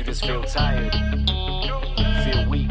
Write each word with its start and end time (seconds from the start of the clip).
You 0.00 0.06
just 0.06 0.24
feel 0.24 0.42
tired, 0.44 0.94
feel 2.24 2.48
weak. 2.48 2.70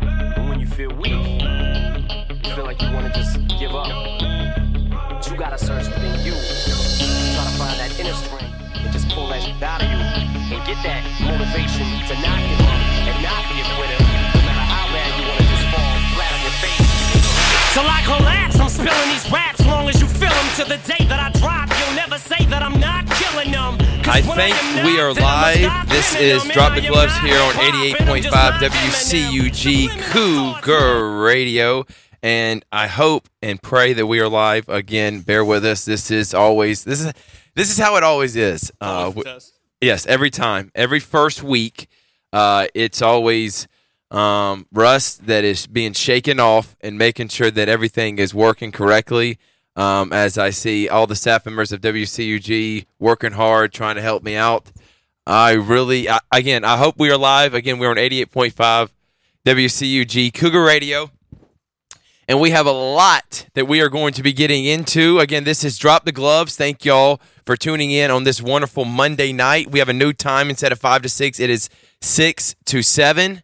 And 0.00 0.48
when 0.48 0.60
you 0.60 0.66
feel 0.68 0.94
weak, 0.94 1.10
you 1.10 2.54
feel 2.54 2.62
like 2.62 2.80
you 2.80 2.88
wanna 2.94 3.12
just 3.12 3.34
give 3.58 3.74
up. 3.74 3.90
But 3.90 5.28
you 5.28 5.36
gotta 5.36 5.58
search 5.58 5.90
within 5.90 6.14
you. 6.22 6.30
Try 7.34 7.42
to 7.50 7.54
find 7.58 7.76
that 7.82 7.90
inner 7.98 8.14
strength 8.14 8.54
and 8.78 8.92
just 8.92 9.08
pull 9.10 9.26
that 9.34 9.42
shit 9.42 9.60
out 9.60 9.82
of 9.82 9.90
you. 9.90 9.98
And 10.54 10.62
get 10.62 10.78
that 10.86 11.02
motivation 11.26 11.82
to 12.06 12.14
not 12.22 12.38
give 12.38 12.62
up 12.62 12.78
and 13.10 13.18
not 13.26 13.42
be 13.50 13.58
a 13.58 13.66
quitter. 13.74 13.98
No 13.98 14.40
matter 14.46 14.66
how 14.70 14.86
bad 14.94 15.10
you 15.18 15.26
wanna 15.26 15.42
just 15.50 15.66
fall 15.74 15.98
flat 16.14 16.30
on 16.30 16.42
your 16.46 16.56
face. 16.62 17.74
Till 17.74 17.90
I 17.90 18.02
collapse, 18.06 18.60
I'm 18.60 18.70
spilling 18.70 19.10
these 19.10 19.26
raps 19.32 19.66
long 19.66 19.88
as 19.88 20.00
you 20.00 20.06
feel 20.06 20.30
them. 20.30 20.46
To 20.62 20.64
the 20.64 20.78
day 20.86 21.02
that 21.10 21.18
I 21.18 21.34
drop, 21.40 21.74
you'll 21.74 21.96
never 21.96 22.18
say 22.18 22.46
that 22.46 22.62
I'm 22.62 22.78
not 22.78 23.10
killing 23.18 23.50
them. 23.50 23.91
I 24.04 24.20
think 24.20 24.84
we 24.84 25.00
are 25.00 25.12
live. 25.14 25.88
This 25.88 26.14
is. 26.16 26.42
Drop 26.48 26.74
the 26.74 26.80
Gloves 26.82 27.16
here 27.18 27.38
on 27.40 27.52
88.5 27.54 28.30
WCUG 28.58 29.88
Cougar 30.10 31.20
Radio. 31.22 31.84
And 32.22 32.64
I 32.70 32.86
hope 32.86 33.28
and 33.42 33.60
pray 33.60 33.92
that 33.94 34.06
we 34.06 34.20
are 34.20 34.28
live 34.28 34.68
again. 34.68 35.20
Bear 35.20 35.44
with 35.44 35.64
us. 35.64 35.84
This 35.84 36.10
is 36.10 36.34
always 36.34 36.84
this 36.84 37.00
is 37.00 37.12
this 37.54 37.70
is 37.70 37.78
how 37.78 37.96
it 37.96 38.02
always 38.02 38.36
is. 38.36 38.70
Uh, 38.80 39.04
w- 39.06 39.24
Yes, 39.80 40.06
every 40.06 40.30
time, 40.30 40.70
every 40.76 41.00
first 41.00 41.42
week, 41.42 41.88
uh, 42.32 42.68
it's 42.74 43.02
always 43.02 43.66
um, 44.12 44.66
Russ 44.72 45.14
that 45.16 45.42
is 45.42 45.66
being 45.66 45.92
shaken 45.92 46.38
off 46.38 46.76
and 46.80 46.96
making 46.96 47.28
sure 47.28 47.50
that 47.50 47.68
everything 47.68 48.18
is 48.18 48.32
working 48.32 48.70
correctly. 48.70 49.38
Um, 49.74 50.12
as 50.12 50.36
I 50.36 50.50
see 50.50 50.88
all 50.88 51.06
the 51.06 51.16
staff 51.16 51.46
members 51.46 51.72
of 51.72 51.80
WCUG 51.80 52.84
working 52.98 53.32
hard, 53.32 53.72
trying 53.72 53.96
to 53.96 54.02
help 54.02 54.22
me 54.22 54.36
out. 54.36 54.70
I 55.26 55.52
really, 55.52 56.10
I, 56.10 56.18
again, 56.30 56.64
I 56.64 56.76
hope 56.76 56.96
we 56.98 57.10
are 57.10 57.16
live. 57.16 57.54
Again, 57.54 57.78
we're 57.78 57.90
on 57.90 57.96
88.5 57.96 58.90
WCUG 59.46 60.34
Cougar 60.34 60.62
Radio. 60.62 61.10
And 62.28 62.40
we 62.40 62.50
have 62.50 62.66
a 62.66 62.72
lot 62.72 63.46
that 63.54 63.66
we 63.66 63.80
are 63.80 63.88
going 63.88 64.12
to 64.14 64.22
be 64.22 64.32
getting 64.32 64.64
into. 64.64 65.18
Again, 65.18 65.44
this 65.44 65.64
is 65.64 65.76
Drop 65.76 66.04
the 66.04 66.12
Gloves. 66.12 66.56
Thank 66.56 66.84
y'all 66.84 67.20
for 67.44 67.56
tuning 67.56 67.90
in 67.90 68.10
on 68.10 68.24
this 68.24 68.40
wonderful 68.40 68.84
Monday 68.84 69.32
night. 69.32 69.70
We 69.70 69.80
have 69.80 69.88
a 69.88 69.92
new 69.92 70.12
time 70.12 70.48
instead 70.48 70.72
of 70.72 70.78
5 70.78 71.02
to 71.02 71.08
6, 71.08 71.40
it 71.40 71.50
is 71.50 71.68
6 72.00 72.54
to 72.66 72.82
7. 72.82 73.42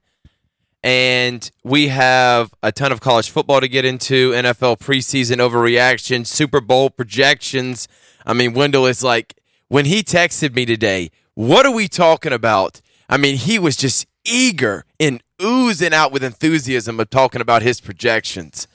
And 0.83 1.51
we 1.65 1.89
have 1.89 2.55
a 2.63 2.71
ton 2.71 2.93
of 2.93 3.01
college 3.01 3.31
football 3.31 3.61
to 3.61 3.69
get 3.69 3.85
into, 3.85 4.31
NFL 4.31 4.79
preseason 4.79 5.37
overreaction, 5.37 6.27
Super 6.27 6.61
Bowl 6.61 6.89
projections. 6.89 7.89
I 8.25 8.33
mean, 8.33 8.55
Wendell 8.55 8.87
is 8.87 9.03
like, 9.03 9.35
when 9.69 9.85
he 9.87 10.03
texted 10.03 10.55
me 10.55 10.65
today, 10.65 11.11
what 11.35 11.67
are 11.67 11.73
we 11.73 11.89
talking 11.89 12.33
about? 12.33 12.81
I 13.09 13.17
mean, 13.17 13.37
he 13.37 13.59
was 13.59 13.77
just 13.77 14.07
eager 14.25 14.85
and 15.01 15.23
oozing 15.43 15.93
out 15.93 16.13
with 16.13 16.23
enthusiasm 16.23 17.01
of 17.01 17.11
talking 17.11 17.41
about 17.41 17.63
his 17.63 17.81
projections. 17.81 18.69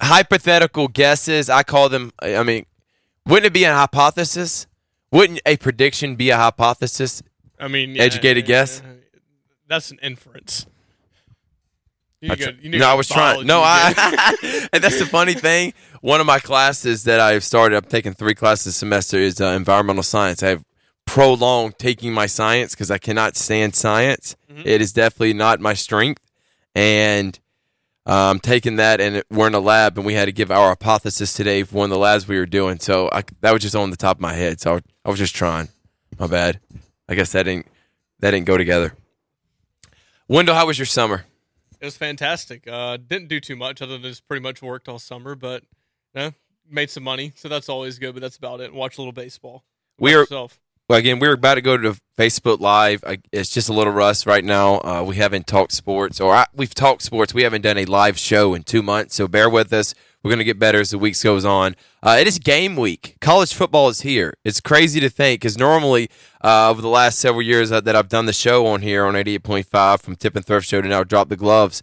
Hypothetical 0.00 0.88
guesses, 0.88 1.48
I 1.48 1.62
call 1.62 1.88
them, 1.88 2.12
I 2.20 2.42
mean, 2.42 2.66
wouldn't 3.26 3.46
it 3.46 3.52
be 3.52 3.64
a 3.64 3.74
hypothesis? 3.74 4.66
Wouldn't 5.12 5.40
a 5.46 5.56
prediction 5.58 6.16
be 6.16 6.30
a 6.30 6.36
hypothesis? 6.36 7.22
I 7.60 7.68
mean, 7.68 7.94
yeah, 7.94 8.02
Educated 8.02 8.46
guess? 8.46 8.80
uh, 8.80 8.94
That's 9.68 9.90
an 9.90 9.98
inference. 10.02 10.66
You 12.22 12.32
I 12.32 12.36
tr- 12.36 12.50
no, 12.62 12.86
I 12.88 12.94
was 12.94 13.08
trying. 13.08 13.46
No. 13.46 13.60
I. 13.64 14.68
and 14.72 14.82
that's 14.82 14.98
the 15.00 15.06
funny 15.06 15.34
thing. 15.34 15.74
One 16.02 16.20
of 16.20 16.26
my 16.26 16.38
classes 16.38 17.02
that 17.04 17.18
I've 17.18 17.42
started, 17.42 17.76
I'm 17.76 17.84
taking 17.84 18.14
three 18.14 18.34
classes 18.34 18.68
a 18.68 18.72
semester, 18.72 19.16
is 19.18 19.40
uh, 19.40 19.46
environmental 19.46 20.04
science. 20.04 20.40
I 20.42 20.50
have 20.50 20.64
prolonged 21.04 21.78
taking 21.78 22.12
my 22.12 22.26
science 22.26 22.74
because 22.74 22.92
I 22.92 22.98
cannot 22.98 23.36
stand 23.36 23.74
science. 23.74 24.36
Mm-hmm. 24.48 24.62
It 24.64 24.80
is 24.80 24.92
definitely 24.92 25.34
not 25.34 25.58
my 25.58 25.74
strength, 25.74 26.22
and 26.76 27.38
um, 28.06 28.38
taking 28.38 28.76
that, 28.76 29.00
and 29.00 29.16
it- 29.16 29.26
we're 29.28 29.48
in 29.48 29.54
a 29.54 29.60
lab, 29.60 29.98
and 29.98 30.06
we 30.06 30.14
had 30.14 30.26
to 30.26 30.32
give 30.32 30.52
our 30.52 30.68
hypothesis 30.68 31.34
today 31.34 31.64
for 31.64 31.74
one 31.78 31.84
of 31.86 31.90
the 31.90 31.98
labs 31.98 32.28
we 32.28 32.38
were 32.38 32.46
doing. 32.46 32.78
So 32.78 33.08
I, 33.12 33.24
that 33.40 33.52
was 33.52 33.62
just 33.62 33.74
on 33.74 33.90
the 33.90 33.96
top 33.96 34.18
of 34.18 34.20
my 34.20 34.34
head. 34.34 34.60
So 34.60 34.76
I, 34.76 34.80
I 35.04 35.10
was 35.10 35.18
just 35.18 35.34
trying. 35.34 35.68
My 36.20 36.28
bad. 36.28 36.60
I 37.08 37.16
guess 37.16 37.32
that 37.32 37.44
didn't 37.44 37.66
that 38.20 38.30
didn't 38.30 38.46
go 38.46 38.56
together. 38.56 38.94
Wendell, 40.28 40.54
how 40.54 40.66
was 40.66 40.78
your 40.78 40.86
summer? 40.86 41.24
It 41.82 41.86
was 41.86 41.96
fantastic. 41.96 42.68
Uh, 42.68 42.96
didn't 42.96 43.26
do 43.26 43.40
too 43.40 43.56
much 43.56 43.82
other 43.82 43.94
than 43.98 44.02
just 44.02 44.28
pretty 44.28 44.40
much 44.40 44.62
worked 44.62 44.88
all 44.88 45.00
summer, 45.00 45.34
but 45.34 45.64
you 46.14 46.20
know, 46.20 46.30
made 46.70 46.90
some 46.90 47.02
money, 47.02 47.32
so 47.34 47.48
that's 47.48 47.68
always 47.68 47.98
good. 47.98 48.14
But 48.14 48.20
that's 48.20 48.36
about 48.36 48.60
it. 48.60 48.72
Watch 48.72 48.98
a 48.98 49.00
little 49.00 49.12
baseball. 49.12 49.64
We 49.98 50.14
are 50.14 50.20
yourself. 50.20 50.60
Well, 50.88 51.00
again, 51.00 51.18
we're 51.18 51.32
about 51.32 51.56
to 51.56 51.60
go 51.60 51.76
to 51.76 51.96
Facebook 52.16 52.60
Live. 52.60 53.02
I, 53.04 53.18
it's 53.32 53.50
just 53.50 53.68
a 53.68 53.72
little 53.72 53.92
rust 53.92 54.26
right 54.26 54.44
now. 54.44 54.78
Uh, 54.78 55.02
we 55.04 55.16
haven't 55.16 55.48
talked 55.48 55.72
sports, 55.72 56.20
or 56.20 56.32
I, 56.32 56.46
we've 56.54 56.72
talked 56.72 57.02
sports. 57.02 57.34
We 57.34 57.42
haven't 57.42 57.62
done 57.62 57.78
a 57.78 57.84
live 57.84 58.16
show 58.16 58.54
in 58.54 58.62
two 58.62 58.82
months, 58.82 59.16
so 59.16 59.26
bear 59.26 59.50
with 59.50 59.72
us. 59.72 59.92
We're 60.22 60.30
going 60.30 60.38
to 60.38 60.44
get 60.44 60.58
better 60.58 60.80
as 60.80 60.90
the 60.90 60.98
weeks 60.98 61.22
goes 61.22 61.44
on. 61.44 61.74
Uh, 62.02 62.16
it 62.20 62.28
is 62.28 62.38
game 62.38 62.76
week. 62.76 63.16
College 63.20 63.52
football 63.52 63.88
is 63.88 64.02
here. 64.02 64.34
It's 64.44 64.60
crazy 64.60 65.00
to 65.00 65.10
think 65.10 65.40
because 65.40 65.58
normally 65.58 66.08
uh, 66.44 66.70
over 66.70 66.80
the 66.80 66.88
last 66.88 67.18
several 67.18 67.42
years 67.42 67.70
that 67.70 67.84
that 67.84 67.96
I've 67.96 68.08
done 68.08 68.26
the 68.26 68.32
show 68.32 68.66
on 68.66 68.82
here 68.82 69.04
on 69.04 69.14
88.5 69.14 70.00
from 70.00 70.14
Tip 70.16 70.36
and 70.36 70.44
Thrift 70.44 70.66
Show 70.68 70.80
to 70.80 70.88
now 70.88 71.02
Drop 71.02 71.28
the 71.28 71.36
Gloves, 71.36 71.82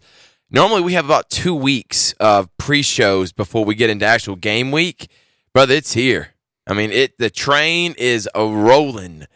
normally 0.50 0.80
we 0.80 0.94
have 0.94 1.04
about 1.04 1.28
two 1.28 1.54
weeks 1.54 2.12
of 2.14 2.48
pre-shows 2.56 3.32
before 3.32 3.64
we 3.64 3.74
get 3.74 3.90
into 3.90 4.06
actual 4.06 4.36
game 4.36 4.70
week. 4.70 5.10
Brother, 5.52 5.74
it's 5.74 5.92
here. 5.92 6.34
I 6.66 6.74
mean, 6.74 6.92
it. 6.92 7.18
The 7.18 7.30
train 7.30 7.94
is 7.98 8.28
a 8.34 8.46
rolling. 8.46 9.26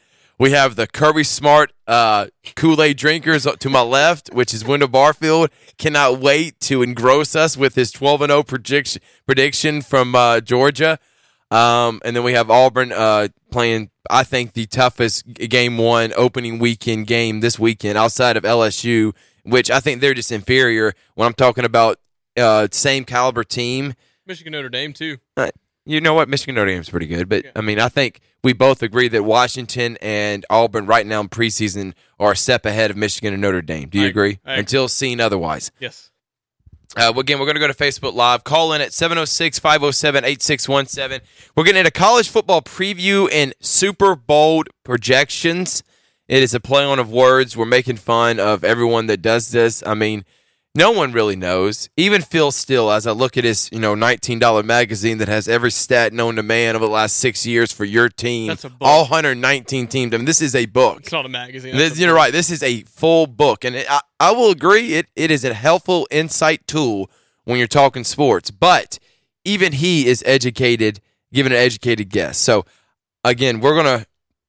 We 0.44 0.50
have 0.50 0.76
the 0.76 0.86
Kirby 0.86 1.24
Smart 1.24 1.72
uh, 1.86 2.26
Kool 2.54 2.82
Aid 2.82 2.98
drinkers 2.98 3.46
to 3.60 3.70
my 3.70 3.80
left, 3.80 4.28
which 4.34 4.52
is 4.52 4.62
Wendell 4.62 4.88
Barfield. 4.90 5.48
Cannot 5.78 6.20
wait 6.20 6.60
to 6.60 6.82
engross 6.82 7.34
us 7.34 7.56
with 7.56 7.76
his 7.76 7.90
12 7.90 8.20
and 8.20 8.30
0 8.30 8.42
prediction 8.42 9.00
prediction 9.24 9.80
from 9.80 10.14
uh, 10.14 10.42
Georgia. 10.42 10.98
Um, 11.50 12.02
and 12.04 12.14
then 12.14 12.24
we 12.24 12.34
have 12.34 12.50
Auburn 12.50 12.92
uh, 12.92 13.28
playing, 13.50 13.88
I 14.10 14.22
think, 14.22 14.52
the 14.52 14.66
toughest 14.66 15.26
game 15.32 15.78
one 15.78 16.12
opening 16.14 16.58
weekend 16.58 17.06
game 17.06 17.40
this 17.40 17.58
weekend 17.58 17.96
outside 17.96 18.36
of 18.36 18.42
LSU, 18.42 19.14
which 19.44 19.70
I 19.70 19.80
think 19.80 20.02
they're 20.02 20.12
just 20.12 20.30
inferior 20.30 20.92
when 21.14 21.26
I'm 21.26 21.32
talking 21.32 21.64
about 21.64 21.98
uh, 22.36 22.68
same 22.70 23.06
caliber 23.06 23.44
team. 23.44 23.94
Michigan 24.26 24.52
Notre 24.52 24.68
Dame 24.68 24.92
too. 24.92 25.16
Uh, 25.38 25.52
you 25.86 26.02
know 26.02 26.12
what? 26.12 26.28
Michigan 26.28 26.54
Notre 26.54 26.70
Dame's 26.70 26.90
pretty 26.90 27.06
good, 27.06 27.30
but 27.30 27.46
I 27.56 27.62
mean, 27.62 27.80
I 27.80 27.88
think 27.88 28.20
we 28.44 28.52
both 28.52 28.82
agree 28.82 29.08
that 29.08 29.24
Washington 29.24 29.96
and 30.00 30.44
Auburn 30.50 30.86
right 30.86 31.06
now 31.06 31.20
in 31.20 31.28
preseason 31.28 31.94
are 32.20 32.32
a 32.32 32.36
step 32.36 32.64
ahead 32.66 32.90
of 32.90 32.96
Michigan 32.96 33.32
and 33.32 33.42
Notre 33.42 33.62
Dame. 33.62 33.88
Do 33.88 33.98
you 33.98 34.04
I- 34.04 34.08
agree? 34.08 34.38
I 34.44 34.52
agree. 34.52 34.60
Until 34.60 34.86
seen 34.88 35.20
otherwise. 35.20 35.72
Yes. 35.80 36.10
Uh, 36.96 37.10
well, 37.12 37.20
again, 37.20 37.40
we're 37.40 37.46
going 37.46 37.56
to 37.56 37.60
go 37.60 37.66
to 37.66 37.74
Facebook 37.74 38.14
Live. 38.14 38.44
Call 38.44 38.72
in 38.72 38.80
at 38.80 38.92
706 38.92 39.58
507 39.58 40.24
8617. 40.24 41.26
We're 41.56 41.64
getting 41.64 41.80
into 41.80 41.90
college 41.90 42.28
football 42.28 42.62
preview 42.62 43.28
and 43.32 43.52
Super 43.60 44.14
Bowl 44.14 44.62
projections. 44.84 45.82
It 46.28 46.42
is 46.42 46.54
a 46.54 46.60
play 46.60 46.84
on 46.84 46.98
of 47.00 47.10
words. 47.10 47.56
We're 47.56 47.64
making 47.64 47.96
fun 47.96 48.38
of 48.38 48.62
everyone 48.62 49.06
that 49.06 49.22
does 49.22 49.50
this. 49.50 49.82
I 49.84 49.94
mean, 49.94 50.24
no 50.74 50.90
one 50.90 51.12
really 51.12 51.36
knows. 51.36 51.88
Even 51.96 52.20
Phil 52.22 52.50
Steele, 52.50 52.90
as 52.90 53.06
I 53.06 53.12
look 53.12 53.36
at 53.36 53.44
his, 53.44 53.68
you 53.70 53.78
know, 53.78 53.94
$19 53.94 54.64
magazine 54.64 55.18
that 55.18 55.28
has 55.28 55.46
every 55.46 55.70
stat 55.70 56.12
known 56.12 56.36
to 56.36 56.42
man 56.42 56.74
over 56.74 56.84
the 56.86 56.90
last 56.90 57.16
six 57.16 57.46
years 57.46 57.72
for 57.72 57.84
your 57.84 58.08
team, 58.08 58.48
That's 58.48 58.64
a 58.64 58.70
book. 58.70 58.78
all 58.80 59.02
119 59.02 59.86
teams. 59.86 60.12
I 60.12 60.16
mean, 60.16 60.26
this 60.26 60.40
is 60.42 60.54
a 60.54 60.66
book. 60.66 61.00
It's 61.00 61.12
not 61.12 61.26
a 61.26 61.28
magazine. 61.28 61.76
This, 61.76 61.96
a 61.96 62.00
you're 62.00 62.10
book. 62.10 62.16
right. 62.16 62.32
This 62.32 62.50
is 62.50 62.62
a 62.62 62.82
full 62.82 63.26
book, 63.26 63.64
and 63.64 63.76
it, 63.76 63.86
I, 63.88 64.00
I 64.18 64.32
will 64.32 64.50
agree. 64.50 64.94
It 64.94 65.06
it 65.14 65.30
is 65.30 65.44
a 65.44 65.54
helpful 65.54 66.08
insight 66.10 66.66
tool 66.66 67.10
when 67.44 67.58
you're 67.58 67.68
talking 67.68 68.02
sports. 68.04 68.50
But 68.50 68.98
even 69.44 69.72
he 69.74 70.06
is 70.06 70.22
educated, 70.26 71.00
giving 71.32 71.52
an 71.52 71.58
educated 71.58 72.08
guess. 72.10 72.36
So 72.38 72.64
again, 73.22 73.60
we're 73.60 73.76
gonna 73.76 74.06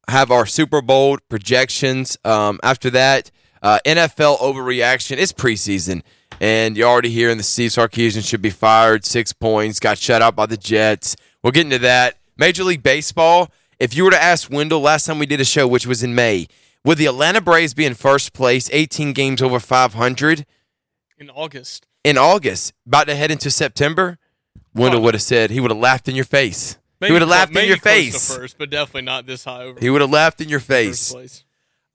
have 0.07 0.31
our 0.31 0.45
Super 0.47 0.81
Bowl 0.81 1.17
projections. 1.29 2.17
Um, 2.25 2.59
after 2.63 2.89
that, 2.91 3.29
uh, 3.65 3.79
NFL 3.83 4.37
overreaction. 4.37 5.17
It's 5.17 5.33
preseason, 5.33 6.03
and 6.39 6.77
you're 6.77 6.87
already 6.87 7.09
hearing 7.09 7.37
the 7.37 7.43
Steve 7.43 7.71
Sarkisian 7.71 8.25
should 8.25 8.41
be 8.41 8.51
fired. 8.51 9.05
Six 9.05 9.33
points, 9.33 9.79
got 9.79 9.97
shut 9.97 10.21
out 10.21 10.35
by 10.35 10.45
the 10.45 10.55
Jets. 10.55 11.15
We'll 11.43 11.51
get 11.51 11.65
into 11.65 11.79
that. 11.79 12.17
Major 12.37 12.63
League 12.63 12.83
Baseball. 12.83 13.49
If 13.79 13.95
you 13.95 14.03
were 14.05 14.11
to 14.11 14.21
ask 14.21 14.49
Wendell 14.51 14.81
last 14.81 15.05
time 15.05 15.19
we 15.19 15.25
did 15.25 15.41
a 15.41 15.45
show, 15.45 15.67
which 15.67 15.87
was 15.87 16.03
in 16.03 16.13
May, 16.13 16.47
would 16.85 16.99
the 16.99 17.07
Atlanta 17.07 17.41
Braves 17.41 17.73
be 17.73 17.85
in 17.85 17.95
first 17.95 18.33
place, 18.33 18.69
18 18.71 19.13
games 19.13 19.41
over 19.41 19.59
500 19.59 20.45
in 21.17 21.29
August. 21.31 21.87
in 22.03 22.17
August, 22.17 22.73
about 22.85 23.07
to 23.07 23.15
head 23.15 23.31
into 23.31 23.49
September? 23.49 24.19
Wendell 24.75 25.01
would 25.01 25.15
have 25.15 25.23
said 25.23 25.49
he 25.49 25.59
would 25.59 25.71
have 25.71 25.79
laughed 25.79 26.07
in 26.07 26.15
your 26.15 26.25
face. 26.25 26.77
Maybe 27.01 27.09
he 27.09 27.13
would 27.13 27.21
have 27.23 27.29
laughed 27.29 27.55
in 27.55 27.67
your 27.67 27.77
face. 27.77 28.35
first, 28.35 28.57
but 28.57 28.69
definitely 28.69 29.01
not 29.01 29.25
this 29.25 29.43
high 29.43 29.63
over. 29.63 29.79
He 29.79 29.89
would 29.89 30.01
have 30.01 30.11
laughed 30.11 30.39
in 30.39 30.49
your 30.49 30.59
face. 30.59 31.13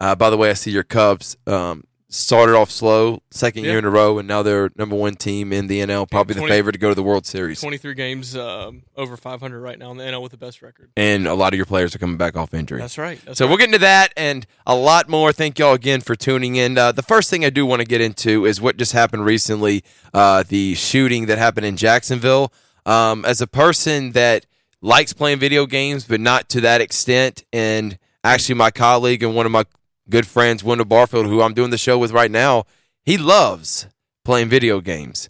Uh, 0.00 0.14
by 0.14 0.30
the 0.30 0.36
way, 0.36 0.50
I 0.50 0.54
see 0.54 0.70
your 0.70 0.82
Cubs 0.82 1.36
um, 1.46 1.84
started 2.08 2.56
off 2.56 2.70
slow, 2.70 3.22
second 3.30 3.64
Yeah. 3.64 3.70
year 3.70 3.78
in 3.78 3.84
a 3.84 3.90
row, 3.90 4.18
and 4.18 4.26
now 4.26 4.42
they're 4.42 4.70
number 4.76 4.96
one 4.96 5.14
team 5.14 5.52
in 5.52 5.66
the 5.66 5.80
NL, 5.80 6.06
probably 6.10 6.34
the 6.34 6.46
favorite 6.48 6.72
to 6.72 6.78
go 6.78 6.88
to 6.88 6.94
the 6.94 7.02
World 7.02 7.26
Series. 7.26 7.60
23 7.60 7.94
games 7.94 8.34
um, 8.34 8.82
over 8.96 9.16
500 9.16 9.60
right 9.60 9.78
now 9.78 9.90
in 9.92 9.98
the 9.98 10.04
NL 10.04 10.22
with 10.22 10.32
the 10.32 10.38
best 10.38 10.62
record. 10.62 10.90
And 10.96 11.28
a 11.28 11.34
lot 11.34 11.52
of 11.52 11.56
your 11.58 11.66
players 11.66 11.94
are 11.94 11.98
coming 11.98 12.16
back 12.16 12.36
off 12.36 12.54
injury. 12.54 12.80
That's 12.80 12.98
right. 12.98 13.20
That's 13.24 13.38
So 13.38 13.44
right. 13.44 13.48
we'll 13.50 13.58
get 13.58 13.66
into 13.68 13.78
that 13.78 14.12
and 14.16 14.46
a 14.66 14.74
lot 14.74 15.08
more. 15.08 15.32
Thank 15.32 15.58
y'all 15.58 15.74
again 15.74 16.00
for 16.00 16.16
tuning 16.16 16.56
in. 16.56 16.78
Uh, 16.78 16.92
the 16.92 17.02
first 17.02 17.28
thing 17.30 17.44
I 17.44 17.50
do 17.50 17.64
want 17.66 17.80
to 17.80 17.86
get 17.86 18.00
into 18.00 18.46
is 18.46 18.60
what 18.60 18.76
just 18.78 18.92
happened 18.92 19.24
recently 19.24 19.84
uh, 20.14 20.42
the 20.48 20.74
shooting 20.74 21.26
that 21.26 21.38
happened 21.38 21.66
in 21.66 21.76
Jacksonville. 21.76 22.52
Um, 22.86 23.24
as 23.26 23.40
a 23.42 23.46
person 23.46 24.12
that 24.12 24.46
likes 24.80 25.12
playing 25.12 25.38
video 25.38 25.66
games, 25.66 26.04
but 26.06 26.18
not 26.18 26.48
to 26.48 26.62
that 26.62 26.80
extent, 26.80 27.44
and 27.52 27.98
actually, 28.24 28.54
my 28.54 28.70
colleague 28.70 29.22
and 29.22 29.34
one 29.36 29.44
of 29.44 29.52
my 29.52 29.64
good 30.10 30.26
friends, 30.26 30.62
Wendell 30.64 30.84
Barfield, 30.86 31.26
who 31.26 31.40
I'm 31.42 31.54
doing 31.54 31.70
the 31.70 31.78
show 31.78 31.98
with 31.98 32.12
right 32.12 32.30
now, 32.30 32.64
he 33.04 33.16
loves 33.16 33.86
playing 34.24 34.48
video 34.48 34.80
games. 34.80 35.28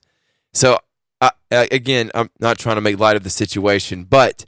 So, 0.52 0.78
I, 1.20 1.30
I- 1.52 1.68
again, 1.70 2.10
I'm 2.14 2.30
not 2.40 2.58
trying 2.58 2.76
to 2.76 2.80
make 2.80 2.98
light 2.98 3.16
of 3.16 3.22
the 3.22 3.30
situation, 3.30 4.04
but 4.04 4.44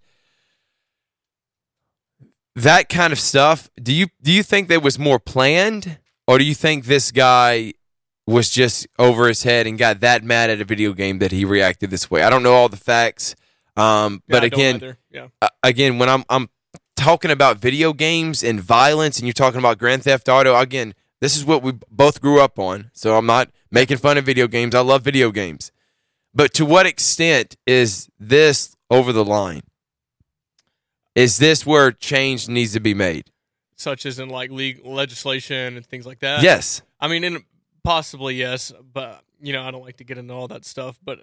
that 2.54 2.88
kind 2.88 3.12
of 3.12 3.18
stuff 3.18 3.70
do 3.82 3.92
you 3.92 4.08
do 4.20 4.30
you 4.30 4.42
think 4.42 4.68
that 4.68 4.82
was 4.82 4.98
more 4.98 5.18
planned 5.18 5.98
or 6.26 6.38
do 6.38 6.44
you 6.44 6.54
think 6.54 6.84
this 6.84 7.10
guy 7.10 7.72
was 8.26 8.50
just 8.50 8.86
over 8.98 9.26
his 9.26 9.42
head 9.42 9.66
and 9.66 9.78
got 9.78 10.00
that 10.00 10.22
mad 10.22 10.50
at 10.50 10.60
a 10.60 10.64
video 10.64 10.92
game 10.92 11.18
that 11.18 11.32
he 11.32 11.46
reacted 11.46 11.88
this 11.88 12.10
way 12.10 12.22
i 12.22 12.28
don't 12.28 12.42
know 12.42 12.52
all 12.52 12.68
the 12.68 12.76
facts 12.76 13.34
um, 13.74 14.22
Yeah, 14.28 14.32
but 14.34 14.44
again 14.44 14.96
yeah. 15.10 15.28
uh, 15.40 15.48
again 15.62 15.98
when 15.98 16.10
i'm 16.10 16.24
i'm 16.28 16.50
talking 16.96 17.30
about 17.30 17.58
video 17.58 17.92
games 17.92 18.42
and 18.42 18.60
violence 18.60 19.18
and 19.18 19.26
you're 19.26 19.32
talking 19.32 19.58
about 19.58 19.78
grand 19.78 20.02
theft 20.02 20.28
auto 20.28 20.56
again 20.56 20.94
this 21.20 21.36
is 21.36 21.44
what 21.44 21.62
we 21.62 21.72
both 21.90 22.20
grew 22.20 22.40
up 22.40 22.58
on 22.58 22.90
so 22.92 23.16
i'm 23.16 23.26
not 23.26 23.50
making 23.70 23.96
fun 23.96 24.18
of 24.18 24.24
video 24.24 24.46
games 24.46 24.74
i 24.74 24.80
love 24.80 25.02
video 25.02 25.30
games 25.30 25.72
but 26.34 26.52
to 26.52 26.64
what 26.64 26.86
extent 26.86 27.56
is 27.66 28.08
this 28.18 28.76
over 28.90 29.12
the 29.12 29.24
line 29.24 29.62
is 31.14 31.38
this 31.38 31.66
where 31.66 31.90
change 31.92 32.48
needs 32.48 32.72
to 32.72 32.80
be 32.80 32.94
made 32.94 33.30
such 33.76 34.06
as 34.06 34.18
in 34.18 34.28
like 34.28 34.50
league 34.50 34.84
legislation 34.84 35.76
and 35.76 35.84
things 35.86 36.06
like 36.06 36.20
that. 36.20 36.42
yes 36.42 36.82
I 37.02 37.08
mean, 37.08 37.24
in, 37.24 37.44
possibly 37.82 38.36
yes, 38.36 38.72
but 38.92 39.24
you 39.42 39.52
know, 39.52 39.62
I 39.62 39.72
don't 39.72 39.82
like 39.82 39.96
to 39.96 40.04
get 40.04 40.18
into 40.18 40.32
all 40.32 40.46
that 40.48 40.64
stuff. 40.64 40.98
But 41.04 41.18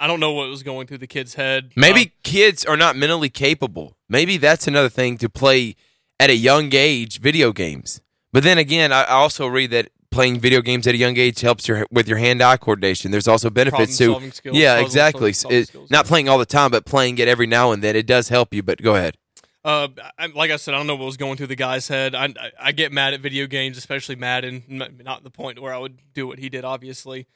I 0.00 0.06
don't 0.06 0.20
know 0.20 0.32
what 0.32 0.48
was 0.48 0.62
going 0.62 0.86
through 0.86 0.98
the 0.98 1.06
kid's 1.06 1.34
head. 1.34 1.72
Maybe 1.76 2.00
Um, 2.02 2.10
kids 2.22 2.64
are 2.64 2.76
not 2.76 2.96
mentally 2.96 3.28
capable. 3.30 3.96
Maybe 4.08 4.36
that's 4.36 4.66
another 4.68 4.88
thing 4.88 5.18
to 5.18 5.28
play 5.28 5.74
at 6.20 6.30
a 6.30 6.36
young 6.36 6.70
age 6.74 7.20
video 7.20 7.52
games. 7.52 8.00
But 8.32 8.42
then 8.44 8.58
again, 8.58 8.92
I 8.92 9.04
also 9.04 9.46
read 9.46 9.70
that 9.72 9.88
playing 10.10 10.40
video 10.40 10.60
games 10.62 10.86
at 10.86 10.94
a 10.94 10.98
young 10.98 11.16
age 11.18 11.40
helps 11.40 11.66
your 11.68 11.86
with 11.90 12.08
your 12.08 12.18
hand-eye 12.18 12.56
coordination. 12.58 13.10
There's 13.10 13.28
also 13.28 13.50
benefits 13.50 13.98
to 13.98 14.30
skills, 14.30 14.56
yeah, 14.56 14.78
exactly. 14.78 15.32
solving 15.32 15.58
It- 15.58 15.68
skills. 15.68 15.90
not 15.90 16.06
playing 16.06 16.28
all 16.28 16.38
the 16.38 16.46
time, 16.46 16.70
but 16.70 16.84
playing 16.86 17.18
it 17.18 17.28
every 17.28 17.46
now 17.46 17.72
and 17.72 17.82
then. 17.82 17.96
It 17.96 18.06
does 18.06 18.28
help 18.28 18.54
you. 18.54 18.62
But 18.62 18.80
go 18.82 18.94
ahead. 18.94 19.16
Uh, 19.64 19.88
I, 20.18 20.26
like 20.26 20.50
I 20.50 20.56
said, 20.56 20.72
I 20.74 20.76
don't 20.78 20.86
know 20.86 20.94
what 20.96 21.04
was 21.06 21.16
going 21.16 21.36
through 21.36 21.48
the 21.48 21.56
guy's 21.56 21.88
head. 21.88 22.14
I, 22.14 22.26
I, 22.26 22.50
I 22.60 22.72
get 22.72 22.92
mad 22.92 23.12
at 23.12 23.20
video 23.20 23.46
games, 23.46 23.76
especially 23.76 24.14
Madden. 24.16 24.62
Not 25.04 25.24
the 25.24 25.30
point 25.30 25.60
where 25.60 25.74
I 25.74 25.78
would 25.78 25.98
do 26.14 26.26
what 26.26 26.38
he 26.38 26.48
did, 26.48 26.64
obviously. 26.64 27.26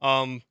Um, 0.00 0.42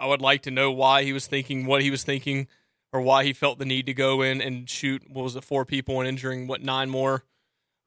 I 0.00 0.06
would 0.06 0.20
like 0.22 0.42
to 0.42 0.50
know 0.50 0.72
why 0.72 1.04
he 1.04 1.12
was 1.12 1.26
thinking 1.26 1.66
what 1.66 1.82
he 1.82 1.90
was 1.90 2.02
thinking, 2.02 2.48
or 2.92 3.00
why 3.00 3.22
he 3.24 3.32
felt 3.32 3.58
the 3.58 3.64
need 3.64 3.86
to 3.86 3.94
go 3.94 4.22
in 4.22 4.40
and 4.40 4.68
shoot. 4.68 5.02
What 5.08 5.22
was 5.22 5.36
it, 5.36 5.44
four 5.44 5.64
people 5.64 6.00
and 6.00 6.08
injuring 6.08 6.46
what 6.48 6.62
nine 6.62 6.90
more? 6.90 7.24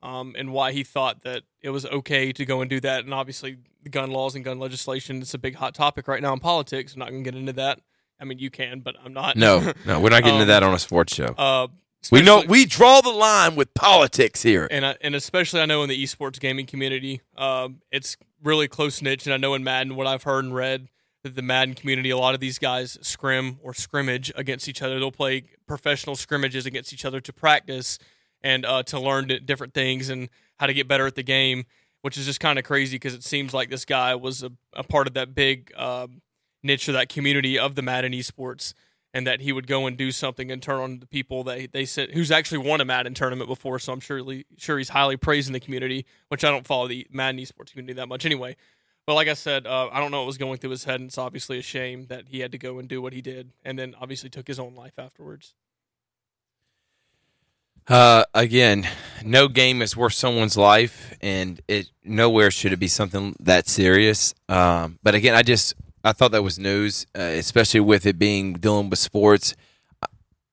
Um, 0.02 0.36
and 0.38 0.52
why 0.52 0.74
he 0.74 0.84
thought 0.84 1.24
that 1.24 1.44
it 1.62 1.70
was 1.70 1.86
okay 1.86 2.34
to 2.34 2.46
go 2.46 2.60
and 2.60 2.70
do 2.70 2.80
that. 2.82 3.06
And 3.06 3.14
obviously, 3.14 3.58
the 3.84 3.90
gun 3.90 4.12
laws 4.12 4.36
and 4.36 4.44
gun 4.44 4.60
legislation 4.60 5.22
it's 5.22 5.34
a 5.34 5.38
big 5.38 5.56
hot 5.56 5.74
topic 5.74 6.08
right 6.10 6.22
now 6.22 6.34
in 6.34 6.40
politics. 6.40 6.94
I'm 6.94 7.00
not 7.00 7.10
going 7.10 7.24
to 7.24 7.32
get 7.32 7.40
into 7.40 7.54
that. 7.54 7.80
I 8.20 8.26
mean, 8.26 8.38
you 8.38 8.50
can, 8.50 8.82
but 8.82 8.96
I'm 9.04 9.14
not. 9.14 9.38
No, 9.38 9.72
no, 9.86 10.00
we're 10.02 10.10
not 10.10 10.24
getting 10.24 10.40
into 10.40 10.44
Um, 10.44 10.48
that 10.50 10.64
on 10.64 10.74
a 10.74 10.80
sports 10.80 11.16
show. 11.16 11.34
uh, 11.38 11.68
we 12.12 12.22
know 12.22 12.44
we 12.48 12.66
draw 12.66 13.00
the 13.00 13.12
line 13.12 13.56
with 13.56 13.74
politics 13.74 14.44
here. 14.44 14.68
and 14.70 14.86
I, 14.86 14.98
and 15.00 15.16
especially 15.16 15.62
I 15.62 15.66
know 15.66 15.84
in 15.84 15.90
the 15.90 16.04
esports 16.04 16.38
gaming 16.38 16.66
community, 16.66 17.22
um, 17.38 17.80
it's 17.92 18.18
really 18.44 18.68
close 18.68 19.02
niche. 19.02 19.26
And 19.26 19.34
I 19.34 19.38
know 19.38 19.54
in 19.54 19.64
Madden, 19.64 19.96
what 19.96 20.06
I've 20.06 20.24
heard 20.24 20.44
and 20.44 20.54
read, 20.54 20.90
the 21.30 21.42
Madden 21.42 21.74
community, 21.74 22.10
a 22.10 22.18
lot 22.18 22.34
of 22.34 22.42
these 22.42 22.60
guys 22.60 22.98
scrim 23.02 23.58
or 23.64 23.74
scrimmage 23.74 24.32
against 24.36 24.68
each 24.68 24.82
other. 24.82 25.00
They'll 25.00 25.12
play 25.12 25.44
professional 25.68 26.16
scrimmages 26.16 26.66
against 26.66 26.92
each 26.92 27.06
other 27.06 27.22
to 27.22 27.32
practice 27.32 27.98
and 28.42 28.66
uh, 28.66 28.84
to 28.84 29.00
learn 29.00 29.32
different 29.46 29.74
things 29.74 30.10
and 30.10 30.30
how 30.60 30.68
to 30.68 30.74
get 30.74 30.88
better 30.88 31.08
at 31.08 31.16
the 31.16 31.24
game, 31.24 31.64
which 32.02 32.18
is 32.18 32.26
just 32.26 32.42
kind 32.42 32.60
of 32.60 32.66
crazy 32.66 32.96
because 32.96 33.14
it 33.14 33.24
seems 33.24 33.54
like 33.54 33.70
this 33.70 33.86
guy 33.86 34.16
was 34.16 34.44
a, 34.44 34.52
a 34.74 34.84
part 34.84 35.08
of 35.08 35.14
that 35.14 35.34
big 35.34 35.72
um, 35.78 36.22
niche 36.62 36.90
or 36.90 36.92
that 36.92 37.08
community 37.08 37.58
of 37.58 37.76
the 37.76 37.82
Madden 37.82 38.12
esports. 38.12 38.74
And 39.16 39.28
that 39.28 39.42
he 39.42 39.52
would 39.52 39.68
go 39.68 39.86
and 39.86 39.96
do 39.96 40.12
something 40.12 40.50
and 40.50 40.60
turn 40.60 40.80
on 40.80 40.98
the 40.98 41.06
people 41.06 41.44
that 41.44 41.72
they 41.72 41.86
said 41.86 42.10
who's 42.16 42.32
actually 42.32 42.68
won 42.68 42.82
a 42.82 42.86
Madden 42.86 43.14
tournament 43.14 43.48
before. 43.48 43.78
So 43.78 43.94
I'm 43.94 44.00
surely 44.00 44.48
sure 44.58 44.80
he's 44.80 44.90
highly 44.90 45.18
praised 45.18 45.46
in 45.46 45.54
the 45.54 45.60
community, 45.60 46.08
which 46.30 46.44
I 46.44 46.50
don't 46.50 46.66
follow 46.66 46.88
the 46.88 47.06
Madden 47.12 47.40
esports 47.40 47.70
community 47.70 47.94
that 47.94 48.08
much 48.08 48.26
anyway. 48.26 48.56
But 49.06 49.16
like 49.16 49.28
I 49.28 49.34
said, 49.34 49.68
uh, 49.68 49.90
I 49.92 50.00
don't 50.00 50.12
know 50.12 50.20
what 50.20 50.28
was 50.28 50.38
going 50.38 50.58
through 50.60 50.70
his 50.70 50.86
head, 50.86 51.02
and 51.02 51.10
it's 51.10 51.18
obviously 51.18 51.60
a 51.60 51.62
shame 51.62 52.06
that 52.08 52.30
he 52.30 52.40
had 52.40 52.52
to 52.54 52.58
go 52.58 52.80
and 52.80 52.88
do 52.88 53.02
what 53.02 53.12
he 53.14 53.22
did, 53.22 53.52
and 53.64 53.78
then 53.78 53.96
obviously 54.00 54.30
took 54.30 54.48
his 54.48 54.60
own 54.60 54.76
life 54.76 54.98
afterwards. 54.98 55.56
Uh, 57.88 58.24
again, 58.34 58.88
no 59.26 59.50
game 59.50 59.82
is 59.82 59.98
worth 59.98 60.14
someone's 60.14 60.56
life, 60.56 61.14
and 61.22 61.60
it 61.68 61.90
nowhere 62.06 62.50
should 62.50 62.72
it 62.72 62.78
be 62.78 62.88
something 62.88 63.36
that 63.42 63.68
serious. 63.68 64.34
Um, 64.48 65.00
but 65.04 65.16
again, 65.16 65.36
I 65.36 65.44
just 65.44 65.74
I 66.02 66.14
thought 66.14 66.32
that 66.32 66.44
was 66.44 66.58
news, 66.58 67.06
uh, 67.18 67.22
especially 67.22 67.82
with 67.82 68.06
it 68.06 68.18
being 68.18 68.54
dealing 68.54 68.90
with 68.90 69.00
sports. 69.00 69.54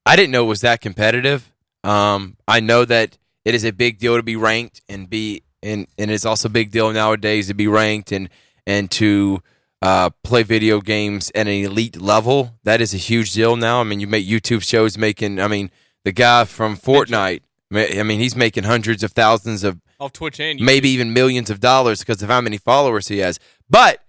I 0.04 0.16
didn't 0.16 0.32
know 0.32 0.44
it 0.44 0.48
was 0.48 0.62
that 0.62 0.80
competitive. 0.80 1.52
Um, 1.84 2.36
I 2.48 2.58
know 2.58 2.84
that 2.84 3.16
it 3.44 3.54
is 3.54 3.64
a 3.64 3.72
big 3.72 3.98
deal 3.98 4.16
to 4.16 4.24
be 4.24 4.34
ranked 4.34 4.80
and 4.88 5.08
be 5.08 5.42
and 5.62 5.86
and 5.98 6.10
it's 6.10 6.24
also 6.24 6.48
a 6.48 6.50
big 6.50 6.70
deal 6.70 6.92
nowadays 6.92 7.48
to 7.48 7.54
be 7.54 7.66
ranked 7.66 8.12
and 8.12 8.28
and 8.66 8.90
to 8.92 9.42
uh, 9.82 10.10
play 10.22 10.42
video 10.42 10.80
games 10.80 11.30
at 11.34 11.46
an 11.46 11.52
elite 11.52 12.00
level. 12.00 12.54
That 12.64 12.80
is 12.80 12.92
a 12.92 12.98
huge 12.98 13.32
deal 13.32 13.56
now. 13.56 13.80
I 13.80 13.84
mean, 13.84 14.00
you 14.00 14.06
make 14.06 14.26
YouTube 14.26 14.62
shows 14.62 14.98
making. 14.98 15.40
I 15.40 15.48
mean, 15.48 15.70
the 16.04 16.12
guy 16.12 16.44
from 16.44 16.76
Fortnite. 16.76 17.40
I 17.72 18.02
mean, 18.02 18.18
he's 18.18 18.34
making 18.34 18.64
hundreds 18.64 19.04
of 19.04 19.12
thousands 19.12 19.62
of 19.62 19.80
Off 20.00 20.12
Twitch 20.12 20.40
and 20.40 20.58
YouTube. 20.58 20.64
maybe 20.64 20.88
even 20.90 21.12
millions 21.12 21.50
of 21.50 21.60
dollars 21.60 22.00
because 22.00 22.20
of 22.20 22.28
how 22.28 22.40
many 22.40 22.58
followers 22.58 23.06
he 23.08 23.18
has. 23.18 23.38
But 23.68 24.02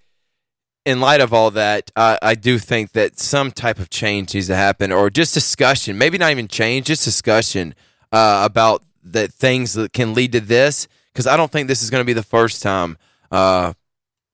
in 0.83 0.99
light 0.99 1.21
of 1.21 1.31
all 1.31 1.51
that, 1.51 1.91
uh, 1.95 2.17
I 2.23 2.33
do 2.33 2.57
think 2.57 2.93
that 2.93 3.19
some 3.19 3.51
type 3.51 3.77
of 3.77 3.91
change 3.91 4.33
needs 4.33 4.47
to 4.47 4.55
happen, 4.55 4.91
or 4.91 5.09
just 5.11 5.33
discussion. 5.33 5.97
Maybe 5.97 6.17
not 6.17 6.31
even 6.31 6.47
change, 6.47 6.87
just 6.87 7.05
discussion 7.05 7.75
uh, 8.11 8.41
about 8.43 8.83
the 9.03 9.27
things 9.27 9.73
that 9.73 9.93
can 9.93 10.13
lead 10.13 10.31
to 10.31 10.39
this. 10.39 10.87
Because 11.13 11.27
I 11.27 11.37
don't 11.37 11.51
think 11.51 11.67
this 11.67 11.81
is 11.81 11.89
going 11.89 12.01
to 12.01 12.05
be 12.05 12.13
the 12.13 12.23
first 12.23 12.61
time 12.61 12.97
uh, 13.31 13.73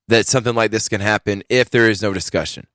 that 0.07 0.27
something 0.27 0.55
like 0.55 0.71
this 0.71 0.89
can 0.89 1.01
happen 1.01 1.43
if 1.49 1.69
there 1.69 1.89
is 1.89 2.01
no 2.01 2.13
discussion. 2.13 2.67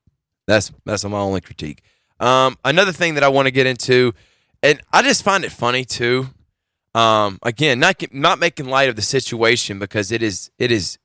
That's 0.47 0.71
that's 0.85 1.05
my 1.05 1.17
only 1.17 1.41
critique. 1.41 1.81
Um, 2.19 2.57
another 2.63 2.91
thing 2.91 3.15
that 3.15 3.23
I 3.23 3.29
want 3.29 3.47
to 3.47 3.51
get 3.51 3.65
into, 3.65 4.13
and 4.61 4.81
I 4.91 5.01
just 5.01 5.23
find 5.23 5.43
it 5.43 5.51
funny 5.51 5.85
too. 5.85 6.27
Um, 6.93 7.39
again, 7.43 7.79
not 7.79 8.01
not 8.13 8.39
making 8.39 8.67
light 8.67 8.89
of 8.89 8.95
the 8.95 9.01
situation 9.01 9.79
because 9.79 10.11
it 10.11 10.21
is 10.21 10.51
it 10.59 10.71
is 10.71 10.97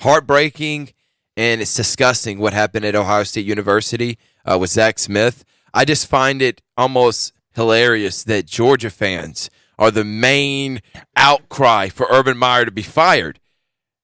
heartbreaking 0.00 0.92
and 1.36 1.60
it's 1.60 1.74
disgusting 1.74 2.38
what 2.38 2.52
happened 2.52 2.84
at 2.84 2.94
Ohio 2.94 3.22
State 3.24 3.44
University 3.44 4.18
uh, 4.44 4.56
with 4.58 4.70
Zach 4.70 4.98
Smith. 4.98 5.44
I 5.74 5.84
just 5.84 6.06
find 6.06 6.40
it 6.40 6.62
almost 6.76 7.32
hilarious 7.54 8.24
that 8.24 8.46
Georgia 8.46 8.90
fans 8.90 9.50
are 9.78 9.90
the 9.90 10.04
main 10.04 10.80
outcry 11.16 11.88
for 11.88 12.06
Urban 12.10 12.36
Meyer 12.36 12.64
to 12.64 12.70
be 12.70 12.82
fired 12.82 13.38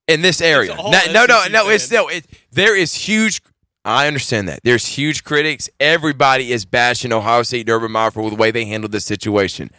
in 0.06 0.22
this 0.22 0.40
area. 0.40 0.74
No, 0.76 0.90
no, 1.12 1.24
no, 1.24 1.44
no. 1.50 1.68
It's 1.68 1.90
no. 1.90 2.08
It, 2.08 2.26
there 2.50 2.76
is 2.76 2.94
huge. 2.94 3.40
I 3.84 4.06
understand 4.06 4.48
that 4.48 4.60
there's 4.62 4.86
huge 4.86 5.24
critics. 5.24 5.68
Everybody 5.80 6.52
is 6.52 6.64
bashing 6.64 7.12
Ohio 7.12 7.42
State 7.42 7.62
and 7.62 7.70
Urban 7.70 7.90
Meyer 7.92 8.10
for 8.10 8.28
the 8.30 8.36
way 8.36 8.50
they 8.50 8.64
handled 8.64 8.92
this 8.92 9.04
situation. 9.04 9.70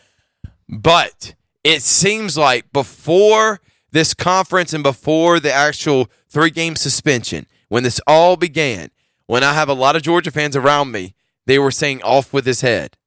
But 0.68 1.36
it 1.64 1.82
seems 1.82 2.38
like 2.38 2.72
before 2.74 3.62
this 3.92 4.14
conference 4.14 4.74
and 4.74 4.84
before 4.84 5.40
the 5.40 5.54
actual 5.54 6.10
three 6.28 6.50
game 6.50 6.76
suspension, 6.76 7.46
when 7.70 7.84
this 7.84 8.02
all 8.06 8.36
began, 8.36 8.90
when 9.28 9.44
I 9.44 9.54
have 9.54 9.70
a 9.70 9.74
lot 9.74 9.96
of 9.96 10.02
Georgia 10.02 10.32
fans 10.32 10.56
around 10.56 10.92
me, 10.92 11.16
they 11.46 11.60
were 11.60 11.72
saying 11.72 12.02
off 12.04 12.34
with 12.34 12.46
his 12.46 12.62
head. 12.62 12.98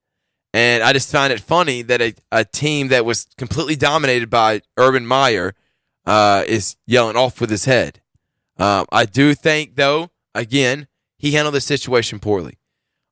And 0.57 0.83
I 0.83 0.95
just 0.95 1.13
find 1.13 1.35
it 1.35 1.41
funny 1.41 1.83
that 1.83 2.01
a, 2.01 2.15
a 2.33 2.43
team 2.43 2.89
that 2.89 3.05
was 3.05 3.27
completely 3.37 3.77
dominated 3.77 4.31
by 4.31 4.63
Urban 4.79 5.07
Meyer 5.07 5.55
uh, 6.07 6.45
is 6.49 6.77
yelling 6.87 7.15
off 7.15 7.43
with 7.43 7.51
his 7.51 7.67
head. 7.67 8.01
Um, 8.57 8.87
I 8.91 9.05
do 9.05 9.35
think, 9.35 9.75
though, 9.77 10.09
again, 10.35 10.89
he 11.19 11.33
handled 11.33 11.57
the 11.57 11.61
situation 11.61 12.21
poorly. 12.21 12.57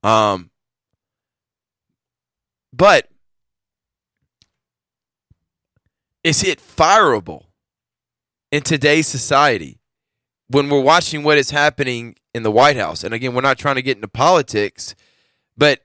Um, 0.03 0.53
but 2.73 3.11
is 6.23 6.43
it 6.43 6.61
fireable 6.61 7.49
in 8.51 8.63
today's 8.63 9.07
society 9.07 9.81
when 10.49 10.71
we're 10.71 10.81
watching 10.81 11.25
what 11.25 11.37
is 11.37 11.51
happening 11.51 12.17
in 12.33 12.43
the 12.43 12.51
White 12.51 12.79
House, 12.79 13.05
and 13.05 13.13
again, 13.13 13.35
we're 13.35 13.43
not 13.43 13.59
trying 13.59 13.75
to 13.75 13.83
get 13.83 13.99
into 13.99 14.09
politics, 14.09 14.95
but 15.59 15.81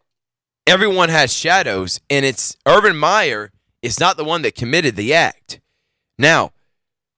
everyone 0.69 1.09
has 1.09 1.33
shadows, 1.33 1.99
and 2.09 2.23
it's 2.23 2.55
Urban 2.65 2.95
Meyer 2.95 3.51
is 3.81 3.99
not 3.99 4.17
the 4.17 4.23
one 4.23 4.43
that 4.43 4.55
committed 4.55 4.95
the 4.95 5.13
act. 5.13 5.59
Now, 6.17 6.51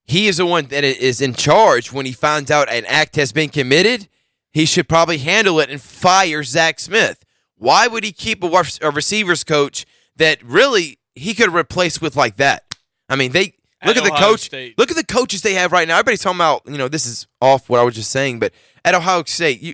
he 0.06 0.28
is 0.28 0.38
the 0.38 0.46
one 0.46 0.68
that 0.68 0.84
is 0.84 1.22
in 1.22 1.34
charge 1.34 1.92
when 1.92 2.06
he 2.06 2.14
finds 2.14 2.50
out 2.50 2.72
an 2.72 2.86
act 2.86 3.16
has 3.18 3.32
been 3.32 3.50
committed. 3.50 4.08
He 4.52 4.66
should 4.66 4.88
probably 4.88 5.18
handle 5.18 5.60
it 5.60 5.70
and 5.70 5.82
fire 5.82 6.44
Zach 6.44 6.80
Smith. 6.80 7.24
Why 7.58 7.88
would 7.88 8.04
he 8.04 8.12
keep 8.12 8.44
a, 8.44 8.64
a 8.82 8.90
receivers 8.90 9.44
coach 9.44 9.86
that 10.16 10.44
really 10.44 11.00
he 11.16 11.34
could 11.34 11.54
replace 11.54 12.02
with 12.02 12.16
like 12.16 12.38
that? 12.38 12.64
I 13.10 13.16
mean, 13.16 13.32
they 13.32 13.54
look 13.86 13.98
at, 13.98 13.98
at 13.98 14.04
the 14.04 14.18
coach. 14.18 14.42
State. 14.42 14.78
Look 14.78 14.92
at 14.92 14.98
the 14.98 15.06
coaches 15.06 15.42
they 15.42 15.54
have 15.54 15.72
right 15.72 15.88
now. 15.88 15.96
Everybody's 15.96 16.22
talking 16.22 16.38
about 16.38 16.64
you 16.66 16.78
know 16.78 16.88
this 16.88 17.06
is 17.06 17.28
off 17.42 17.70
what 17.70 17.80
I 17.80 17.84
was 17.84 17.96
just 17.96 18.12
saying, 18.12 18.40
but 18.40 18.54
at 18.84 18.96
Ohio 18.96 19.24
State, 19.26 19.62
you, 19.62 19.74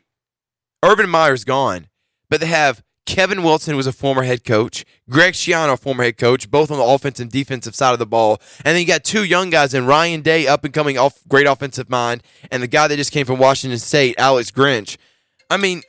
Urban 0.83 1.09
Meyer's 1.09 1.43
gone, 1.43 1.87
but 2.29 2.39
they 2.39 2.47
have 2.47 2.83
Kevin 3.07 3.41
Wilson, 3.41 3.75
was 3.75 3.87
a 3.87 3.93
former 3.93 4.23
head 4.23 4.43
coach, 4.43 4.85
Greg 5.09 5.33
Schiano, 5.33 5.73
a 5.73 5.77
former 5.77 6.03
head 6.03 6.17
coach, 6.17 6.51
both 6.51 6.69
on 6.69 6.77
the 6.77 6.83
offensive 6.83 7.23
and 7.23 7.31
defensive 7.31 7.73
side 7.73 7.93
of 7.93 7.99
the 7.99 8.05
ball. 8.05 8.39
And 8.63 8.75
then 8.75 8.81
you 8.81 8.85
got 8.85 9.03
two 9.03 9.23
young 9.23 9.49
guys 9.49 9.73
in 9.73 9.85
Ryan 9.85 10.21
Day, 10.21 10.45
up 10.45 10.63
and 10.65 10.73
coming 10.73 10.97
off 10.97 11.19
great 11.27 11.47
offensive 11.47 11.89
mind, 11.89 12.21
and 12.51 12.61
the 12.61 12.67
guy 12.67 12.87
that 12.87 12.97
just 12.97 13.11
came 13.11 13.25
from 13.25 13.39
Washington 13.39 13.79
State, 13.79 14.15
Alex 14.19 14.51
Grinch. 14.51 14.97
I 15.49 15.57
mean, 15.57 15.81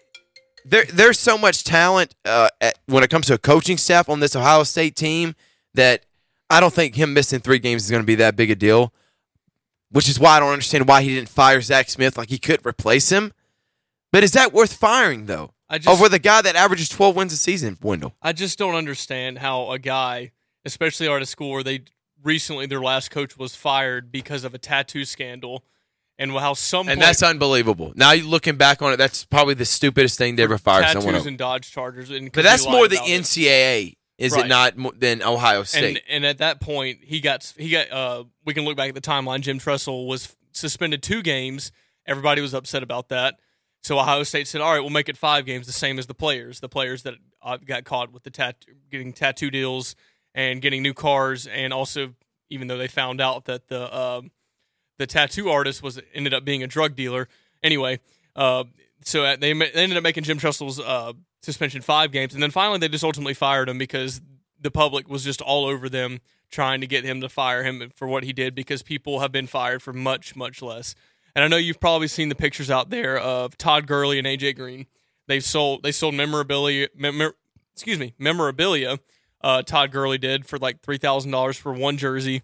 there 0.65 0.85
there's 0.85 1.19
so 1.19 1.37
much 1.37 1.65
talent 1.65 2.15
uh, 2.25 2.49
at, 2.61 2.79
when 2.87 3.03
it 3.03 3.11
comes 3.11 3.27
to 3.27 3.35
a 3.35 3.39
coaching 3.39 3.77
staff 3.77 4.09
on 4.09 4.21
this 4.21 4.37
Ohio 4.37 4.63
State 4.63 4.95
team 4.95 5.35
that 5.75 6.05
I 6.49 6.61
don't 6.61 6.73
think 6.73 6.95
him 6.95 7.13
missing 7.13 7.41
three 7.41 7.59
games 7.59 7.85
is 7.85 7.91
going 7.91 8.03
to 8.03 8.07
be 8.07 8.15
that 8.17 8.37
big 8.37 8.51
a 8.51 8.55
deal. 8.55 8.93
Which 9.91 10.09
is 10.09 10.21
why 10.21 10.37
I 10.37 10.41
don't 10.41 10.53
understand 10.53 10.87
why 10.87 11.03
he 11.03 11.15
didn't 11.15 11.31
fire 11.31 11.61
Zach 11.63 11.89
Smith 11.89 12.17
like 12.17 12.29
he 12.29 12.39
could 12.39 12.65
replace 12.65 13.11
him. 13.11 13.33
But 14.13 14.23
is 14.23 14.33
that 14.33 14.53
worth 14.53 14.75
firing 14.75 15.27
though? 15.27 15.53
I 15.71 15.79
just, 15.79 15.89
over 15.89 16.09
the 16.09 16.19
guy 16.19 16.43
that 16.43 16.57
averages 16.57 16.89
12 16.89 17.15
wins 17.15 17.33
a 17.33 17.37
season, 17.37 17.77
Wendell. 17.83 18.15
I 18.23 18.33
just 18.33 18.59
don't 18.59 18.75
understand 18.75 19.39
how 19.39 19.71
a 19.71 19.79
guy, 19.79 20.33
especially 20.65 21.09
at 21.09 21.21
a 21.21 21.27
school 21.27 21.51
where 21.51 21.63
they 21.63 21.83
recently 22.23 22.67
their 22.67 22.81
last 22.81 23.11
coach 23.11 23.37
was 23.37 23.55
fired 23.55 24.11
because 24.11 24.45
of 24.45 24.55
a 24.55 24.59
tattoo 24.59 25.05
scandal, 25.05 25.65
and 26.19 26.33
how 26.33 26.55
some 26.55 26.89
and 26.89 27.01
that's 27.01 27.23
unbelievable. 27.23 27.93
Now 27.95 28.13
you 28.13 28.27
looking 28.27 28.57
back 28.57 28.83
on 28.83 28.93
it, 28.93 28.97
that's 28.97 29.25
probably 29.25 29.55
the 29.55 29.65
stupidest 29.65 30.19
thing 30.19 30.37
they 30.37 30.43
ever 30.43 30.59
fired 30.59 30.83
tattoos 30.83 31.03
someone. 31.03 31.15
Tattoos 31.15 31.27
and 31.27 31.39
Dodge 31.39 31.71
Chargers, 31.71 32.11
and 32.11 32.33
but 32.33 32.45
that's 32.45 32.67
more 32.67 32.89
the 32.89 32.97
NCAA. 32.97 33.93
It. 33.93 33.95
Is 34.19 34.33
right. 34.33 34.47
it 34.47 34.49
not 34.49 34.99
than 34.99 35.23
Ohio 35.23 35.63
State? 35.63 35.85
And, 35.85 36.01
and, 36.09 36.27
at 36.27 36.39
that 36.39 36.61
point, 36.61 36.99
he 37.05 37.21
got 37.21 37.53
he 37.57 37.71
got. 37.71 37.93
Uh, 37.93 38.25
we 38.45 38.53
can 38.53 38.65
look 38.65 38.77
back 38.77 38.89
at 38.89 38.97
the 38.97 39.01
timeline. 39.01 39.43
Jim 39.43 39.61
Tressel 39.61 40.09
was 40.09 40.37
suspended 40.51 41.05
two 41.05 41.23
games. 41.23 41.71
Everybody 42.05 42.41
was 42.41 42.53
upset 42.53 42.83
about 42.83 43.11
that. 43.11 43.39
So 43.83 43.99
Ohio 43.99 44.23
State 44.23 44.49
said, 44.49 44.61
"All 44.61 44.73
right, 44.73 44.81
we'll 44.81 44.91
make 44.91 45.09
it 45.09 45.17
five 45.17 45.47
games, 45.47 45.67
the 45.67 45.73
same 45.73 45.99
as 45.99 46.07
the 46.07 46.15
players. 46.15 46.61
The 46.61 46.69
players 46.69 47.03
that 47.05 47.15
uh, 47.43 47.59
got 47.59 47.85
caught 47.85 48.13
with 48.13 48.23
the 48.23 48.31
tattoo, 48.31 48.73
getting 48.91 49.13
tattoo 49.13 49.51
deals 49.51 49.95
and 50.35 50.61
getting 50.61 50.83
new 50.83 50.95
cars, 50.95 51.47
and 51.47 51.73
also 51.73 52.15
even 52.51 52.69
though 52.69 52.77
they 52.77 52.89
found 52.89 53.21
out 53.21 53.45
that 53.47 53.69
the 53.69 53.93
uh, 53.93 54.23
the 54.99 55.07
tattoo 55.07 55.49
artist 55.49 55.83
was 55.83 56.01
ended 56.15 56.35
up 56.35 56.45
being 56.45 56.63
a 56.63 56.67
drug 56.67 56.97
dealer. 56.97 57.29
Anyway, 57.63 58.01
uh, 58.37 58.65
so 59.05 59.23
they, 59.37 59.53
they 59.53 59.71
ended 59.73 59.97
up 59.97 60.03
making 60.03 60.25
Jim 60.25 60.39
Tressel's 60.39 60.81
uh, 60.81 61.13
suspension 61.43 61.83
five 61.83 62.13
games, 62.13 62.35
and 62.35 62.43
then 62.43 62.51
finally 62.51 62.79
they 62.79 62.89
just 62.89 63.05
ultimately 63.05 63.35
fired 63.35 63.69
him 63.69 63.79
because 63.79 64.21
the 64.61 64.71
public 64.71 65.09
was 65.09 65.25
just 65.25 65.41
all 65.41 65.67
over 65.67 65.89
them 65.89 66.21
trying 66.51 66.81
to 66.81 66.87
get 66.87 67.05
him 67.05 67.21
to 67.21 67.29
fire 67.29 67.63
him 67.63 67.91
for 67.95 68.09
what 68.09 68.25
he 68.25 68.33
did 68.33 68.55
because 68.55 68.83
people 68.83 69.21
have 69.21 69.31
been 69.31 69.47
fired 69.47 69.83
for 69.83 69.93
much 69.93 70.35
much 70.35 70.63
less. 70.63 70.95
And 71.35 71.45
I 71.45 71.49
know 71.49 71.57
you've 71.57 71.81
probably 71.81 72.09
seen 72.09 72.29
the 72.29 72.35
pictures 72.35 72.71
out 72.71 72.91
there 72.91 73.19
of 73.19 73.57
Todd 73.57 73.87
Gurley 73.87 74.19
and 74.19 74.27
AJ 74.27 74.57
Green. 74.57 74.87
They've 75.27 75.45
sold 75.45 75.83
they 75.83 75.93
sold 75.93 76.15
memorabilia, 76.15 76.89
mem- 76.97 77.33
excuse 77.75 77.99
me, 77.99 78.15
memorabilia. 78.19 78.99
Uh, 79.41 79.63
Todd 79.63 79.93
Gurley 79.93 80.19
did 80.19 80.47
for 80.47 80.59
like 80.59 80.81
three 80.83 80.99
thousand 80.99 81.31
dollars 81.31 81.57
for 81.57 81.73
one 81.73 81.97
jersey, 81.97 82.43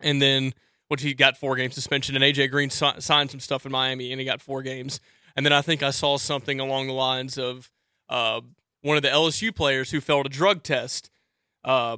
and 0.00 0.20
then 0.20 0.54
which 0.88 1.02
he 1.02 1.14
got 1.14 1.36
four 1.36 1.54
game 1.56 1.70
suspension. 1.70 2.16
And 2.16 2.24
AJ 2.24 2.50
Green 2.50 2.70
si- 2.70 3.00
signed 3.00 3.30
some 3.30 3.40
stuff 3.40 3.64
in 3.66 3.72
Miami, 3.72 4.10
and 4.10 4.20
he 4.20 4.24
got 4.24 4.42
four 4.42 4.62
games. 4.62 5.00
And 5.36 5.46
then 5.46 5.52
I 5.52 5.62
think 5.62 5.82
I 5.82 5.90
saw 5.90 6.18
something 6.18 6.60
along 6.60 6.86
the 6.86 6.92
lines 6.92 7.38
of 7.38 7.70
uh, 8.08 8.40
one 8.82 8.96
of 8.96 9.02
the 9.02 9.08
LSU 9.08 9.54
players 9.54 9.90
who 9.90 10.00
failed 10.00 10.26
a 10.26 10.28
drug 10.28 10.62
test. 10.62 11.10
Uh, 11.64 11.96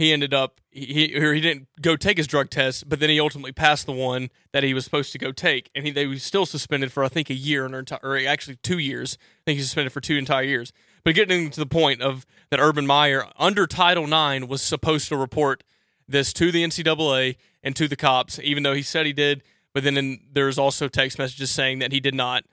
he 0.00 0.14
ended 0.14 0.32
up 0.32 0.62
he 0.70 1.14
or 1.14 1.34
he 1.34 1.42
didn't 1.42 1.68
go 1.82 1.94
take 1.94 2.16
his 2.16 2.26
drug 2.26 2.48
test, 2.48 2.88
but 2.88 3.00
then 3.00 3.10
he 3.10 3.20
ultimately 3.20 3.52
passed 3.52 3.84
the 3.84 3.92
one 3.92 4.30
that 4.52 4.62
he 4.62 4.72
was 4.72 4.82
supposed 4.82 5.12
to 5.12 5.18
go 5.18 5.30
take, 5.30 5.70
and 5.74 5.84
he 5.84 5.90
they 5.90 6.06
was 6.06 6.22
still 6.22 6.46
suspended 6.46 6.90
for 6.90 7.04
I 7.04 7.08
think 7.08 7.28
a 7.28 7.34
year 7.34 7.66
or, 7.66 7.84
or 8.02 8.18
actually 8.26 8.56
two 8.56 8.78
years. 8.78 9.18
I 9.20 9.42
think 9.44 9.56
he's 9.58 9.66
suspended 9.66 9.92
for 9.92 10.00
two 10.00 10.16
entire 10.16 10.44
years. 10.44 10.72
But 11.04 11.14
getting 11.14 11.50
to 11.50 11.60
the 11.60 11.66
point 11.66 12.00
of 12.00 12.24
that 12.50 12.58
Urban 12.58 12.86
Meyer 12.86 13.26
under 13.38 13.66
Title 13.66 14.04
IX 14.04 14.46
was 14.46 14.62
supposed 14.62 15.08
to 15.10 15.18
report 15.18 15.64
this 16.08 16.32
to 16.32 16.50
the 16.50 16.64
NCAA 16.64 17.36
and 17.62 17.76
to 17.76 17.86
the 17.86 17.96
cops, 17.96 18.38
even 18.42 18.62
though 18.62 18.74
he 18.74 18.82
said 18.82 19.04
he 19.04 19.12
did. 19.12 19.42
But 19.74 19.84
then 19.84 19.98
in, 19.98 20.20
there's 20.32 20.58
also 20.58 20.88
text 20.88 21.18
messages 21.18 21.50
saying 21.50 21.80
that 21.80 21.92
he 21.92 22.00
did 22.00 22.14
not. 22.14 22.44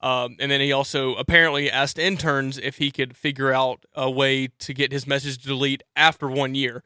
Um, 0.00 0.36
and 0.38 0.50
then 0.50 0.60
he 0.60 0.72
also 0.72 1.14
apparently 1.14 1.70
asked 1.70 1.98
interns 1.98 2.58
if 2.58 2.78
he 2.78 2.90
could 2.92 3.16
figure 3.16 3.52
out 3.52 3.84
a 3.94 4.10
way 4.10 4.48
to 4.60 4.72
get 4.72 4.92
his 4.92 5.06
message 5.06 5.38
to 5.38 5.48
delete 5.48 5.82
after 5.96 6.28
one 6.28 6.54
year 6.54 6.82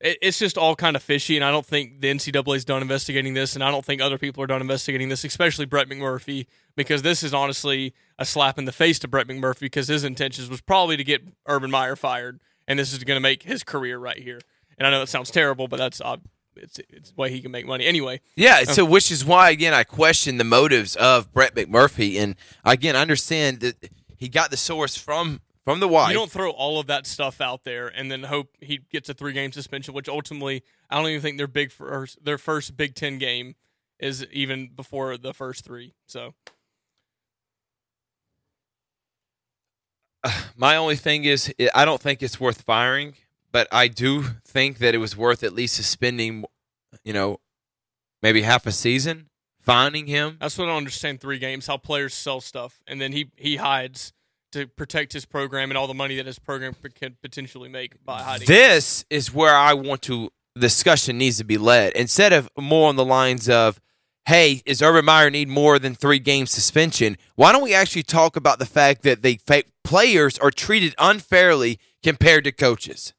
it's 0.00 0.38
just 0.38 0.56
all 0.56 0.74
kind 0.74 0.96
of 0.96 1.02
fishy, 1.02 1.36
and 1.36 1.44
I 1.44 1.50
don't 1.50 1.66
think 1.66 2.00
the 2.00 2.08
NCAA 2.08 2.56
is 2.56 2.64
done 2.64 2.80
investigating 2.80 3.34
this, 3.34 3.54
and 3.54 3.62
I 3.62 3.70
don't 3.70 3.84
think 3.84 4.00
other 4.00 4.16
people 4.16 4.42
are 4.42 4.46
done 4.46 4.62
investigating 4.62 5.10
this, 5.10 5.24
especially 5.24 5.66
Brett 5.66 5.88
McMurphy, 5.88 6.46
because 6.74 7.02
this 7.02 7.22
is 7.22 7.34
honestly 7.34 7.94
a 8.18 8.24
slap 8.24 8.58
in 8.58 8.64
the 8.64 8.72
face 8.72 8.98
to 9.00 9.08
Brett 9.08 9.26
McMurphy 9.26 9.60
because 9.60 9.88
his 9.88 10.02
intentions 10.02 10.48
was 10.48 10.62
probably 10.62 10.96
to 10.96 11.04
get 11.04 11.22
Urban 11.46 11.70
Meyer 11.70 11.96
fired, 11.96 12.40
and 12.66 12.78
this 12.78 12.92
is 12.92 13.04
going 13.04 13.16
to 13.16 13.20
make 13.20 13.42
his 13.42 13.62
career 13.62 13.98
right 13.98 14.18
here. 14.18 14.40
And 14.78 14.86
I 14.86 14.90
know 14.90 15.00
that 15.00 15.08
sounds 15.08 15.30
terrible, 15.30 15.68
but 15.68 15.76
that's 15.76 16.00
uh, 16.00 16.16
it's 16.56 16.80
it's 16.88 17.14
way 17.14 17.30
he 17.30 17.42
can 17.42 17.50
make 17.50 17.66
money 17.66 17.84
anyway. 17.84 18.20
Yeah, 18.36 18.64
so 18.64 18.84
um, 18.84 18.90
which 18.90 19.10
is 19.12 19.24
why 19.24 19.50
again 19.50 19.74
I 19.74 19.84
question 19.84 20.38
the 20.38 20.44
motives 20.44 20.96
of 20.96 21.30
Brett 21.32 21.54
McMurphy, 21.54 22.18
and 22.18 22.36
again 22.64 22.96
I 22.96 23.02
understand 23.02 23.60
that 23.60 23.90
he 24.16 24.28
got 24.28 24.50
the 24.50 24.56
source 24.56 24.96
from 24.96 25.40
from 25.64 25.80
the 25.80 25.88
wife. 25.88 26.10
You 26.10 26.14
don't 26.14 26.30
throw 26.30 26.50
all 26.50 26.80
of 26.80 26.86
that 26.86 27.06
stuff 27.06 27.40
out 27.40 27.64
there 27.64 27.88
and 27.88 28.10
then 28.10 28.24
hope 28.24 28.48
he 28.60 28.80
gets 28.90 29.08
a 29.08 29.14
three 29.14 29.32
game 29.32 29.52
suspension, 29.52 29.94
which 29.94 30.08
ultimately 30.08 30.62
I 30.88 30.96
don't 30.96 31.08
even 31.08 31.20
think 31.20 31.38
their 31.38 31.46
big 31.46 31.72
first, 31.72 32.24
their 32.24 32.38
first 32.38 32.76
Big 32.76 32.94
Ten 32.94 33.18
game 33.18 33.54
is 33.98 34.26
even 34.32 34.70
before 34.74 35.16
the 35.16 35.34
first 35.34 35.64
three. 35.64 35.94
So. 36.06 36.34
my 40.56 40.76
only 40.76 40.96
thing 40.96 41.24
is, 41.24 41.52
I 41.74 41.84
don't 41.84 42.00
think 42.00 42.22
it's 42.22 42.40
worth 42.40 42.62
firing, 42.62 43.14
but 43.52 43.68
I 43.72 43.88
do 43.88 44.24
think 44.44 44.78
that 44.78 44.94
it 44.94 44.98
was 44.98 45.16
worth 45.16 45.42
at 45.42 45.52
least 45.52 45.74
suspending, 45.74 46.44
you 47.04 47.12
know, 47.12 47.40
maybe 48.22 48.42
half 48.42 48.66
a 48.66 48.72
season, 48.72 49.28
finding 49.58 50.06
him. 50.06 50.36
That's 50.40 50.56
what 50.56 50.64
I 50.64 50.68
don't 50.68 50.78
understand. 50.78 51.20
Three 51.20 51.38
games, 51.38 51.66
how 51.66 51.76
players 51.76 52.14
sell 52.14 52.40
stuff, 52.40 52.80
and 52.86 53.00
then 53.00 53.12
he 53.12 53.30
he 53.36 53.56
hides 53.56 54.12
to 54.52 54.66
protect 54.66 55.12
his 55.12 55.24
program 55.24 55.70
and 55.70 55.78
all 55.78 55.86
the 55.86 55.94
money 55.94 56.16
that 56.16 56.26
his 56.26 56.38
program 56.38 56.74
could 56.74 57.20
potentially 57.22 57.68
make 57.68 58.04
by 58.04 58.22
hiding. 58.22 58.46
This 58.46 59.04
is 59.10 59.32
where 59.32 59.54
I 59.54 59.74
want 59.74 60.02
to 60.02 60.30
discussion 60.58 61.18
needs 61.18 61.38
to 61.38 61.44
be 61.44 61.58
led 61.58 61.92
instead 61.94 62.32
of 62.32 62.48
more 62.58 62.88
on 62.88 62.96
the 62.96 63.04
lines 63.04 63.48
of, 63.48 63.80
"Hey, 64.26 64.62
is 64.66 64.82
Urban 64.82 65.04
Meyer 65.04 65.30
need 65.30 65.48
more 65.48 65.78
than 65.78 65.94
three 65.94 66.18
game 66.18 66.46
suspension?" 66.46 67.16
Why 67.36 67.52
don't 67.52 67.62
we 67.62 67.74
actually 67.74 68.02
talk 68.02 68.36
about 68.36 68.58
the 68.58 68.66
fact 68.66 69.02
that 69.02 69.22
the 69.22 69.38
players 69.84 70.38
are 70.38 70.50
treated 70.50 70.94
unfairly 70.98 71.78
compared 72.02 72.44
to 72.44 72.52
coaches? 72.52 73.14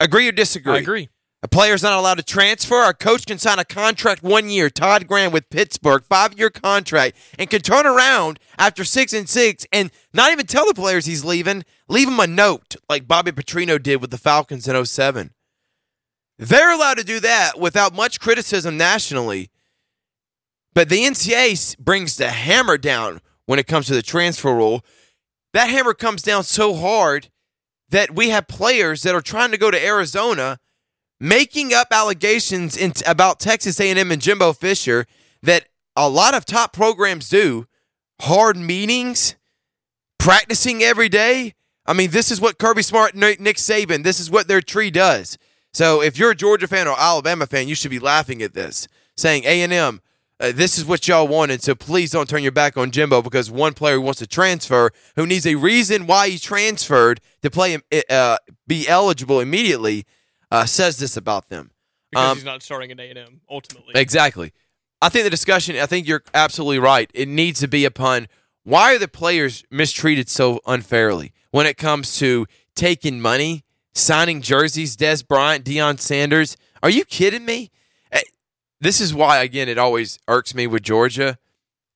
Agree 0.00 0.28
or 0.28 0.32
disagree? 0.32 0.74
I 0.74 0.78
agree. 0.78 1.08
A 1.44 1.48
player's 1.48 1.82
not 1.82 1.98
allowed 1.98 2.18
to 2.18 2.22
transfer. 2.22 2.84
A 2.84 2.94
coach 2.94 3.26
can 3.26 3.38
sign 3.38 3.58
a 3.58 3.64
contract 3.64 4.22
one 4.22 4.48
year. 4.48 4.70
Todd 4.70 5.08
Graham 5.08 5.32
with 5.32 5.50
Pittsburgh, 5.50 6.04
five 6.04 6.38
year 6.38 6.50
contract, 6.50 7.16
and 7.36 7.50
can 7.50 7.60
turn 7.60 7.84
around 7.84 8.38
after 8.58 8.84
six 8.84 9.12
and 9.12 9.28
six 9.28 9.66
and 9.72 9.90
not 10.14 10.30
even 10.30 10.46
tell 10.46 10.66
the 10.66 10.74
players 10.74 11.06
he's 11.06 11.24
leaving. 11.24 11.64
Leave 11.88 12.06
him 12.06 12.20
a 12.20 12.28
note 12.28 12.76
like 12.88 13.08
Bobby 13.08 13.32
Petrino 13.32 13.82
did 13.82 14.00
with 14.00 14.12
the 14.12 14.18
Falcons 14.18 14.68
in 14.68 14.84
07. 14.84 15.32
They're 16.38 16.72
allowed 16.72 16.98
to 16.98 17.04
do 17.04 17.18
that 17.20 17.58
without 17.58 17.94
much 17.94 18.20
criticism 18.20 18.76
nationally. 18.76 19.50
But 20.74 20.88
the 20.88 21.04
NCAA 21.04 21.76
brings 21.78 22.16
the 22.16 22.30
hammer 22.30 22.78
down 22.78 23.20
when 23.46 23.58
it 23.58 23.66
comes 23.66 23.86
to 23.86 23.94
the 23.94 24.02
transfer 24.02 24.54
rule. 24.54 24.84
That 25.52 25.68
hammer 25.68 25.92
comes 25.92 26.22
down 26.22 26.44
so 26.44 26.74
hard 26.74 27.30
that 27.90 28.14
we 28.14 28.30
have 28.30 28.48
players 28.48 29.02
that 29.02 29.14
are 29.14 29.20
trying 29.20 29.50
to 29.50 29.58
go 29.58 29.70
to 29.70 29.84
Arizona 29.84 30.58
making 31.22 31.72
up 31.72 31.86
allegations 31.92 32.76
in, 32.76 32.92
about 33.06 33.38
Texas 33.38 33.78
A&M 33.78 34.10
and 34.10 34.20
Jimbo 34.20 34.52
Fisher 34.52 35.06
that 35.40 35.68
a 35.94 36.08
lot 36.08 36.34
of 36.34 36.44
top 36.44 36.72
programs 36.72 37.28
do. 37.28 37.66
Hard 38.22 38.56
meetings, 38.56 39.36
practicing 40.18 40.82
every 40.82 41.08
day. 41.08 41.54
I 41.86 41.92
mean, 41.92 42.10
this 42.10 42.32
is 42.32 42.40
what 42.40 42.58
Kirby 42.58 42.82
Smart, 42.82 43.14
Nick 43.14 43.38
Saban, 43.38 44.02
this 44.02 44.18
is 44.18 44.30
what 44.30 44.48
their 44.48 44.60
tree 44.60 44.90
does. 44.90 45.38
So 45.72 46.02
if 46.02 46.18
you're 46.18 46.32
a 46.32 46.36
Georgia 46.36 46.66
fan 46.66 46.88
or 46.88 46.98
Alabama 46.98 47.46
fan, 47.46 47.68
you 47.68 47.76
should 47.76 47.90
be 47.90 48.00
laughing 48.00 48.42
at 48.42 48.52
this, 48.52 48.88
saying 49.16 49.44
A&M, 49.44 50.00
uh, 50.40 50.50
this 50.52 50.76
is 50.76 50.84
what 50.84 51.06
y'all 51.06 51.28
wanted, 51.28 51.62
so 51.62 51.74
please 51.74 52.10
don't 52.10 52.28
turn 52.28 52.42
your 52.42 52.50
back 52.50 52.76
on 52.76 52.90
Jimbo 52.90 53.22
because 53.22 53.48
one 53.48 53.74
player 53.74 53.94
who 53.94 54.00
wants 54.00 54.18
to 54.18 54.26
transfer, 54.26 54.90
who 55.14 55.24
needs 55.24 55.46
a 55.46 55.54
reason 55.54 56.08
why 56.08 56.28
he 56.28 56.38
transferred 56.38 57.20
to 57.42 57.50
play, 57.50 57.78
uh, 58.10 58.36
be 58.66 58.88
eligible 58.88 59.38
immediately, 59.38 60.04
uh, 60.52 60.66
says 60.66 60.98
this 60.98 61.16
about 61.16 61.48
them. 61.48 61.70
Because 62.10 62.30
um, 62.30 62.36
he's 62.36 62.44
not 62.44 62.62
starting 62.62 62.90
at 62.90 63.00
A&M, 63.00 63.40
ultimately. 63.50 63.92
Exactly. 63.94 64.52
I 65.00 65.08
think 65.08 65.24
the 65.24 65.30
discussion, 65.30 65.76
I 65.76 65.86
think 65.86 66.06
you're 66.06 66.22
absolutely 66.34 66.78
right. 66.78 67.10
It 67.14 67.26
needs 67.26 67.60
to 67.60 67.68
be 67.68 67.84
upon 67.84 68.28
why 68.62 68.94
are 68.94 68.98
the 68.98 69.08
players 69.08 69.64
mistreated 69.70 70.28
so 70.28 70.60
unfairly 70.66 71.32
when 71.50 71.66
it 71.66 71.76
comes 71.76 72.16
to 72.18 72.46
taking 72.76 73.20
money, 73.20 73.64
signing 73.94 74.42
jerseys, 74.42 74.96
Dez 74.96 75.26
Bryant, 75.26 75.64
Deion 75.64 75.98
Sanders. 75.98 76.56
Are 76.82 76.90
you 76.90 77.04
kidding 77.04 77.44
me? 77.44 77.70
This 78.82 79.00
is 79.00 79.14
why, 79.14 79.42
again, 79.44 79.68
it 79.68 79.78
always 79.78 80.18
irks 80.26 80.56
me 80.56 80.66
with 80.66 80.82
Georgia. 80.82 81.38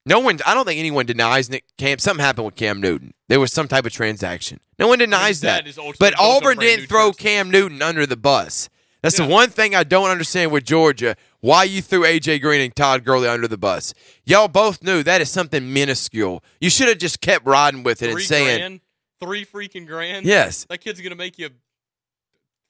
No 0.06 0.20
one, 0.20 0.38
I 0.46 0.54
don't 0.54 0.64
think 0.64 0.78
anyone 0.78 1.04
denies 1.04 1.50
Nick 1.50 1.64
Cam. 1.76 1.98
Something 1.98 2.24
happened 2.24 2.46
with 2.46 2.54
Cam 2.54 2.80
Newton. 2.80 3.12
There 3.28 3.40
was 3.40 3.52
some 3.52 3.66
type 3.66 3.84
of 3.84 3.92
transaction. 3.92 4.60
No 4.78 4.86
one 4.86 5.00
denies 5.00 5.44
I 5.44 5.62
mean, 5.62 5.74
that. 5.76 5.96
But 5.98 6.14
Auburn 6.18 6.58
didn't 6.58 6.86
throw 6.86 7.12
Cam 7.12 7.50
Newton 7.50 7.82
under 7.82 8.06
the 8.06 8.16
bus. 8.16 8.68
That's 9.02 9.18
yeah. 9.18 9.26
the 9.26 9.32
one 9.32 9.50
thing 9.50 9.74
I 9.74 9.84
don't 9.84 10.08
understand 10.08 10.52
with 10.52 10.64
Georgia. 10.64 11.16
Why 11.40 11.64
you 11.64 11.82
threw 11.82 12.02
AJ 12.02 12.40
Green 12.40 12.60
and 12.60 12.74
Todd 12.74 13.04
Gurley 13.04 13.28
under 13.28 13.46
the 13.46 13.58
bus? 13.58 13.94
Y'all 14.24 14.48
both 14.48 14.82
knew 14.82 15.02
that 15.02 15.20
is 15.20 15.30
something 15.30 15.72
minuscule. 15.72 16.42
You 16.60 16.70
should 16.70 16.88
have 16.88 16.98
just 16.98 17.20
kept 17.20 17.46
riding 17.46 17.82
with 17.82 18.02
it 18.02 18.12
three 18.12 18.22
and 18.22 18.28
saying 18.28 18.58
grand, 18.58 18.80
three 19.20 19.44
freaking 19.44 19.86
grand. 19.86 20.24
Yes, 20.24 20.66
that 20.70 20.78
kid's 20.78 21.00
gonna 21.00 21.14
make 21.14 21.38
you 21.38 21.50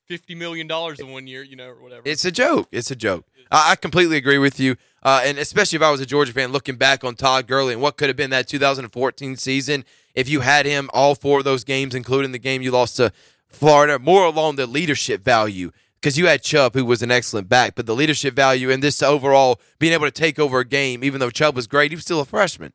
fifty 0.06 0.34
million 0.34 0.66
dollars 0.66 1.00
in 1.00 1.10
one 1.10 1.26
year, 1.26 1.42
you 1.42 1.56
know, 1.56 1.68
or 1.68 1.82
whatever. 1.82 2.02
It's 2.04 2.24
a 2.24 2.32
joke. 2.32 2.68
It's 2.72 2.90
a 2.90 2.96
joke. 2.96 3.24
I, 3.50 3.72
I 3.72 3.76
completely 3.76 4.16
agree 4.16 4.38
with 4.38 4.58
you, 4.60 4.76
uh, 5.06 5.20
and 5.22 5.38
especially 5.38 5.76
if 5.76 5.82
I 5.82 5.90
was 5.92 6.00
a 6.00 6.06
Georgia 6.06 6.32
fan, 6.32 6.50
looking 6.50 6.74
back 6.74 7.04
on 7.04 7.14
Todd 7.14 7.46
Gurley 7.46 7.72
and 7.72 7.80
what 7.80 7.96
could 7.96 8.08
have 8.08 8.16
been 8.16 8.30
that 8.30 8.48
2014 8.48 9.36
season 9.36 9.84
if 10.16 10.28
you 10.28 10.40
had 10.40 10.66
him 10.66 10.90
all 10.92 11.14
four 11.14 11.38
of 11.38 11.44
those 11.44 11.62
games, 11.62 11.94
including 11.94 12.32
the 12.32 12.40
game 12.40 12.60
you 12.60 12.72
lost 12.72 12.96
to 12.96 13.12
Florida, 13.48 14.00
more 14.00 14.24
along 14.24 14.56
the 14.56 14.66
leadership 14.66 15.22
value. 15.22 15.70
Because 16.00 16.18
you 16.18 16.26
had 16.26 16.42
Chubb, 16.42 16.74
who 16.74 16.84
was 16.84 17.02
an 17.02 17.12
excellent 17.12 17.48
back, 17.48 17.76
but 17.76 17.86
the 17.86 17.94
leadership 17.94 18.34
value 18.34 18.68
and 18.68 18.82
this 18.82 19.00
overall 19.00 19.60
being 19.78 19.92
able 19.92 20.06
to 20.06 20.10
take 20.10 20.40
over 20.40 20.58
a 20.58 20.64
game, 20.64 21.04
even 21.04 21.20
though 21.20 21.30
Chubb 21.30 21.54
was 21.54 21.68
great, 21.68 21.92
he 21.92 21.94
was 21.94 22.04
still 22.04 22.20
a 22.20 22.24
freshman. 22.24 22.72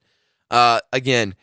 Uh, 0.49 0.79
again, 0.93 1.35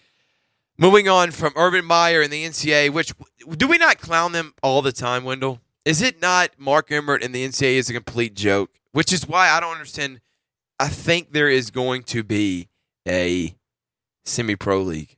moving 0.79 1.07
on 1.07 1.33
from 1.33 1.53
Urban 1.55 1.85
Meyer 1.85 2.23
and 2.23 2.33
the 2.33 2.47
NCAA, 2.47 2.89
which 2.91 3.13
do 3.59 3.69
we 3.69 3.77
not 3.77 4.01
clown 4.01 4.33
them 4.33 4.55
all 4.63 4.81
the 4.81 4.93
time, 4.93 5.25
Wendell? 5.25 5.61
Is 5.85 6.01
it 6.01 6.23
not 6.23 6.53
Mark 6.57 6.91
Emmert 6.91 7.23
and 7.23 7.35
the 7.35 7.47
NCAA 7.47 7.75
is 7.75 7.91
a 7.91 7.93
complete 7.93 8.35
joke? 8.35 8.71
Which 8.93 9.13
is 9.13 9.29
why 9.29 9.51
I 9.51 9.61
don't 9.61 9.73
understand. 9.73 10.21
I 10.81 10.89
think 10.89 11.33
there 11.33 11.49
is 11.49 11.71
going 11.71 12.03
to 12.05 12.23
be 12.23 12.69
a 13.07 13.57
semi-pro 14.25 14.83
league, 14.83 15.17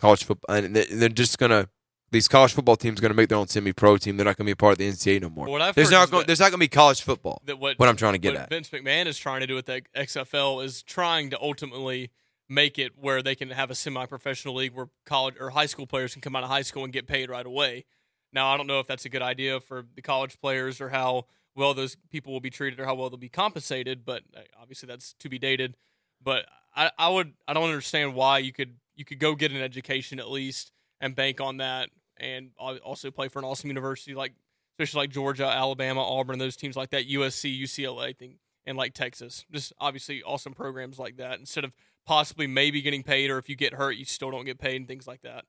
college 0.00 0.24
football, 0.24 0.54
and 0.54 0.74
they're 0.74 1.08
just 1.08 1.38
gonna. 1.38 1.68
These 2.12 2.28
college 2.28 2.54
football 2.54 2.76
teams 2.76 3.00
are 3.00 3.02
going 3.02 3.10
to 3.10 3.16
make 3.16 3.28
their 3.28 3.36
own 3.38 3.48
semi-pro 3.48 3.96
team. 3.96 4.16
They're 4.16 4.24
not 4.24 4.36
going 4.36 4.44
to 4.44 4.48
be 4.48 4.52
a 4.52 4.56
part 4.56 4.72
of 4.72 4.78
the 4.78 4.88
NCAA 4.88 5.22
no 5.22 5.28
more. 5.28 5.72
there's 5.72 5.90
not 5.90 6.10
going. 6.10 6.24
There's 6.26 6.38
not 6.38 6.50
going 6.50 6.58
to 6.58 6.64
be 6.64 6.68
college 6.68 7.02
football. 7.02 7.42
That 7.44 7.58
what, 7.58 7.78
what 7.78 7.88
I'm 7.88 7.96
trying 7.96 8.12
to 8.12 8.18
get 8.18 8.36
at. 8.36 8.48
Vince 8.48 8.70
McMahon 8.70 9.06
is 9.06 9.18
trying 9.18 9.40
to 9.40 9.46
do 9.46 9.54
with 9.54 9.66
the 9.66 9.82
XFL 9.96 10.64
is 10.64 10.82
trying 10.82 11.30
to 11.30 11.40
ultimately 11.40 12.10
make 12.48 12.78
it 12.78 12.92
where 12.96 13.22
they 13.22 13.34
can 13.34 13.50
have 13.50 13.70
a 13.70 13.74
semi-professional 13.74 14.54
league 14.54 14.72
where 14.72 14.88
college 15.04 15.34
or 15.40 15.50
high 15.50 15.66
school 15.66 15.86
players 15.86 16.12
can 16.12 16.22
come 16.22 16.36
out 16.36 16.44
of 16.44 16.48
high 16.48 16.62
school 16.62 16.84
and 16.84 16.92
get 16.92 17.08
paid 17.08 17.28
right 17.28 17.44
away. 17.44 17.84
Now, 18.32 18.48
I 18.48 18.56
don't 18.56 18.66
know 18.68 18.78
if 18.80 18.86
that's 18.86 19.04
a 19.04 19.08
good 19.08 19.22
idea 19.22 19.60
for 19.60 19.84
the 19.94 20.02
college 20.02 20.40
players 20.40 20.80
or 20.80 20.90
how 20.90 21.24
well 21.56 21.74
those 21.74 21.96
people 22.10 22.32
will 22.32 22.40
be 22.40 22.50
treated 22.50 22.78
or 22.78 22.84
how 22.84 22.94
well 22.94 23.10
they'll 23.10 23.16
be 23.18 23.28
compensated, 23.28 24.04
but 24.04 24.22
uh, 24.36 24.40
obviously 24.60 24.86
that's 24.86 25.14
to 25.20 25.28
be 25.28 25.38
dated. 25.38 25.76
But 26.22 26.46
I, 26.74 26.90
I 26.98 27.08
would 27.08 27.32
I 27.48 27.54
don't 27.54 27.64
understand 27.64 28.14
why 28.14 28.38
you 28.38 28.52
could 28.52 28.76
you 28.94 29.04
could 29.04 29.18
go 29.18 29.34
get 29.34 29.50
an 29.50 29.60
education 29.60 30.20
at 30.20 30.30
least 30.30 30.72
and 31.00 31.16
bank 31.16 31.40
on 31.40 31.58
that 31.58 31.90
and 32.18 32.50
also 32.58 33.10
play 33.10 33.28
for 33.28 33.38
an 33.38 33.44
awesome 33.44 33.68
university 33.68 34.14
like 34.14 34.32
especially 34.78 34.98
like 35.04 35.10
Georgia, 35.10 35.46
Alabama, 35.46 36.02
Auburn, 36.02 36.38
those 36.38 36.54
teams 36.54 36.76
like 36.76 36.90
that, 36.90 37.08
USC, 37.08 37.62
UCLA 37.62 38.14
thing, 38.14 38.36
and 38.66 38.76
like 38.76 38.92
Texas. 38.92 39.46
Just 39.50 39.72
obviously 39.80 40.22
awesome 40.22 40.52
programs 40.52 40.98
like 40.98 41.16
that 41.16 41.38
instead 41.38 41.64
of 41.64 41.72
possibly 42.06 42.46
maybe 42.46 42.82
getting 42.82 43.02
paid 43.02 43.30
or 43.30 43.38
if 43.38 43.48
you 43.48 43.56
get 43.56 43.72
hurt 43.74 43.96
you 43.96 44.04
still 44.04 44.30
don't 44.30 44.44
get 44.44 44.58
paid 44.58 44.76
and 44.76 44.86
things 44.86 45.06
like 45.06 45.22
that. 45.22 45.44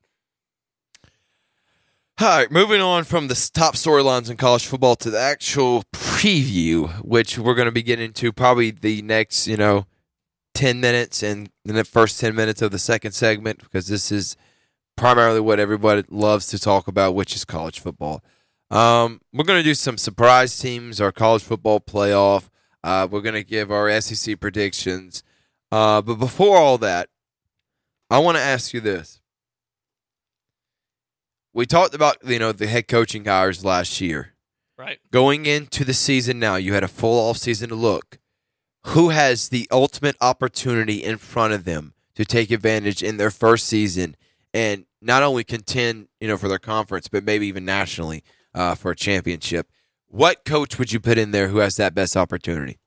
All 2.20 2.28
right, 2.28 2.52
moving 2.52 2.82
on 2.82 3.04
from 3.04 3.28
the 3.28 3.50
top 3.54 3.76
storylines 3.76 4.28
in 4.28 4.38
college 4.38 4.66
football 4.66 4.96
to 4.96 5.12
the 5.12 5.20
actual 5.20 5.84
preview, 5.94 6.90
which 7.04 7.38
we're 7.38 7.54
going 7.54 7.68
to 7.68 7.72
be 7.72 7.84
getting 7.84 8.06
into 8.06 8.34
probably 8.34 8.72
the 8.72 9.04
next, 9.04 9.48
you 9.48 9.56
know, 9.56 9.86
10 10.56 10.80
minutes 10.80 11.22
and 11.22 11.52
in 11.64 11.76
the 11.76 11.84
first 11.84 12.20
10 12.20 12.34
minutes 12.34 12.64
of 12.64 12.72
the 12.72 12.80
second 12.80 13.12
segment, 13.12 13.60
because 13.60 13.88
this 13.88 14.12
is 14.12 14.36
primarily 14.96 15.40
what 15.40 15.60
everybody 15.60 16.04
loves 16.10 16.48
to 16.48 16.58
talk 16.58 16.88
about, 16.88 17.14
which 17.14 17.36
is 17.36 17.46
college 17.46 17.80
football. 17.80 18.24
Um, 18.72 19.22
we're 19.32 19.44
going 19.44 19.60
to 19.60 19.70
do 19.70 19.76
some 19.76 20.00
surprise 20.00 20.58
teams, 20.58 21.00
our 21.00 21.12
college 21.12 21.44
football 21.44 21.80
playoff. 21.80 22.50
Uh, 22.84 23.08
we're 23.08 23.22
going 23.22 23.36
to 23.36 23.44
give 23.44 23.72
our 23.72 24.02
SEC 24.02 24.40
predictions. 24.40 25.22
Uh, 25.72 26.02
but 26.02 26.16
before 26.16 26.58
all 26.58 26.80
that, 26.80 27.10
I 28.10 28.18
want 28.18 28.38
to 28.38 28.44
ask 28.44 28.74
you 28.74 28.82
this 28.82 29.22
we 31.58 31.66
talked 31.66 31.96
about 31.96 32.18
you 32.24 32.38
know 32.38 32.52
the 32.52 32.68
head 32.68 32.88
coaching 32.88 33.26
hires 33.26 33.66
last 33.66 34.00
year. 34.00 34.36
Right. 34.78 35.00
Going 35.12 35.48
into 35.48 35.84
the 35.84 35.94
season 35.94 36.40
now, 36.40 36.56
you 36.56 36.74
had 36.74 36.84
a 36.84 36.88
full 36.88 37.20
off 37.20 37.38
season 37.38 37.70
to 37.70 37.76
look. 37.76 38.20
Who 38.86 39.10
has 39.10 39.50
the 39.50 39.68
ultimate 39.72 40.16
opportunity 40.22 41.04
in 41.04 41.18
front 41.18 41.54
of 41.54 41.66
them 41.66 41.96
to 42.14 42.24
take 42.24 42.52
advantage 42.52 43.02
in 43.02 43.18
their 43.18 43.32
first 43.32 43.66
season 43.66 44.16
and 44.54 44.86
not 45.02 45.24
only 45.24 45.44
contend, 45.44 46.10
you 46.22 46.28
know, 46.28 46.38
for 46.38 46.48
their 46.48 46.60
conference, 46.60 47.08
but 47.08 47.24
maybe 47.24 47.48
even 47.48 47.66
nationally 47.66 48.24
uh, 48.54 48.76
for 48.76 48.92
a 48.92 48.96
championship? 48.96 49.68
What 50.08 50.46
coach 50.46 50.78
would 50.78 50.94
you 50.94 51.00
put 51.00 51.18
in 51.18 51.32
there 51.32 51.48
who 51.48 51.58
has 51.58 51.76
that 51.78 51.96
best 51.96 52.16
opportunity? 52.16 52.78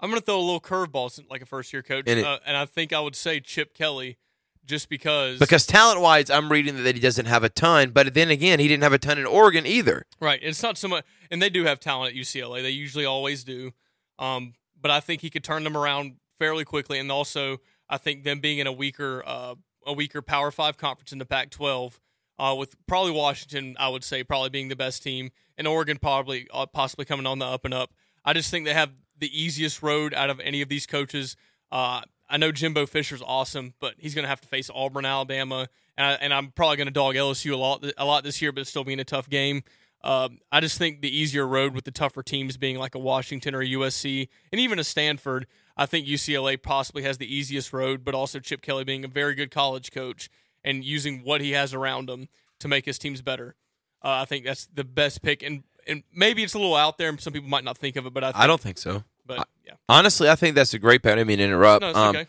I'm 0.00 0.10
going 0.10 0.20
to 0.20 0.26
throw 0.26 0.36
a 0.36 0.40
little 0.40 0.60
curveball 0.60 1.18
like 1.30 1.42
a 1.42 1.46
first 1.46 1.72
year 1.72 1.82
coach, 1.82 2.08
uh, 2.08 2.38
and 2.44 2.56
I 2.56 2.66
think 2.66 2.92
I 2.92 3.00
would 3.00 3.16
say 3.16 3.38
Chip 3.38 3.72
Kelly 3.72 4.18
just 4.64 4.88
because 4.88 5.38
because 5.38 5.66
talent 5.66 6.00
wise, 6.00 6.30
I'm 6.30 6.50
reading 6.50 6.82
that 6.82 6.94
he 6.94 7.00
doesn't 7.00 7.26
have 7.26 7.44
a 7.44 7.48
ton, 7.48 7.90
but 7.90 8.14
then 8.14 8.30
again, 8.30 8.60
he 8.60 8.68
didn't 8.68 8.82
have 8.82 8.92
a 8.92 8.98
ton 8.98 9.18
in 9.18 9.26
Oregon 9.26 9.66
either. 9.66 10.06
Right. 10.20 10.40
It's 10.42 10.62
not 10.62 10.78
so 10.78 10.88
much, 10.88 11.04
and 11.30 11.40
they 11.42 11.50
do 11.50 11.64
have 11.64 11.80
talent 11.80 12.14
at 12.14 12.20
UCLA. 12.20 12.62
They 12.62 12.70
usually 12.70 13.04
always 13.04 13.44
do. 13.44 13.72
Um, 14.18 14.54
but 14.80 14.90
I 14.90 15.00
think 15.00 15.22
he 15.22 15.30
could 15.30 15.44
turn 15.44 15.64
them 15.64 15.76
around 15.76 16.16
fairly 16.38 16.64
quickly, 16.64 16.98
and 16.98 17.10
also 17.10 17.58
I 17.88 17.98
think 17.98 18.24
them 18.24 18.40
being 18.40 18.58
in 18.58 18.66
a 18.66 18.72
weaker 18.72 19.22
uh, 19.26 19.54
a 19.86 19.92
weaker 19.92 20.22
Power 20.22 20.50
Five 20.50 20.76
conference 20.76 21.12
in 21.12 21.18
the 21.18 21.26
Pac-12. 21.26 21.98
Uh, 22.38 22.54
with 22.54 22.74
probably 22.86 23.12
Washington, 23.12 23.76
I 23.78 23.90
would 23.90 24.02
say 24.02 24.24
probably 24.24 24.48
being 24.48 24.68
the 24.68 24.76
best 24.76 25.02
team, 25.02 25.30
and 25.58 25.68
Oregon 25.68 25.98
probably 25.98 26.48
uh, 26.52 26.64
possibly 26.66 27.04
coming 27.04 27.26
on 27.26 27.38
the 27.38 27.44
up 27.44 27.64
and 27.64 27.74
up. 27.74 27.92
I 28.24 28.32
just 28.32 28.50
think 28.50 28.64
they 28.64 28.72
have 28.72 28.92
the 29.18 29.28
easiest 29.38 29.82
road 29.82 30.14
out 30.14 30.30
of 30.30 30.40
any 30.40 30.62
of 30.62 30.68
these 30.68 30.86
coaches. 30.86 31.36
Uh, 31.70 32.00
I 32.30 32.36
know 32.36 32.52
Jimbo 32.52 32.86
Fisher's 32.86 33.22
awesome, 33.26 33.74
but 33.80 33.94
he's 33.98 34.14
going 34.14 34.22
to 34.22 34.28
have 34.28 34.40
to 34.40 34.48
face 34.48 34.70
Auburn, 34.72 35.04
Alabama, 35.04 35.68
and, 35.98 36.32
I, 36.32 36.38
am 36.38 36.52
probably 36.52 36.76
going 36.76 36.86
to 36.86 36.92
dog 36.92 37.14
LSU 37.14 37.52
a 37.52 37.56
lot 37.56 37.84
a 37.98 38.04
lot 38.04 38.24
this 38.24 38.40
year, 38.40 38.52
but 38.52 38.60
it's 38.60 38.70
still 38.70 38.84
being 38.84 39.00
a 39.00 39.04
tough 39.04 39.28
game. 39.28 39.62
Um, 40.02 40.38
I 40.50 40.60
just 40.60 40.78
think 40.78 41.02
the 41.02 41.14
easier 41.14 41.46
road 41.46 41.74
with 41.74 41.84
the 41.84 41.90
tougher 41.90 42.22
teams 42.22 42.56
being 42.56 42.78
like 42.78 42.94
a 42.94 42.98
Washington 42.98 43.54
or 43.54 43.60
a 43.60 43.66
USC 43.66 44.28
and 44.50 44.60
even 44.60 44.78
a 44.78 44.84
Stanford. 44.84 45.46
I 45.76 45.86
think 45.86 46.06
UCLA 46.06 46.62
possibly 46.62 47.02
has 47.02 47.18
the 47.18 47.34
easiest 47.34 47.72
road, 47.72 48.04
but 48.04 48.14
also 48.14 48.38
Chip 48.38 48.62
Kelly 48.62 48.84
being 48.84 49.04
a 49.04 49.08
very 49.08 49.34
good 49.34 49.50
college 49.50 49.92
coach 49.92 50.30
and 50.64 50.84
using 50.84 51.22
what 51.22 51.40
he 51.40 51.52
has 51.52 51.74
around 51.74 52.08
him 52.08 52.28
to 52.60 52.68
make 52.68 52.86
his 52.86 52.98
teams 52.98 53.22
better. 53.22 53.56
Uh, 54.02 54.22
I 54.22 54.24
think 54.24 54.44
that's 54.44 54.66
the 54.72 54.84
best 54.84 55.22
pick, 55.22 55.42
and 55.42 55.64
and 55.86 56.02
maybe 56.14 56.42
it's 56.42 56.54
a 56.54 56.58
little 56.58 56.76
out 56.76 56.96
there, 56.96 57.08
and 57.08 57.20
some 57.20 57.32
people 57.32 57.48
might 57.48 57.64
not 57.64 57.76
think 57.76 57.96
of 57.96 58.06
it, 58.06 58.14
but 58.14 58.24
I, 58.24 58.32
I 58.34 58.46
don't 58.46 58.60
think 58.60 58.78
so. 58.78 59.04
But 59.36 59.48
yeah, 59.66 59.74
honestly, 59.88 60.28
I 60.28 60.34
think 60.34 60.54
that's 60.54 60.74
a 60.74 60.78
great 60.78 61.02
point. 61.02 61.18
I 61.18 61.24
mean, 61.24 61.40
interrupt. 61.40 61.82
No, 61.82 61.94
um, 61.94 62.16
okay. 62.16 62.26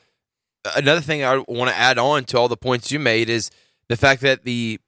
Another 0.75 1.01
thing 1.01 1.23
I 1.23 1.43
want 1.47 1.71
to 1.71 1.77
add 1.77 1.97
on 1.97 2.25
to 2.25 2.37
all 2.37 2.47
the 2.47 2.57
points 2.57 2.91
you 2.91 2.99
made 2.99 3.29
is 3.29 3.49
the 3.87 3.97
fact 3.97 4.21
that 4.21 4.43
the 4.43 4.79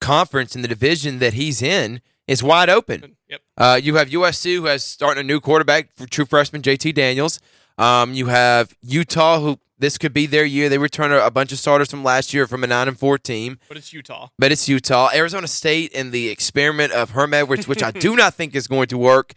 conference 0.00 0.54
and 0.54 0.62
the 0.62 0.68
division 0.68 1.18
that 1.18 1.34
he's 1.34 1.62
in 1.62 2.00
is 2.28 2.42
wide 2.42 2.68
open. 2.68 3.16
Yep. 3.28 3.40
Uh, 3.56 3.80
you 3.82 3.96
have 3.96 4.08
USC 4.08 4.56
who 4.56 4.66
has 4.66 4.84
starting 4.84 5.20
a 5.20 5.26
new 5.26 5.40
quarterback, 5.40 5.90
for 5.96 6.06
true 6.06 6.24
freshman 6.24 6.62
JT 6.62 6.94
Daniels. 6.94 7.40
Um, 7.78 8.14
you 8.14 8.26
have 8.26 8.74
Utah 8.82 9.40
who 9.40 9.58
this 9.78 9.98
could 9.98 10.12
be 10.12 10.26
their 10.26 10.44
year. 10.44 10.68
They 10.68 10.78
return 10.78 11.12
a, 11.12 11.18
a, 11.18 11.30
bunch 11.30 11.52
of 11.52 11.58
starters 11.58 11.90
from 11.90 12.02
last 12.02 12.32
year 12.32 12.46
from 12.46 12.64
a 12.64 12.66
nine 12.66 12.88
and 12.88 12.98
four 12.98 13.18
team. 13.18 13.58
But 13.68 13.76
it's 13.76 13.92
Utah. 13.92 14.28
But 14.38 14.52
it's 14.52 14.68
Utah. 14.68 15.10
Arizona 15.14 15.46
State 15.46 15.92
and 15.94 16.12
the 16.12 16.28
experiment 16.28 16.92
of 16.92 17.10
Herm 17.10 17.34
Edwards, 17.34 17.68
which 17.68 17.82
I 17.82 17.90
do 17.90 18.16
not 18.16 18.34
think 18.34 18.54
is 18.54 18.66
going 18.66 18.86
to 18.88 18.98
work 18.98 19.34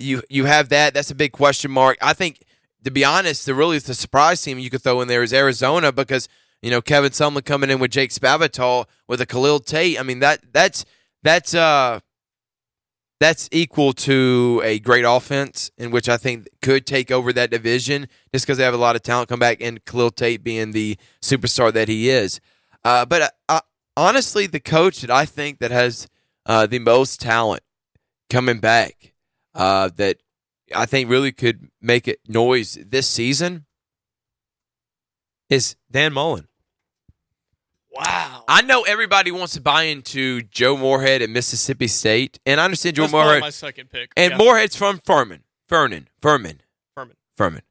you 0.00 0.22
you 0.28 0.44
have 0.46 0.68
that. 0.70 0.94
That's 0.94 1.10
a 1.10 1.14
big 1.14 1.32
question 1.32 1.70
mark. 1.70 1.98
I 2.00 2.12
think 2.12 2.42
to 2.84 2.90
be 2.90 3.04
honest, 3.04 3.46
the 3.46 3.54
really 3.54 3.78
the 3.78 3.94
surprise 3.94 4.42
team 4.42 4.58
you 4.58 4.70
could 4.70 4.82
throw 4.82 5.00
in 5.00 5.08
there 5.08 5.22
is 5.22 5.32
Arizona 5.32 5.92
because 5.92 6.28
you 6.62 6.70
know 6.70 6.80
Kevin 6.80 7.10
Sumlin 7.10 7.44
coming 7.44 7.70
in 7.70 7.78
with 7.78 7.90
Jake 7.90 8.10
Spavital 8.10 8.86
with 9.08 9.20
a 9.20 9.26
Khalil 9.26 9.60
Tate. 9.60 9.98
I 9.98 10.02
mean 10.02 10.20
that 10.20 10.40
that's 10.52 10.84
that's 11.22 11.54
uh 11.54 12.00
that's 13.20 13.50
equal 13.52 13.92
to 13.92 14.62
a 14.64 14.78
great 14.78 15.04
offense, 15.06 15.70
in 15.76 15.90
which 15.90 16.08
I 16.08 16.16
think 16.16 16.48
could 16.62 16.86
take 16.86 17.10
over 17.10 17.34
that 17.34 17.50
division 17.50 18.08
just 18.32 18.46
because 18.46 18.56
they 18.56 18.64
have 18.64 18.72
a 18.72 18.78
lot 18.78 18.96
of 18.96 19.02
talent 19.02 19.28
come 19.28 19.38
back, 19.38 19.60
and 19.60 19.84
Khalil 19.84 20.10
Tate 20.10 20.42
being 20.42 20.72
the 20.72 20.96
superstar 21.20 21.70
that 21.72 21.86
he 21.86 22.08
is. 22.08 22.40
Uh, 22.82 23.04
but 23.04 23.34
uh, 23.48 23.60
honestly, 23.94 24.46
the 24.46 24.58
coach 24.58 25.02
that 25.02 25.10
I 25.10 25.26
think 25.26 25.58
that 25.58 25.70
has 25.70 26.08
uh, 26.46 26.66
the 26.66 26.78
most 26.78 27.20
talent 27.20 27.62
coming 28.30 28.58
back, 28.58 29.09
uh, 29.54 29.90
that 29.96 30.18
I 30.74 30.86
think 30.86 31.10
really 31.10 31.32
could 31.32 31.68
make 31.80 32.06
it 32.08 32.20
noise 32.28 32.78
this 32.86 33.08
season, 33.08 33.66
is 35.48 35.76
Dan 35.90 36.12
Mullen. 36.12 36.46
Wow. 37.92 38.44
I 38.46 38.62
know 38.62 38.82
everybody 38.82 39.32
wants 39.32 39.54
to 39.54 39.60
buy 39.60 39.84
into 39.84 40.42
Joe 40.42 40.76
Moorhead 40.76 41.22
at 41.22 41.30
Mississippi 41.30 41.88
State, 41.88 42.38
and 42.46 42.60
I 42.60 42.64
understand 42.64 42.96
Joe 42.96 43.02
That's 43.02 43.12
Moorhead. 43.12 43.40
my 43.40 43.50
second 43.50 43.90
pick. 43.90 44.12
And 44.16 44.32
yeah. 44.32 44.38
Moorhead's 44.38 44.76
from 44.76 45.00
Furman, 45.04 45.42
Furman, 45.68 46.08
Furman, 46.22 46.60
Furman. 46.94 47.16
Furman, 47.36 47.62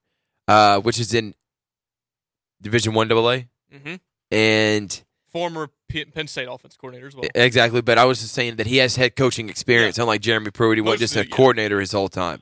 uh, 0.47 0.81
which 0.81 0.99
is 0.99 1.13
in 1.13 1.33
Division 2.61 2.93
One 2.93 3.11
AA, 3.11 3.41
hmm 3.71 3.95
and 4.31 5.03
Former 5.31 5.69
P- 5.87 6.05
Penn 6.05 6.27
State 6.27 6.47
offense 6.49 6.75
coordinator 6.75 7.07
as 7.07 7.15
well. 7.15 7.25
exactly. 7.35 7.81
But 7.81 7.97
I 7.97 8.05
was 8.05 8.19
just 8.19 8.33
saying 8.33 8.55
that 8.57 8.67
he 8.67 8.77
has 8.77 8.95
head 8.95 9.15
coaching 9.15 9.49
experience, 9.49 9.97
unlike 9.97 10.21
Jeremy 10.21 10.51
Pruitt. 10.51 10.77
He 10.77 10.81
wasn't 10.81 11.01
just 11.01 11.15
a 11.15 11.19
yeah. 11.19 11.35
coordinator 11.35 11.79
his 11.79 11.91
whole 11.91 12.09
time. 12.09 12.41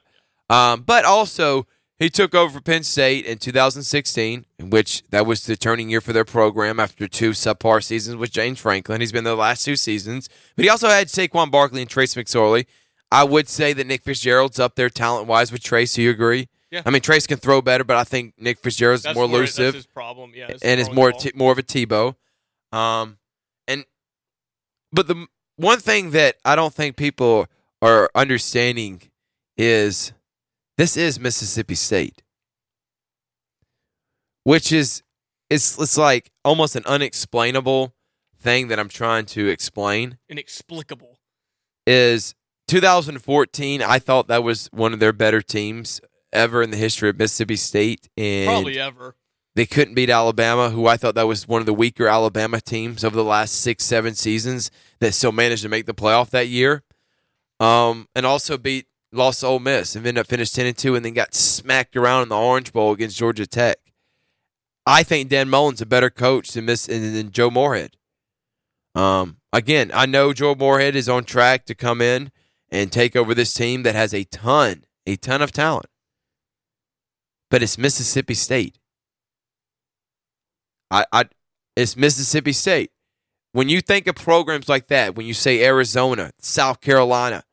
Um, 0.49 0.81
but 0.81 1.05
also 1.05 1.67
he 1.99 2.09
took 2.09 2.35
over 2.35 2.53
for 2.53 2.61
Penn 2.61 2.83
State 2.83 3.25
in 3.25 3.39
2016, 3.39 4.45
in 4.59 4.69
which 4.69 5.03
that 5.09 5.25
was 5.25 5.45
the 5.45 5.57
turning 5.57 5.89
year 5.89 6.01
for 6.01 6.13
their 6.13 6.25
program 6.25 6.79
after 6.79 7.07
two 7.07 7.31
subpar 7.31 7.83
seasons 7.83 8.17
with 8.17 8.31
James 8.31 8.59
Franklin. 8.59 9.01
He's 9.01 9.11
been 9.11 9.23
there 9.23 9.33
the 9.33 9.41
last 9.41 9.65
two 9.65 9.75
seasons, 9.75 10.29
but 10.55 10.63
he 10.63 10.69
also 10.69 10.89
had 10.89 11.07
Saquon 11.07 11.49
Barkley 11.49 11.81
and 11.81 11.89
Trace 11.89 12.13
McSorley. 12.13 12.65
I 13.11 13.23
would 13.23 13.47
say 13.47 13.73
that 13.73 13.87
Nick 13.87 14.03
Fitzgerald's 14.03 14.59
up 14.59 14.75
there 14.75 14.89
talent 14.89 15.27
wise 15.27 15.51
with 15.51 15.63
Trace. 15.63 15.95
Do 15.95 16.01
you 16.01 16.11
agree? 16.11 16.49
Yeah. 16.69 16.81
I 16.85 16.89
mean, 16.91 17.01
Trace 17.01 17.25
can 17.25 17.37
throw 17.37 17.61
better, 17.61 17.83
but 17.83 17.95
I 17.95 18.03
think 18.03 18.33
Nick 18.37 18.59
Fitzgerald's 18.59 19.03
That's 19.03 19.15
more 19.15 19.25
elusive 19.25 19.73
That's 19.73 19.75
his 19.75 19.85
problem. 19.87 20.33
Yeah, 20.35 20.51
and 20.61 20.79
is 20.79 20.91
more 20.91 21.13
t- 21.13 21.31
more 21.33 21.51
of 21.51 21.57
a 21.57 21.63
Tebow. 21.63 22.15
Um, 22.71 23.17
and 23.67 23.85
but 24.91 25.07
the 25.07 25.27
one 25.55 25.79
thing 25.79 26.11
that 26.11 26.37
I 26.45 26.55
don't 26.55 26.73
think 26.73 26.95
people 26.95 27.47
are 27.81 28.09
understanding 28.15 29.01
is 29.57 30.13
this 30.77 30.97
is 30.97 31.19
Mississippi 31.19 31.75
State, 31.75 32.21
which 34.43 34.71
is 34.71 35.03
it's 35.49 35.79
it's 35.79 35.97
like 35.97 36.31
almost 36.43 36.75
an 36.75 36.83
unexplainable 36.85 37.93
thing 38.39 38.67
that 38.67 38.79
I'm 38.79 38.89
trying 38.89 39.25
to 39.27 39.47
explain. 39.47 40.17
inexplicable. 40.29 41.19
Is 41.85 42.35
2014? 42.67 43.81
I 43.81 43.99
thought 43.99 44.27
that 44.27 44.43
was 44.43 44.67
one 44.73 44.93
of 44.93 44.99
their 44.99 45.13
better 45.13 45.41
teams 45.41 46.01
ever 46.33 46.61
in 46.61 46.69
the 46.69 46.77
history 46.77 47.09
of 47.09 47.17
Mississippi 47.17 47.55
State, 47.55 48.09
and 48.17 48.47
Probably 48.47 48.79
ever. 48.79 49.15
They 49.57 49.65
couldn't 49.65 49.95
beat 49.95 50.11
Alabama, 50.11 50.69
who 50.69 50.85
I 50.85 50.97
thought 50.97 51.15
that 51.15 51.25
was 51.25 51.47
one 51.47 51.61
of 51.61 51.65
the 51.65 51.73
weaker 51.73 52.07
Alabama 52.07 52.61
teams 52.61 53.03
over 53.03 53.15
the 53.15 53.23
last 53.23 53.55
six, 53.55 53.83
seven 53.83 54.13
seasons 54.13 54.69
that 54.99 55.15
still 55.15 55.31
managed 55.31 55.63
to 55.63 55.69
make 55.69 55.87
the 55.87 55.95
playoff 55.95 56.29
that 56.29 56.47
year. 56.47 56.83
Um, 57.59 58.07
and 58.15 58.23
also 58.23 58.59
beat 58.59 58.85
lost 59.11 59.43
Ole 59.43 59.57
Miss 59.57 59.95
and 59.95 60.05
ended 60.05 60.21
up 60.21 60.27
finished 60.27 60.53
ten 60.53 60.67
and 60.67 60.77
two, 60.77 60.93
and 60.93 61.03
then 61.03 61.15
got 61.15 61.33
smacked 61.33 61.97
around 61.97 62.21
in 62.21 62.29
the 62.29 62.37
Orange 62.37 62.71
Bowl 62.71 62.91
against 62.91 63.17
Georgia 63.17 63.47
Tech. 63.47 63.79
I 64.85 65.01
think 65.01 65.27
Dan 65.27 65.49
Mullen's 65.49 65.81
a 65.81 65.87
better 65.87 66.11
coach 66.11 66.51
than 66.51 66.65
Miss 66.65 66.85
than 66.85 67.31
Joe 67.31 67.49
Moorhead. 67.49 67.97
Um, 68.93 69.37
again, 69.51 69.89
I 69.91 70.05
know 70.05 70.33
Joe 70.33 70.53
Moorhead 70.53 70.95
is 70.95 71.09
on 71.09 71.23
track 71.23 71.65
to 71.65 71.73
come 71.73 71.99
in 71.99 72.31
and 72.69 72.91
take 72.91 73.15
over 73.15 73.33
this 73.33 73.55
team 73.55 73.81
that 73.81 73.95
has 73.95 74.13
a 74.13 74.23
ton, 74.25 74.83
a 75.07 75.15
ton 75.15 75.41
of 75.41 75.51
talent. 75.51 75.87
But 77.49 77.63
it's 77.63 77.79
Mississippi 77.79 78.35
State. 78.35 78.77
I, 80.91 81.05
I 81.11 81.25
it's 81.75 81.95
Mississippi 81.95 82.53
State. 82.53 82.91
When 83.51 83.69
you 83.69 83.81
think 83.81 84.07
of 84.07 84.15
programs 84.15 84.67
like 84.67 84.87
that, 84.87 85.15
when 85.15 85.25
you 85.25 85.33
say 85.33 85.63
Arizona, 85.63 86.31
South 86.39 86.81
Carolina, 86.81 87.43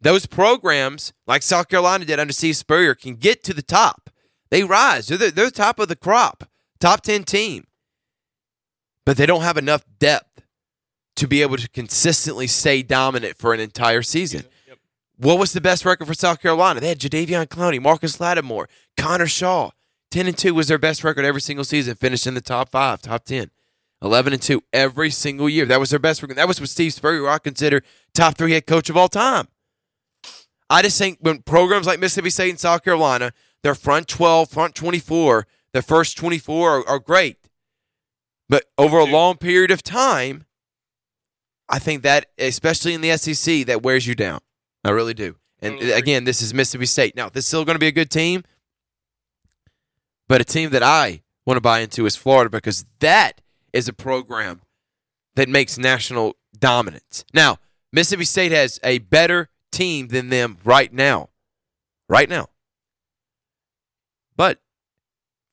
those 0.00 0.26
programs, 0.26 1.12
like 1.26 1.42
South 1.42 1.68
Carolina 1.68 2.04
did 2.04 2.18
under 2.18 2.32
Steve 2.32 2.56
Spurrier, 2.56 2.94
can 2.94 3.16
get 3.16 3.44
to 3.44 3.54
the 3.54 3.62
top. 3.62 4.10
They 4.50 4.64
rise. 4.64 5.08
They're 5.08 5.18
the, 5.18 5.30
they're 5.30 5.46
the 5.46 5.50
top 5.50 5.78
of 5.78 5.88
the 5.88 5.96
crop, 5.96 6.44
top 6.80 7.02
10 7.02 7.24
team. 7.24 7.66
But 9.04 9.16
they 9.16 9.26
don't 9.26 9.42
have 9.42 9.56
enough 9.56 9.84
depth 9.98 10.42
to 11.16 11.26
be 11.26 11.42
able 11.42 11.58
to 11.58 11.68
consistently 11.68 12.46
stay 12.46 12.82
dominant 12.82 13.36
for 13.38 13.52
an 13.52 13.60
entire 13.60 14.02
season. 14.02 14.44
Yep. 14.66 14.78
What 15.18 15.38
was 15.38 15.52
the 15.52 15.60
best 15.60 15.84
record 15.84 16.06
for 16.06 16.14
South 16.14 16.40
Carolina? 16.40 16.80
They 16.80 16.88
had 16.88 16.98
Jadeveon 16.98 17.46
Clowney, 17.46 17.80
Marcus 17.80 18.20
Lattimore, 18.20 18.68
Connor 18.96 19.26
Shaw. 19.26 19.70
10 20.10 20.26
and 20.26 20.36
2 20.36 20.54
was 20.54 20.68
their 20.68 20.78
best 20.78 21.04
record 21.04 21.24
every 21.24 21.40
single 21.40 21.64
season, 21.64 21.94
finished 21.94 22.26
in 22.26 22.34
the 22.34 22.40
top 22.40 22.70
five, 22.70 23.00
top 23.00 23.24
10. 23.24 23.50
11 24.02 24.32
and 24.32 24.42
2 24.42 24.62
every 24.72 25.10
single 25.10 25.48
year. 25.48 25.66
That 25.66 25.78
was 25.78 25.90
their 25.90 25.98
best 25.98 26.22
record. 26.22 26.38
That 26.38 26.48
was 26.48 26.58
what 26.58 26.70
Steve 26.70 26.92
Spurrier, 26.92 27.28
I 27.28 27.38
consider 27.38 27.82
top 28.14 28.36
three 28.36 28.52
head 28.52 28.66
coach 28.66 28.88
of 28.88 28.96
all 28.96 29.08
time. 29.08 29.48
I 30.70 30.82
just 30.82 30.98
think 30.98 31.18
when 31.20 31.42
programs 31.42 31.86
like 31.86 32.00
Mississippi 32.00 32.30
State 32.30 32.50
and 32.50 32.60
South 32.60 32.82
Carolina, 32.82 33.32
their 33.62 33.74
front 33.74 34.08
12, 34.08 34.48
front 34.48 34.74
24, 34.74 35.46
their 35.72 35.82
first 35.82 36.16
24 36.16 36.70
are, 36.70 36.88
are 36.88 36.98
great. 36.98 37.36
But 38.48 38.64
over 38.78 38.98
a 38.98 39.04
long 39.04 39.36
period 39.36 39.70
of 39.70 39.82
time, 39.82 40.46
I 41.68 41.78
think 41.78 42.02
that, 42.02 42.26
especially 42.38 42.94
in 42.94 43.00
the 43.00 43.16
SEC, 43.16 43.66
that 43.66 43.82
wears 43.82 44.06
you 44.06 44.14
down. 44.14 44.40
I 44.84 44.90
really 44.90 45.14
do. 45.14 45.36
And 45.60 45.78
again, 45.80 46.24
this 46.24 46.40
is 46.40 46.54
Mississippi 46.54 46.86
State. 46.86 47.14
Now, 47.14 47.28
this 47.28 47.44
is 47.44 47.48
still 47.48 47.64
going 47.64 47.74
to 47.74 47.80
be 47.80 47.86
a 47.86 47.92
good 47.92 48.10
team, 48.10 48.44
but 50.30 50.40
a 50.40 50.44
team 50.44 50.70
that 50.70 50.84
I 50.84 51.22
want 51.44 51.56
to 51.56 51.60
buy 51.60 51.80
into 51.80 52.06
is 52.06 52.14
Florida 52.14 52.48
because 52.48 52.86
that 53.00 53.40
is 53.72 53.88
a 53.88 53.92
program 53.92 54.60
that 55.34 55.48
makes 55.48 55.76
national 55.76 56.36
dominance. 56.56 57.24
Now, 57.34 57.58
Mississippi 57.92 58.26
State 58.26 58.52
has 58.52 58.78
a 58.84 58.98
better 58.98 59.48
team 59.72 60.06
than 60.06 60.28
them 60.28 60.58
right 60.62 60.92
now. 60.92 61.30
Right 62.08 62.28
now. 62.28 62.46
But 64.36 64.60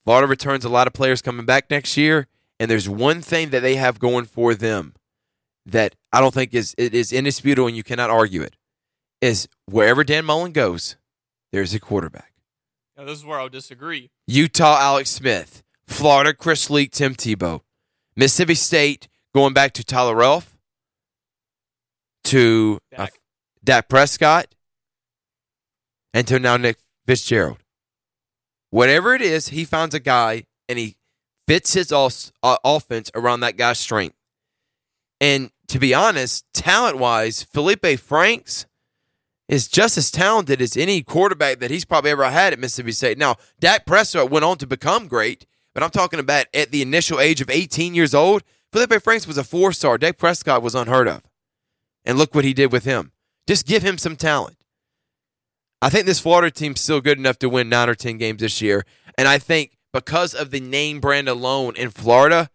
Florida 0.05 0.27
returns 0.27 0.63
a 0.63 0.69
lot 0.69 0.85
of 0.85 0.93
players 0.93 1.23
coming 1.23 1.47
back 1.47 1.71
next 1.71 1.97
year, 1.97 2.27
and 2.59 2.69
there's 2.69 2.87
one 2.87 3.23
thing 3.23 3.49
that 3.49 3.61
they 3.61 3.77
have 3.77 3.97
going 3.97 4.25
for 4.25 4.53
them 4.53 4.93
that 5.65 5.95
I 6.13 6.21
don't 6.21 6.35
think 6.35 6.53
is 6.53 6.75
it 6.77 6.93
is 6.93 7.11
indisputable 7.11 7.67
and 7.67 7.75
you 7.75 7.83
cannot 7.83 8.11
argue 8.11 8.43
it. 8.43 8.55
Is 9.21 9.47
wherever 9.65 10.03
Dan 10.03 10.25
Mullen 10.25 10.51
goes, 10.51 10.97
there's 11.51 11.73
a 11.73 11.79
quarterback. 11.79 12.33
Now, 12.95 13.05
this 13.05 13.17
is 13.17 13.25
where 13.25 13.39
I'll 13.39 13.49
disagree. 13.49 14.11
Utah, 14.27 14.77
Alex 14.79 15.09
Smith. 15.09 15.63
Florida, 15.87 16.33
Chris 16.33 16.69
Leak, 16.69 16.91
Tim 16.91 17.15
Tebow. 17.15 17.61
Mississippi 18.15 18.55
State, 18.55 19.07
going 19.33 19.53
back 19.53 19.73
to 19.73 19.83
Tyler 19.83 20.15
Ralph, 20.15 20.57
to 22.25 22.79
uh, 22.93 22.97
Dak. 22.97 23.13
Dak 23.63 23.89
Prescott, 23.89 24.53
and 26.13 26.27
to 26.27 26.39
now 26.39 26.57
Nick 26.57 26.77
Fitzgerald. 27.05 27.59
Whatever 28.69 29.13
it 29.15 29.21
is, 29.21 29.49
he 29.49 29.63
finds 29.63 29.95
a 29.95 29.99
guy 29.99 30.43
and 30.67 30.77
he 30.77 30.97
fits 31.47 31.73
his 31.73 31.91
os- 31.91 32.33
uh, 32.43 32.57
offense 32.65 33.09
around 33.15 33.39
that 33.39 33.55
guy's 33.55 33.79
strength. 33.79 34.15
And 35.21 35.51
to 35.67 35.79
be 35.79 35.93
honest, 35.93 36.45
talent 36.53 36.97
wise, 36.97 37.43
Felipe 37.43 37.97
Franks 37.99 38.65
is 39.47 39.67
just 39.67 39.97
as 39.97 40.11
talented 40.11 40.61
as 40.61 40.75
any 40.75 41.01
quarterback 41.01 41.59
that 41.59 41.71
he's 41.71 41.85
probably 41.85 42.11
ever 42.11 42.29
had 42.29 42.53
at 42.53 42.59
Mississippi 42.59 42.91
State. 42.91 43.17
Now, 43.17 43.35
Dak 43.59 43.85
Prescott 43.85 44.29
went 44.29 44.45
on 44.45 44.57
to 44.57 44.67
become 44.67 45.07
great, 45.07 45.45
but 45.73 45.83
I'm 45.83 45.89
talking 45.89 46.19
about 46.19 46.47
at 46.53 46.71
the 46.71 46.81
initial 46.81 47.19
age 47.19 47.39
of 47.39 47.49
18 47.49 47.95
years 47.95 48.13
old, 48.13 48.43
Felipe 48.71 49.01
Franks 49.01 49.27
was 49.27 49.37
a 49.37 49.43
four 49.43 49.71
star. 49.71 49.97
Dak 49.97 50.17
Prescott 50.17 50.61
was 50.61 50.75
unheard 50.75 51.07
of. 51.07 51.23
And 52.03 52.17
look 52.17 52.35
what 52.35 52.45
he 52.45 52.53
did 52.53 52.71
with 52.71 52.83
him. 52.83 53.11
Just 53.47 53.65
give 53.65 53.83
him 53.83 53.97
some 53.97 54.15
talent. 54.15 54.57
I 55.81 55.89
think 55.89 56.05
this 56.05 56.19
Florida 56.19 56.51
team's 56.51 56.81
still 56.81 57.01
good 57.01 57.17
enough 57.17 57.39
to 57.39 57.49
win 57.49 57.69
nine 57.69 57.89
or 57.89 57.95
10 57.95 58.17
games 58.17 58.41
this 58.41 58.61
year. 58.61 58.85
And 59.17 59.27
I 59.27 59.37
think 59.37 59.77
because 59.93 60.33
of 60.33 60.51
the 60.51 60.59
name 60.59 60.99
brand 60.99 61.29
alone 61.29 61.75
in 61.75 61.89
Florida, 61.91 62.49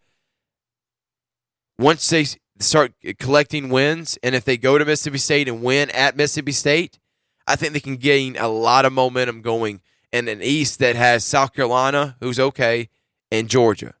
once 1.77 2.07
they 2.09 2.25
start 2.59 2.93
collecting 3.19 3.69
wins, 3.69 4.17
and 4.23 4.35
if 4.35 4.45
they 4.45 4.57
go 4.57 4.77
to 4.77 4.85
Mississippi 4.85 5.17
State 5.17 5.47
and 5.47 5.63
win 5.63 5.89
at 5.91 6.15
Mississippi 6.15 6.51
State, 6.51 6.99
I 7.47 7.55
think 7.55 7.73
they 7.73 7.79
can 7.79 7.97
gain 7.97 8.37
a 8.37 8.47
lot 8.47 8.85
of 8.85 8.93
momentum 8.93 9.41
going 9.41 9.81
in 10.11 10.27
an 10.27 10.41
East 10.41 10.79
that 10.79 10.95
has 10.95 11.25
South 11.25 11.53
Carolina, 11.53 12.15
who's 12.19 12.39
okay, 12.39 12.89
and 13.31 13.49
Georgia. 13.49 13.95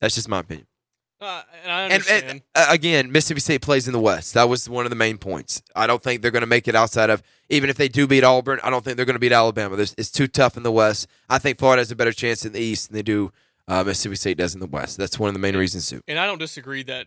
That's 0.00 0.14
just 0.14 0.28
my 0.28 0.40
opinion. 0.40 0.66
Uh, 1.18 1.42
and 1.62 1.72
I 1.72 1.82
And, 1.88 2.04
and, 2.08 2.42
uh, 2.54 2.66
again, 2.68 3.10
Mississippi 3.10 3.40
State 3.40 3.62
plays 3.62 3.86
in 3.86 3.94
the 3.94 4.00
West. 4.00 4.34
That 4.34 4.48
was 4.48 4.68
one 4.68 4.84
of 4.84 4.90
the 4.90 4.96
main 4.96 5.16
points. 5.16 5.62
I 5.74 5.86
don't 5.86 6.02
think 6.02 6.20
they're 6.20 6.30
going 6.30 6.42
to 6.42 6.46
make 6.46 6.68
it 6.68 6.74
outside 6.74 7.08
of 7.08 7.22
even 7.48 7.70
if 7.70 7.76
they 7.76 7.88
do 7.88 8.06
beat 8.06 8.22
Auburn. 8.22 8.60
I 8.62 8.68
don't 8.68 8.84
think 8.84 8.96
they're 8.96 9.06
going 9.06 9.14
to 9.14 9.20
beat 9.20 9.32
Alabama. 9.32 9.76
There's, 9.76 9.94
it's 9.96 10.10
too 10.10 10.26
tough 10.28 10.58
in 10.58 10.62
the 10.62 10.70
West. 10.72 11.06
I 11.30 11.38
think 11.38 11.58
Florida 11.58 11.80
has 11.80 11.90
a 11.90 11.96
better 11.96 12.12
chance 12.12 12.44
in 12.44 12.52
the 12.52 12.60
East 12.60 12.88
than 12.88 12.96
they 12.96 13.02
do 13.02 13.32
uh, 13.66 13.82
Mississippi 13.82 14.16
State 14.16 14.36
does 14.36 14.52
in 14.54 14.60
the 14.60 14.66
West. 14.66 14.98
That's 14.98 15.18
one 15.18 15.28
of 15.28 15.34
the 15.34 15.40
main 15.40 15.56
reasons 15.56 15.88
too. 15.88 16.02
and 16.06 16.18
I 16.18 16.26
don't 16.26 16.38
disagree 16.38 16.82
that 16.84 17.06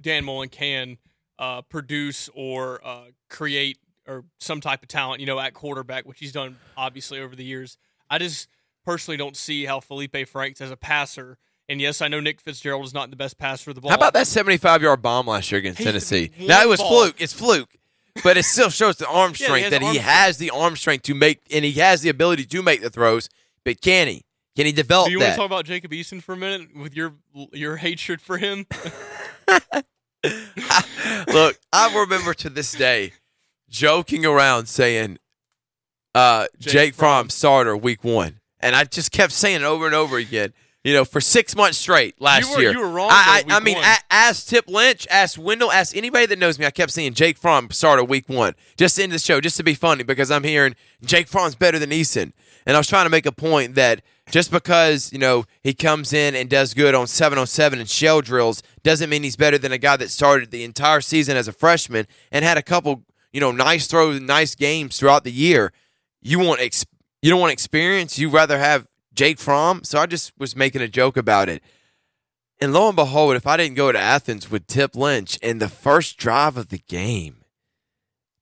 Dan 0.00 0.24
Mullen 0.24 0.48
can 0.48 0.98
uh, 1.38 1.62
produce 1.62 2.28
or 2.34 2.80
uh, 2.84 3.04
create 3.28 3.78
or 4.06 4.24
some 4.38 4.60
type 4.60 4.82
of 4.82 4.88
talent, 4.88 5.20
you 5.20 5.26
know, 5.26 5.38
at 5.38 5.54
quarterback, 5.54 6.06
which 6.06 6.18
he's 6.18 6.32
done 6.32 6.56
obviously 6.76 7.20
over 7.20 7.36
the 7.36 7.44
years. 7.44 7.78
I 8.08 8.18
just 8.18 8.48
personally 8.84 9.16
don't 9.16 9.36
see 9.36 9.64
how 9.64 9.80
Felipe 9.80 10.26
Franks 10.28 10.60
as 10.60 10.70
a 10.70 10.76
passer. 10.76 11.38
And 11.68 11.80
yes, 11.80 12.02
I 12.02 12.08
know 12.08 12.18
Nick 12.18 12.40
Fitzgerald 12.40 12.84
is 12.84 12.92
not 12.92 13.10
the 13.10 13.16
best 13.16 13.38
passer 13.38 13.70
of 13.70 13.76
the 13.76 13.80
ball. 13.80 13.90
How 13.90 13.96
about 13.96 14.12
that 14.14 14.26
75 14.26 14.82
yard 14.82 15.02
bomb 15.02 15.28
last 15.28 15.52
year 15.52 15.60
against 15.60 15.78
He's 15.78 15.86
Tennessee? 15.86 16.30
Now, 16.40 16.62
it 16.62 16.68
was 16.68 16.80
ball. 16.80 17.04
fluke. 17.04 17.20
It's 17.20 17.32
fluke. 17.32 17.76
But 18.24 18.36
it 18.36 18.44
still 18.44 18.70
shows 18.70 18.96
the 18.96 19.06
arm 19.06 19.30
Yeah, 19.38 19.38
he 19.38 19.44
strength 19.44 19.70
that 19.70 19.82
he 19.82 19.86
arm 19.86 19.96
has 19.98 20.38
the 20.38 20.50
arm 20.50 20.74
strength 20.74 21.02
to 21.04 21.14
make, 21.14 21.40
and 21.52 21.64
he 21.64 21.72
has 21.74 22.02
the 22.02 22.08
ability 22.08 22.44
to 22.46 22.62
make 22.62 22.82
the 22.82 22.90
throws. 22.90 23.28
But 23.64 23.80
can 23.80 24.08
he? 24.08 24.24
Can 24.56 24.66
he 24.66 24.72
develop 24.72 25.06
Do 25.06 25.12
you 25.12 25.20
want 25.20 25.32
to 25.32 25.36
talk 25.36 25.46
about 25.46 25.64
Jacob 25.64 25.92
Eason 25.92 26.22
for 26.22 26.32
a 26.32 26.36
minute 26.36 26.74
with 26.76 26.94
your 26.94 27.14
your 27.52 27.76
hatred 27.76 28.20
for 28.20 28.36
him? 28.38 28.66
Look, 31.32 31.58
I 31.72 31.94
remember 31.96 32.34
to 32.34 32.50
this 32.50 32.72
day 32.72 33.12
joking 33.68 34.26
around 34.26 34.66
saying 34.66 35.18
uh, 36.14 36.46
Jake 36.58 36.72
Jake, 36.72 36.94
Fromm 36.94 37.24
Fromm. 37.24 37.30
starter 37.30 37.76
week 37.76 38.04
one. 38.04 38.40
And 38.60 38.76
I 38.76 38.84
just 38.84 39.12
kept 39.12 39.32
saying 39.32 39.62
it 39.62 39.64
over 39.64 39.86
and 39.86 39.94
over 39.94 40.18
again, 40.18 40.52
you 40.84 40.92
know, 40.92 41.06
for 41.06 41.20
six 41.20 41.56
months 41.56 41.78
straight 41.78 42.20
last 42.20 42.50
You 42.50 42.54
were- 42.56 42.60
year. 42.62 42.72
you 42.72 42.80
were 42.80 42.90
wrong, 42.90 43.08
I, 43.10 43.42
I, 43.48 43.56
I 43.56 43.60
mean, 43.60 43.78
a, 43.78 43.96
ask 44.10 44.46
Tip 44.46 44.68
Lynch, 44.68 45.06
ask 45.10 45.40
Wendell, 45.40 45.72
ask 45.72 45.96
anybody 45.96 46.26
that 46.26 46.38
knows 46.38 46.58
me. 46.58 46.66
I 46.66 46.70
kept 46.70 46.92
saying 46.92 47.14
Jake 47.14 47.38
Fromm 47.38 47.70
starter 47.70 48.04
week 48.04 48.28
one, 48.28 48.54
just 48.76 48.96
to 48.96 49.02
end 49.02 49.12
the 49.12 49.18
show, 49.18 49.40
just 49.40 49.56
to 49.56 49.62
be 49.62 49.74
funny, 49.74 50.02
because 50.02 50.30
I'm 50.30 50.44
hearing 50.44 50.74
Jake 51.02 51.28
Fromm's 51.28 51.54
better 51.54 51.78
than 51.78 51.90
Eason. 51.90 52.32
And 52.66 52.76
I 52.76 52.78
was 52.80 52.86
trying 52.88 53.06
to 53.06 53.10
make 53.10 53.24
a 53.24 53.32
point 53.32 53.76
that 53.76 54.02
just 54.30 54.50
because, 54.50 55.12
you 55.12 55.18
know, 55.18 55.44
he 55.62 55.74
comes 55.74 56.12
in 56.12 56.34
and 56.34 56.48
does 56.48 56.74
good 56.74 56.94
on 56.94 57.06
7 57.06 57.38
on 57.38 57.46
7 57.46 57.78
and 57.78 57.88
shell 57.88 58.20
drills 58.20 58.62
doesn't 58.82 59.10
mean 59.10 59.22
he's 59.22 59.36
better 59.36 59.58
than 59.58 59.72
a 59.72 59.78
guy 59.78 59.96
that 59.96 60.10
started 60.10 60.50
the 60.50 60.64
entire 60.64 61.00
season 61.00 61.36
as 61.36 61.48
a 61.48 61.52
freshman 61.52 62.06
and 62.30 62.44
had 62.44 62.56
a 62.56 62.62
couple, 62.62 63.02
you 63.32 63.40
know, 63.40 63.52
nice 63.52 63.86
throws 63.86 64.20
nice 64.20 64.54
games 64.54 64.98
throughout 64.98 65.24
the 65.24 65.32
year. 65.32 65.72
You 66.22 66.38
want 66.38 66.60
ex- 66.60 66.86
you 67.22 67.30
don't 67.30 67.40
want 67.40 67.52
experience, 67.52 68.18
you 68.18 68.30
rather 68.30 68.58
have 68.58 68.86
Jake 69.12 69.38
Fromm. 69.38 69.84
So 69.84 69.98
I 69.98 70.06
just 70.06 70.32
was 70.38 70.54
making 70.56 70.80
a 70.82 70.88
joke 70.88 71.16
about 71.16 71.48
it. 71.48 71.62
And 72.60 72.72
lo 72.72 72.88
and 72.88 72.96
behold, 72.96 73.36
if 73.36 73.46
I 73.46 73.56
didn't 73.56 73.76
go 73.76 73.90
to 73.90 73.98
Athens 73.98 74.50
with 74.50 74.66
Tip 74.66 74.94
Lynch 74.94 75.36
in 75.38 75.58
the 75.58 75.68
first 75.68 76.18
drive 76.18 76.56
of 76.56 76.68
the 76.68 76.78
game, 76.78 77.38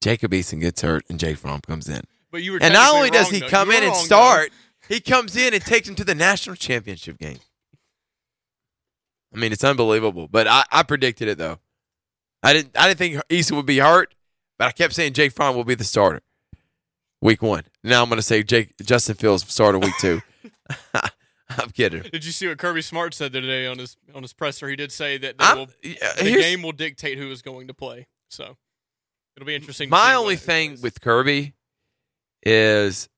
Jacob 0.02 0.32
Eason 0.32 0.60
gets 0.60 0.82
hurt 0.82 1.04
and 1.08 1.18
Jake 1.18 1.38
Fromm 1.38 1.60
comes 1.60 1.88
in. 1.88 2.02
But 2.30 2.42
you 2.42 2.52
were 2.52 2.58
And 2.62 2.74
not 2.74 2.94
only 2.94 3.10
does 3.10 3.30
he 3.30 3.40
though. 3.40 3.48
come 3.48 3.70
in 3.70 3.82
and 3.82 3.94
start, 3.96 4.50
though. 4.50 4.56
He 4.88 5.00
comes 5.00 5.36
in 5.36 5.54
and 5.54 5.62
takes 5.64 5.88
him 5.88 5.94
to 5.96 6.04
the 6.04 6.14
national 6.14 6.56
championship 6.56 7.18
game. 7.18 7.38
I 9.34 9.38
mean, 9.38 9.52
it's 9.52 9.64
unbelievable. 9.64 10.28
But 10.28 10.46
I, 10.46 10.64
I 10.72 10.82
predicted 10.82 11.28
it 11.28 11.38
though. 11.38 11.58
I 12.42 12.52
didn't 12.52 12.76
I 12.78 12.88
didn't 12.88 12.98
think 12.98 13.16
Eason 13.28 13.56
would 13.56 13.66
be 13.66 13.78
hurt, 13.78 14.14
but 14.58 14.68
I 14.68 14.72
kept 14.72 14.94
saying 14.94 15.12
Jake 15.12 15.32
Fromm 15.32 15.54
will 15.56 15.64
be 15.64 15.74
the 15.74 15.84
starter. 15.84 16.22
Week 17.20 17.42
one. 17.42 17.64
Now 17.82 18.02
I'm 18.02 18.08
gonna 18.08 18.22
say 18.22 18.42
Jake 18.42 18.74
Justin 18.82 19.16
Fields 19.16 19.46
starter 19.52 19.78
week 19.78 19.94
two. 19.98 20.22
I'm 21.50 21.70
kidding. 21.70 22.02
Did 22.02 22.24
you 22.24 22.32
see 22.32 22.46
what 22.46 22.58
Kirby 22.58 22.82
Smart 22.82 23.14
said 23.14 23.32
today 23.32 23.66
on 23.66 23.78
his 23.78 23.96
on 24.14 24.22
his 24.22 24.32
presser? 24.32 24.68
He 24.68 24.76
did 24.76 24.92
say 24.92 25.18
that 25.18 25.36
will, 25.56 25.66
the 25.82 25.96
game 26.22 26.62
will 26.62 26.72
dictate 26.72 27.18
who 27.18 27.30
is 27.30 27.42
going 27.42 27.68
to 27.68 27.74
play. 27.74 28.06
So 28.28 28.56
it'll 29.36 29.46
be 29.46 29.54
interesting. 29.54 29.88
to 29.88 29.90
My 29.90 30.14
only 30.14 30.36
thing 30.36 30.78
with 30.82 31.00
Kirby 31.00 31.54
is 32.44 33.08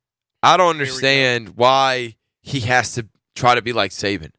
I 0.42 0.56
don't 0.56 0.76
Here 0.76 0.84
we 0.84 0.86
go. 0.86 0.90
understand 0.90 1.48
why 1.56 2.16
he 2.42 2.60
has 2.60 2.92
to 2.94 3.06
try 3.34 3.54
to 3.54 3.62
be 3.62 3.72
like 3.72 3.90
Saban. 3.90 4.30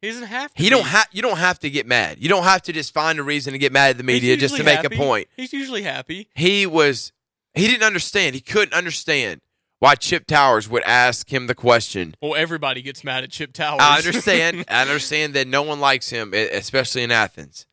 he 0.00 0.08
doesn't 0.08 0.24
have 0.26 0.52
to. 0.54 0.62
He 0.62 0.68
don't 0.70 0.86
have 0.86 1.08
you 1.12 1.22
don't 1.22 1.38
have 1.38 1.58
to 1.60 1.70
get 1.70 1.86
mad. 1.86 2.18
You 2.20 2.28
don't 2.28 2.44
have 2.44 2.62
to 2.62 2.72
just 2.72 2.92
find 2.94 3.18
a 3.18 3.22
reason 3.22 3.52
to 3.52 3.58
get 3.58 3.72
mad 3.72 3.90
at 3.90 3.98
the 3.98 4.04
media 4.04 4.36
just 4.36 4.56
to 4.56 4.64
make 4.64 4.76
happy. 4.78 4.94
a 4.96 4.98
point. 4.98 5.28
He's 5.36 5.52
usually 5.52 5.82
happy. 5.82 6.28
He 6.34 6.66
was 6.66 7.12
he 7.54 7.66
didn't 7.66 7.84
understand. 7.84 8.34
He 8.34 8.40
couldn't 8.40 8.74
understand 8.74 9.40
why 9.80 9.94
Chip 9.96 10.26
Towers 10.26 10.68
would 10.68 10.82
ask 10.84 11.30
him 11.32 11.46
the 11.46 11.54
question. 11.54 12.14
Well, 12.22 12.34
everybody 12.34 12.80
gets 12.80 13.04
mad 13.04 13.22
at 13.22 13.30
Chip 13.30 13.52
Towers. 13.52 13.80
I 13.82 13.98
understand. 14.04 14.64
I 14.68 14.80
understand 14.82 15.34
that 15.34 15.46
no 15.46 15.62
one 15.62 15.78
likes 15.80 16.08
him, 16.10 16.32
especially 16.32 17.02
in 17.02 17.10
Athens. 17.10 17.66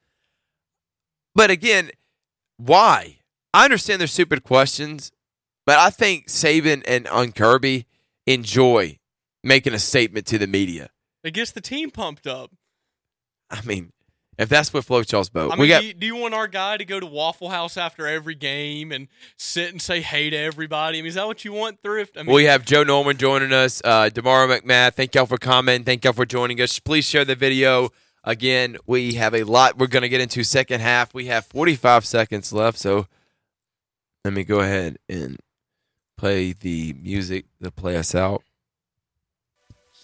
But 1.33 1.49
again, 1.51 1.91
why? 2.57 3.19
I 3.53 3.63
understand 3.65 4.01
they're 4.01 4.07
stupid 4.07 4.43
questions, 4.43 5.11
but 5.71 5.79
I 5.79 5.89
think 5.89 6.27
Saban 6.27 6.83
and 6.85 7.07
on 7.07 7.31
Kirby 7.31 7.85
enjoy 8.27 8.99
making 9.41 9.73
a 9.73 9.79
statement 9.79 10.25
to 10.25 10.37
the 10.37 10.45
media. 10.45 10.89
it 11.23 11.33
gets 11.33 11.51
the 11.51 11.61
team 11.61 11.91
pumped 11.91 12.27
up. 12.27 12.51
I 13.49 13.61
mean, 13.61 13.93
if 14.37 14.49
that's 14.49 14.73
what 14.73 14.83
floats 14.83 15.13
y'all's 15.13 15.29
boat, 15.29 15.49
I 15.49 15.55
mean, 15.55 15.61
we 15.61 15.67
got 15.69 15.79
do, 15.79 15.87
you, 15.87 15.93
do 15.93 16.05
you 16.07 16.17
want 16.17 16.33
our 16.33 16.49
guy 16.49 16.75
to 16.75 16.83
go 16.83 16.99
to 16.99 17.05
Waffle 17.05 17.47
House 17.47 17.77
after 17.77 18.05
every 18.05 18.35
game 18.35 18.91
and 18.91 19.07
sit 19.37 19.71
and 19.71 19.81
say 19.81 20.01
hey 20.01 20.29
to 20.29 20.35
everybody? 20.35 20.97
I 20.97 21.03
mean, 21.03 21.07
is 21.07 21.15
that 21.15 21.25
what 21.25 21.45
you 21.45 21.53
want, 21.53 21.81
Thrift? 21.81 22.17
I 22.17 22.23
mean, 22.23 22.35
we 22.35 22.43
have 22.43 22.65
Joe 22.65 22.83
Norman 22.83 23.15
joining 23.15 23.53
us, 23.53 23.81
uh, 23.85 24.09
Demaro 24.11 24.59
McMath. 24.59 24.95
Thank 24.95 25.15
y'all 25.15 25.25
for 25.25 25.37
commenting. 25.37 25.85
Thank 25.85 26.03
y'all 26.03 26.11
for 26.11 26.25
joining 26.25 26.59
us. 26.59 26.79
Please 26.79 27.05
share 27.05 27.23
the 27.23 27.35
video. 27.35 27.91
Again, 28.25 28.75
we 28.85 29.13
have 29.13 29.33
a 29.33 29.43
lot 29.43 29.77
we're 29.77 29.87
going 29.87 30.03
to 30.03 30.09
get 30.09 30.19
into 30.19 30.43
second 30.43 30.81
half. 30.81 31.13
We 31.13 31.27
have 31.27 31.45
45 31.45 32.03
seconds 32.03 32.51
left, 32.51 32.77
so 32.77 33.07
let 34.25 34.33
me 34.33 34.43
go 34.43 34.59
ahead 34.59 34.97
and 35.07 35.39
play 36.21 36.53
the 36.53 36.93
music 37.01 37.45
to 37.63 37.71
play 37.71 37.97
us 37.97 38.13
out. 38.13 38.43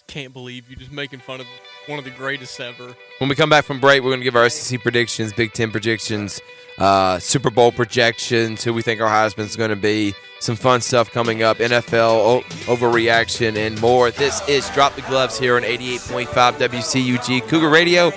can't 0.08 0.32
believe 0.32 0.68
you're 0.68 0.78
just 0.78 0.90
making 0.90 1.20
fun 1.20 1.38
of 1.40 1.46
one 1.86 1.96
of 2.00 2.04
the 2.04 2.10
greatest 2.10 2.58
ever. 2.58 2.92
When 3.18 3.28
we 3.28 3.36
come 3.36 3.48
back 3.48 3.64
from 3.64 3.78
break, 3.78 4.02
we're 4.02 4.10
going 4.10 4.20
to 4.20 4.24
give 4.24 4.34
our 4.34 4.48
SEC 4.48 4.80
predictions, 4.80 5.32
Big 5.32 5.52
Ten 5.52 5.70
predictions, 5.70 6.40
uh, 6.78 7.20
Super 7.20 7.50
Bowl 7.50 7.70
projections, 7.70 8.64
who 8.64 8.74
we 8.74 8.82
think 8.82 9.00
our 9.00 9.08
Heisman's 9.08 9.54
going 9.54 9.70
to 9.70 9.76
be, 9.76 10.12
some 10.40 10.56
fun 10.56 10.80
stuff 10.80 11.08
coming 11.12 11.44
up, 11.44 11.58
NFL 11.58 11.94
o- 11.94 12.42
overreaction, 12.64 13.56
and 13.56 13.80
more. 13.80 14.10
This 14.10 14.46
is 14.48 14.68
Drop 14.70 14.96
the 14.96 15.02
Gloves 15.02 15.38
here 15.38 15.54
on 15.54 15.62
88.5 15.62 16.26
WCUG 16.54 17.46
Cougar 17.46 17.68
Radio. 17.68 18.10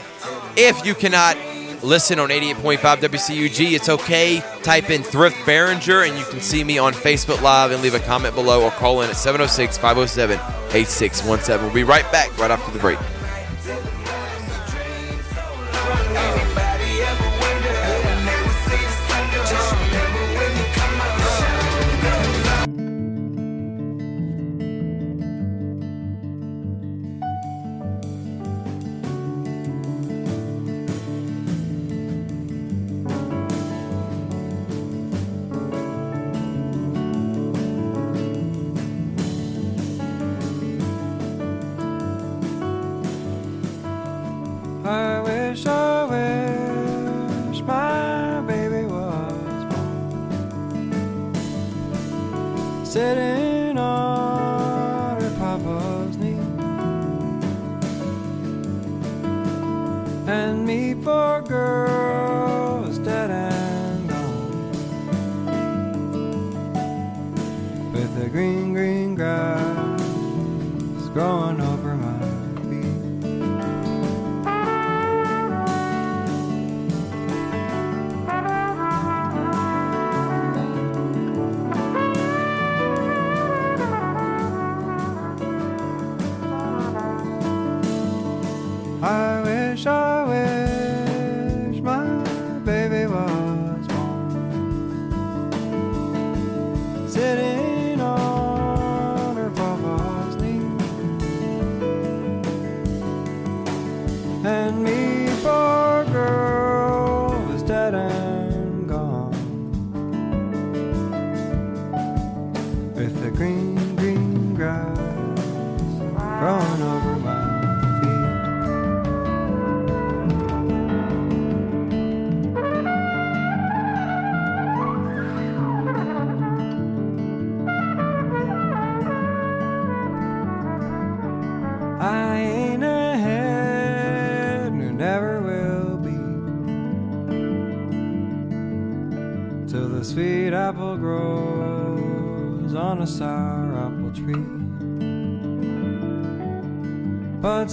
If 0.55 0.83
you 0.83 0.95
cannot 0.95 1.37
listen 1.83 2.19
on 2.19 2.29
88.5 2.29 2.77
WCUG, 2.79 3.73
it's 3.73 3.89
okay. 3.89 4.41
Type 4.63 4.89
in 4.89 5.03
Thrift 5.03 5.35
Behringer, 5.37 6.07
and 6.07 6.17
you 6.17 6.25
can 6.25 6.39
see 6.39 6.63
me 6.63 6.77
on 6.77 6.93
Facebook 6.93 7.41
Live 7.41 7.71
and 7.71 7.81
leave 7.81 7.95
a 7.95 7.99
comment 7.99 8.35
below 8.35 8.63
or 8.63 8.71
call 8.71 9.01
in 9.01 9.09
at 9.09 9.15
706 9.15 9.77
507 9.77 10.37
8617. 10.75 11.65
We'll 11.65 11.73
be 11.73 11.83
right 11.83 12.09
back 12.11 12.35
right 12.37 12.51
after 12.51 12.71
the 12.71 12.79
break. 12.79 12.99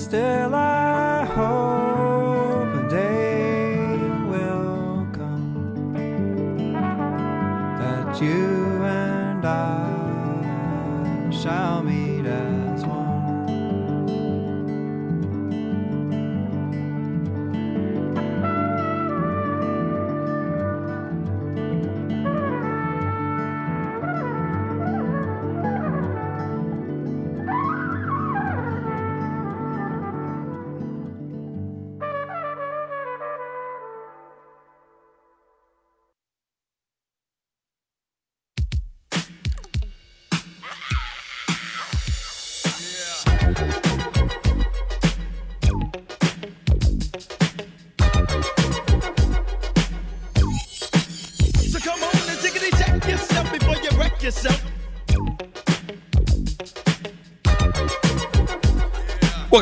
But 0.07 0.28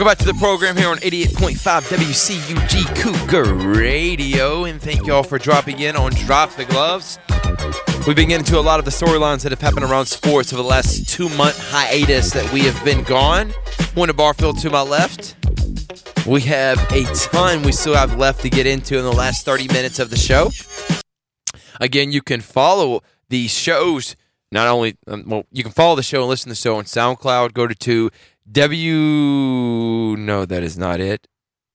Welcome 0.06 0.24
back 0.24 0.34
to 0.34 0.38
the 0.38 0.38
program 0.38 0.76
here 0.76 0.88
on 0.88 0.98
88.5 0.98 1.88
WCUG 1.98 2.94
Cougar 2.94 3.54
Radio, 3.54 4.62
and 4.62 4.80
thank 4.80 5.04
you 5.04 5.12
all 5.12 5.24
for 5.24 5.36
dropping 5.36 5.80
in 5.80 5.96
on 5.96 6.12
Drop 6.12 6.52
the 6.52 6.64
Gloves. 6.64 7.18
We've 8.06 8.14
been 8.14 8.28
getting 8.28 8.44
to 8.44 8.56
a 8.56 8.62
lot 8.62 8.78
of 8.78 8.84
the 8.84 8.92
storylines 8.92 9.42
that 9.42 9.50
have 9.50 9.60
happened 9.60 9.82
around 9.82 10.06
sports 10.06 10.52
over 10.52 10.62
the 10.62 10.68
last 10.68 11.08
two 11.08 11.28
month 11.30 11.58
hiatus 11.58 12.30
that 12.34 12.52
we 12.52 12.60
have 12.60 12.84
been 12.84 13.02
gone. 13.02 13.50
One 13.96 14.08
Barfield 14.14 14.60
to 14.60 14.70
my 14.70 14.80
left. 14.80 15.34
We 16.24 16.40
have 16.42 16.78
a 16.92 17.02
ton 17.32 17.64
we 17.64 17.72
still 17.72 17.96
have 17.96 18.16
left 18.16 18.42
to 18.42 18.48
get 18.48 18.64
into 18.64 18.96
in 18.98 19.02
the 19.02 19.12
last 19.12 19.44
30 19.44 19.66
minutes 19.72 19.98
of 19.98 20.10
the 20.10 20.16
show. 20.16 20.52
Again, 21.80 22.12
you 22.12 22.22
can 22.22 22.42
follow 22.42 23.02
the 23.28 23.48
shows. 23.48 24.14
Not 24.52 24.68
only, 24.68 24.96
um, 25.08 25.24
well, 25.26 25.46
you 25.50 25.64
can 25.64 25.72
follow 25.72 25.96
the 25.96 26.04
show 26.04 26.20
and 26.20 26.28
listen 26.28 26.44
to 26.44 26.50
the 26.50 26.54
show 26.54 26.76
on 26.76 26.84
SoundCloud. 26.84 27.54
Go 27.54 27.66
to, 27.66 27.74
to 27.74 28.10
W. 28.50 30.16
No, 30.16 30.44
that 30.44 30.62
is 30.62 30.78
not 30.78 31.00
it. 31.00 31.26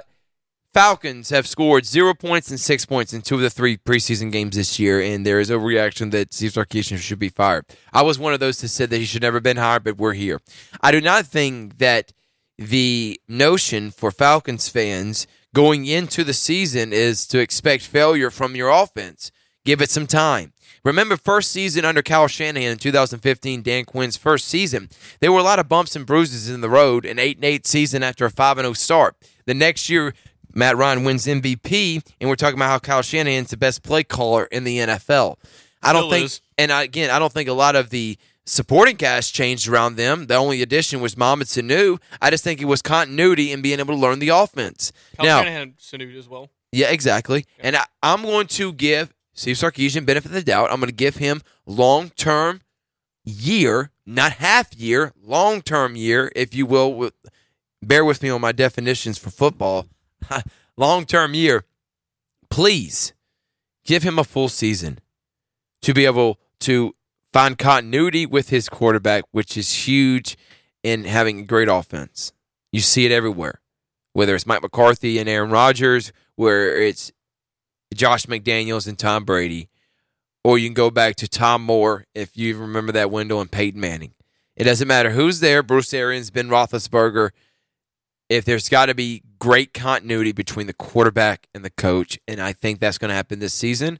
Falcons 0.74 1.32
have 1.32 1.48
scored 1.48 1.86
zero 1.86 2.14
points 2.14 2.50
and 2.50 2.60
six 2.60 2.86
points 2.86 3.14
in 3.14 3.22
two 3.22 3.36
of 3.36 3.42
the 3.42 3.50
three 3.50 3.78
preseason 3.78 4.32
games 4.32 4.56
this 4.56 4.80
year, 4.80 5.02
and 5.02 5.26
there 5.26 5.42
is 5.42 5.50
a 5.50 5.60
reaction 5.60 6.12
that 6.12 6.34
Steve 6.34 6.54
Sarkisian 6.54 6.98
should 6.98 7.20
be 7.20 7.28
fired. 7.28 7.66
I 7.92 8.04
was 8.04 8.18
one 8.18 8.34
of 8.34 8.40
those 8.40 8.62
that 8.62 8.70
said 8.70 8.90
that 8.90 8.98
he 8.98 9.06
should 9.06 9.22
never 9.22 9.38
have 9.38 9.44
been 9.44 9.58
hired, 9.58 9.84
but 9.84 9.98
we're 9.98 10.14
here. 10.14 10.40
I 10.80 10.92
do 10.92 11.02
not 11.02 11.26
think 11.26 11.78
that 11.80 12.14
the 12.58 13.20
notion 13.28 13.92
for 13.92 14.12
Falcons 14.12 14.70
fans 14.70 15.28
going 15.54 15.86
into 15.86 16.24
the 16.24 16.34
season 16.34 16.94
is 16.94 17.28
to 17.28 17.40
expect 17.40 17.84
failure 17.84 18.30
from 18.30 18.56
your 18.56 18.70
offense. 18.70 19.32
Give 19.66 19.82
it 19.82 19.90
some 19.90 20.08
time. 20.08 20.54
Remember, 20.84 21.18
first 21.18 21.52
season 21.52 21.86
under 21.86 22.02
Kyle 22.02 22.28
Shanahan 22.28 22.72
in 22.72 22.78
2015, 22.78 23.62
Dan 23.62 23.86
Quinn's 23.86 24.18
first 24.18 24.48
season, 24.48 24.90
there 25.20 25.32
were 25.32 25.40
a 25.40 25.44
lot 25.44 25.60
of 25.60 25.70
bumps 25.70 25.96
and 25.96 26.06
bruises 26.06 26.50
in 26.50 26.62
the 26.62 26.70
road. 26.70 27.06
An 27.06 27.20
eight 27.20 27.38
and 27.38 27.46
eight 27.46 27.68
season 27.68 28.02
after 28.02 28.26
a 28.26 28.32
five 28.32 28.58
and 28.58 28.66
zero 28.66 28.74
start. 28.74 29.16
The 29.46 29.54
next 29.54 29.90
year, 29.90 30.14
Matt 30.54 30.78
Ryan 30.78 31.04
wins 31.04 31.26
MVP, 31.28 32.02
and 32.20 32.30
we're 32.30 32.36
talking 32.36 32.58
about 32.58 32.70
how 32.70 32.80
Kyle 32.80 33.02
Shanahan's 33.02 33.50
the 33.52 33.58
best 33.58 33.84
play 33.84 34.04
caller 34.04 34.46
in 34.46 34.64
the 34.64 34.78
NFL. 34.80 35.38
I 35.84 35.94
don't 35.94 36.04
Still 36.04 36.12
think, 36.12 36.26
is. 36.26 36.42
and 36.58 36.72
I, 36.72 36.84
again, 36.84 37.10
I 37.10 37.20
don't 37.20 37.32
think 37.34 37.50
a 37.50 37.54
lot 37.54 37.76
of 37.76 37.90
the 37.90 38.18
supporting 38.46 38.98
cast 38.98 39.34
changed 39.34 39.68
around 39.68 39.96
them. 39.96 40.28
The 40.28 40.36
only 40.36 40.62
addition 40.62 41.02
was 41.02 41.16
Mohamed 41.18 41.48
Sanu. 41.48 42.00
I 42.22 42.30
just 42.30 42.44
think 42.44 42.62
it 42.62 42.66
was 42.66 42.82
continuity 42.82 43.52
and 43.52 43.64
being 43.64 43.80
able 43.80 43.96
to 43.96 44.00
learn 44.00 44.20
the 44.20 44.30
offense. 44.30 44.92
Kyle 45.18 45.26
now, 45.26 45.40
Shanahan 45.44 45.74
Sanu 45.80 46.16
as 46.18 46.28
well. 46.30 46.50
yeah, 46.72 46.90
exactly. 46.92 47.46
And 47.60 47.76
I, 47.76 47.86
I'm 48.04 48.22
going 48.24 48.48
to 48.48 48.74
give 48.74 49.14
Steve 49.34 49.56
Sarkisian 49.56 50.06
benefit 50.06 50.28
of 50.30 50.34
the 50.34 50.44
doubt. 50.44 50.72
I'm 50.72 50.80
going 50.80 50.90
to 50.90 50.96
give 50.96 51.16
him 51.18 51.42
long 51.66 52.10
term 52.12 52.62
year, 53.24 53.92
not 54.06 54.34
half 54.34 54.76
year, 54.76 55.14
long 55.24 55.62
term 55.62 55.96
year, 55.96 56.32
if 56.36 56.54
you 56.54 56.66
will. 56.66 56.94
With, 56.94 57.14
bear 57.82 58.04
with 58.06 58.22
me 58.22 58.30
on 58.30 58.42
my 58.42 58.52
definitions 58.52 59.18
for 59.18 59.30
football. 59.30 59.88
long 60.78 61.06
term 61.06 61.34
year. 61.34 61.66
Please 62.50 63.14
give 63.86 64.04
him 64.04 64.20
a 64.20 64.24
full 64.24 64.50
season 64.50 65.00
to 65.82 65.94
be 65.94 66.06
able 66.06 66.40
to 66.60 66.96
find 67.34 67.58
continuity 67.58 68.26
with 68.26 68.50
his 68.50 68.70
quarterback, 68.70 69.24
which 69.32 69.58
is 69.58 69.88
huge 69.88 70.38
in 70.84 71.06
having 71.06 71.40
a 71.40 71.44
great 71.44 71.70
offense. 71.70 72.34
You 72.72 72.82
see 72.82 73.06
it 73.06 73.12
everywhere 73.12 73.62
whether 74.14 74.36
it's 74.36 74.46
Mike 74.46 74.62
McCarthy 74.62 75.20
and 75.20 75.30
Aaron 75.30 75.52
Rodgers, 75.52 76.12
where 76.36 76.78
it's 76.78 77.12
Josh 77.94 78.26
McDaniels 78.26 78.88
and 78.88 78.98
Tom 78.98 79.26
Brady, 79.26 79.70
or 80.44 80.58
you 80.58 80.68
can 80.68 80.74
go 80.74 80.90
back 80.90 81.16
to 81.18 81.28
Tom 81.28 81.64
Moore 81.64 82.06
if 82.14 82.38
you 82.38 82.58
remember 82.58 82.92
that 82.92 83.12
window 83.12 83.40
and 83.40 83.52
Peyton 83.52 83.80
Manning. 83.80 84.14
It 84.56 84.66
doesn't 84.66 84.88
matter 84.88 85.12
who's 85.12 85.40
there. 85.40 85.64
Bruce 85.64 85.94
Arians, 85.94 86.30
Ben 86.30 86.50
Roethlisberger. 86.50 87.32
If 88.32 88.46
there's 88.46 88.70
got 88.70 88.86
to 88.86 88.96
be 88.96 89.24
great 89.40 89.74
continuity 89.74 90.32
between 90.32 90.66
the 90.66 90.74
quarterback 90.74 91.48
and 91.54 91.66
the 91.66 91.70
coach, 91.70 92.18
and 92.30 92.40
I 92.40 92.54
think 92.54 92.80
that's 92.80 92.98
going 92.98 93.10
to 93.10 93.16
happen 93.16 93.40
this 93.40 93.54
season. 93.54 94.00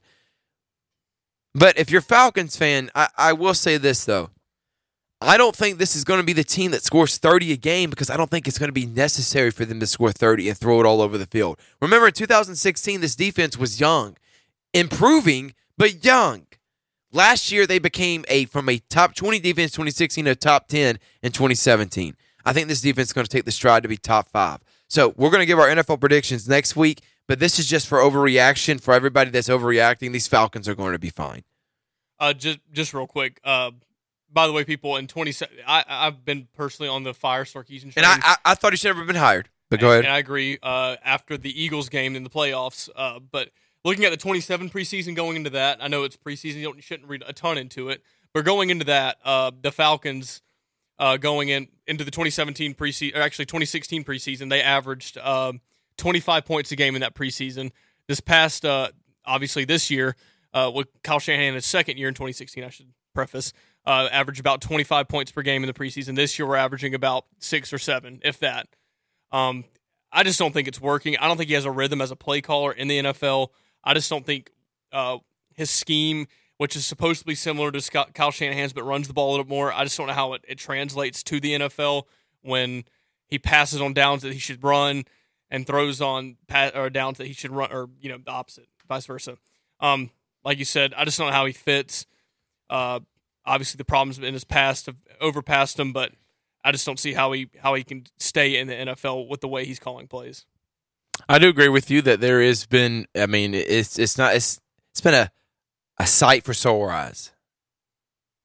But 1.54 1.78
if 1.78 1.90
you're 1.90 2.00
Falcons 2.00 2.56
fan, 2.56 2.90
I, 2.94 3.08
I 3.18 3.32
will 3.34 3.52
say 3.52 3.76
this 3.76 4.06
though. 4.06 4.30
I 5.20 5.36
don't 5.36 5.54
think 5.54 5.76
this 5.76 5.94
is 5.94 6.02
going 6.02 6.18
to 6.18 6.24
be 6.24 6.32
the 6.32 6.44
team 6.44 6.70
that 6.70 6.82
scores 6.82 7.18
30 7.18 7.52
a 7.52 7.56
game 7.58 7.90
because 7.90 8.08
I 8.08 8.16
don't 8.16 8.30
think 8.30 8.48
it's 8.48 8.58
going 8.58 8.70
to 8.70 8.72
be 8.72 8.86
necessary 8.86 9.50
for 9.50 9.66
them 9.66 9.78
to 9.80 9.86
score 9.86 10.12
30 10.12 10.48
and 10.48 10.56
throw 10.56 10.80
it 10.80 10.86
all 10.86 11.02
over 11.02 11.18
the 11.18 11.26
field. 11.26 11.58
Remember 11.82 12.06
in 12.06 12.14
2016, 12.14 13.02
this 13.02 13.14
defense 13.14 13.58
was 13.58 13.80
young, 13.80 14.16
improving, 14.72 15.52
but 15.76 16.06
young. 16.06 16.46
Last 17.12 17.52
year, 17.52 17.66
they 17.66 17.78
became 17.78 18.24
a 18.28 18.46
from 18.46 18.70
a 18.70 18.78
top 18.88 19.14
20 19.14 19.40
defense 19.40 19.72
2016 19.72 20.24
to 20.24 20.34
top 20.34 20.68
10 20.68 20.98
in 21.22 21.32
2017. 21.32 22.16
I 22.44 22.52
think 22.52 22.68
this 22.68 22.80
defense 22.80 23.08
is 23.08 23.12
going 23.12 23.26
to 23.26 23.30
take 23.30 23.44
the 23.44 23.52
stride 23.52 23.82
to 23.82 23.88
be 23.88 23.96
top 23.96 24.28
five. 24.28 24.60
So 24.88 25.14
we're 25.16 25.30
going 25.30 25.40
to 25.40 25.46
give 25.46 25.58
our 25.58 25.68
NFL 25.68 26.00
predictions 26.00 26.48
next 26.48 26.76
week, 26.76 27.00
but 27.26 27.38
this 27.38 27.58
is 27.58 27.66
just 27.66 27.86
for 27.86 27.98
overreaction. 27.98 28.80
For 28.80 28.92
everybody 28.92 29.30
that's 29.30 29.48
overreacting, 29.48 30.12
these 30.12 30.28
Falcons 30.28 30.68
are 30.68 30.74
going 30.74 30.92
to 30.92 30.98
be 30.98 31.10
fine. 31.10 31.44
Uh, 32.20 32.32
just 32.32 32.58
just 32.72 32.94
real 32.94 33.06
quick. 33.06 33.40
Uh, 33.42 33.70
by 34.32 34.46
the 34.46 34.52
way, 34.52 34.64
people 34.64 34.96
in 34.96 35.06
20, 35.06 35.34
I 35.66 35.84
I've 35.86 36.24
been 36.24 36.48
personally 36.54 36.88
on 36.88 37.02
the 37.02 37.14
fire 37.14 37.44
Sarkisian 37.44 37.92
train, 37.92 38.04
And 38.04 38.06
I, 38.06 38.18
I, 38.22 38.36
I 38.44 38.54
thought 38.54 38.72
he 38.72 38.76
should 38.76 38.88
have 38.88 38.96
never 38.96 39.06
been 39.06 39.16
hired. 39.16 39.48
But 39.70 39.80
go 39.80 39.86
and, 39.86 39.92
ahead. 39.92 40.04
And 40.04 40.14
I 40.14 40.18
agree. 40.18 40.58
Uh, 40.62 40.96
after 41.02 41.38
the 41.38 41.62
Eagles 41.62 41.88
game 41.88 42.14
in 42.14 42.24
the 42.24 42.30
playoffs, 42.30 42.90
uh, 42.94 43.18
but 43.18 43.50
looking 43.84 44.04
at 44.04 44.10
the 44.10 44.18
27 44.18 44.68
preseason 44.68 45.16
going 45.16 45.36
into 45.36 45.50
that, 45.50 45.82
I 45.82 45.88
know 45.88 46.04
it's 46.04 46.16
preseason. 46.16 46.56
You, 46.56 46.64
don't, 46.64 46.76
you 46.76 46.82
shouldn't 46.82 47.08
read 47.08 47.24
a 47.26 47.32
ton 47.32 47.56
into 47.56 47.88
it, 47.88 48.02
but 48.34 48.44
going 48.44 48.68
into 48.68 48.84
that, 48.84 49.16
uh, 49.24 49.50
the 49.60 49.72
Falcons 49.72 50.42
uh, 51.02 51.16
going 51.16 51.48
in 51.48 51.66
into 51.88 52.04
the 52.04 52.12
2017 52.12 52.74
preseason, 52.74 53.16
actually 53.16 53.44
2016 53.44 54.04
preseason, 54.04 54.48
they 54.48 54.62
averaged 54.62 55.18
um, 55.18 55.60
25 55.96 56.44
points 56.44 56.70
a 56.70 56.76
game 56.76 56.94
in 56.94 57.00
that 57.00 57.12
preseason. 57.12 57.72
This 58.06 58.20
past, 58.20 58.64
uh, 58.64 58.90
obviously, 59.24 59.64
this 59.64 59.90
year 59.90 60.14
uh, 60.54 60.70
with 60.72 60.86
Kyle 61.02 61.18
Shanahan, 61.18 61.54
his 61.54 61.66
second 61.66 61.98
year 61.98 62.06
in 62.06 62.14
2016, 62.14 62.62
I 62.62 62.68
should 62.68 62.86
preface, 63.14 63.52
uh, 63.84 64.08
averaged 64.12 64.38
about 64.38 64.60
25 64.60 65.08
points 65.08 65.32
per 65.32 65.42
game 65.42 65.64
in 65.64 65.66
the 65.66 65.74
preseason. 65.74 66.14
This 66.14 66.38
year, 66.38 66.46
we're 66.46 66.54
averaging 66.54 66.94
about 66.94 67.24
six 67.40 67.72
or 67.72 67.78
seven, 67.78 68.20
if 68.22 68.38
that. 68.38 68.68
Um, 69.32 69.64
I 70.12 70.22
just 70.22 70.38
don't 70.38 70.52
think 70.52 70.68
it's 70.68 70.80
working. 70.80 71.16
I 71.18 71.26
don't 71.26 71.36
think 71.36 71.48
he 71.48 71.54
has 71.54 71.64
a 71.64 71.70
rhythm 71.72 72.00
as 72.00 72.12
a 72.12 72.16
play 72.16 72.40
caller 72.42 72.70
in 72.70 72.86
the 72.86 73.00
NFL. 73.00 73.48
I 73.82 73.94
just 73.94 74.08
don't 74.08 74.24
think 74.24 74.52
uh, 74.92 75.18
his 75.56 75.68
scheme, 75.68 76.28
which 76.62 76.76
is 76.76 76.86
supposed 76.86 77.18
to 77.18 77.26
be 77.26 77.34
similar 77.34 77.72
to 77.72 78.06
Kyle 78.14 78.30
Shanahan's, 78.30 78.72
but 78.72 78.84
runs 78.84 79.08
the 79.08 79.14
ball 79.14 79.30
a 79.30 79.32
little 79.32 79.48
more. 79.48 79.72
I 79.72 79.82
just 79.82 79.98
don't 79.98 80.06
know 80.06 80.12
how 80.12 80.34
it, 80.34 80.44
it 80.46 80.58
translates 80.58 81.24
to 81.24 81.40
the 81.40 81.54
NFL 81.54 82.04
when 82.42 82.84
he 83.26 83.40
passes 83.40 83.80
on 83.80 83.94
downs 83.94 84.22
that 84.22 84.32
he 84.32 84.38
should 84.38 84.62
run 84.62 85.02
and 85.50 85.66
throws 85.66 86.00
on 86.00 86.36
pa- 86.46 86.70
or 86.72 86.88
downs 86.88 87.18
that 87.18 87.26
he 87.26 87.32
should 87.32 87.50
run, 87.50 87.72
or 87.72 87.90
you 88.00 88.08
know 88.10 88.18
the 88.24 88.30
opposite, 88.30 88.68
vice 88.88 89.06
versa. 89.06 89.38
Um, 89.80 90.10
like 90.44 90.60
you 90.60 90.64
said, 90.64 90.94
I 90.96 91.04
just 91.04 91.18
don't 91.18 91.26
know 91.26 91.32
how 91.32 91.46
he 91.46 91.52
fits. 91.52 92.06
Uh, 92.70 93.00
obviously, 93.44 93.76
the 93.76 93.84
problems 93.84 94.20
in 94.20 94.32
his 94.32 94.44
past 94.44 94.86
have 94.86 94.98
overpassed 95.20 95.80
him, 95.80 95.92
but 95.92 96.12
I 96.64 96.70
just 96.70 96.86
don't 96.86 97.00
see 97.00 97.12
how 97.12 97.32
he 97.32 97.48
how 97.58 97.74
he 97.74 97.82
can 97.82 98.04
stay 98.20 98.56
in 98.56 98.68
the 98.68 98.74
NFL 98.74 99.28
with 99.28 99.40
the 99.40 99.48
way 99.48 99.64
he's 99.64 99.80
calling 99.80 100.06
plays. 100.06 100.46
I 101.28 101.40
do 101.40 101.48
agree 101.48 101.68
with 101.68 101.90
you 101.90 102.02
that 102.02 102.20
there 102.20 102.40
has 102.40 102.66
been. 102.66 103.08
I 103.16 103.26
mean, 103.26 103.52
it's 103.52 103.98
it's 103.98 104.16
not. 104.16 104.36
It's 104.36 104.60
it's 104.92 105.00
been 105.00 105.14
a 105.14 105.32
a 106.02 106.06
sight 106.06 106.44
for 106.44 106.52
sore 106.52 106.90
eyes. 106.90 107.30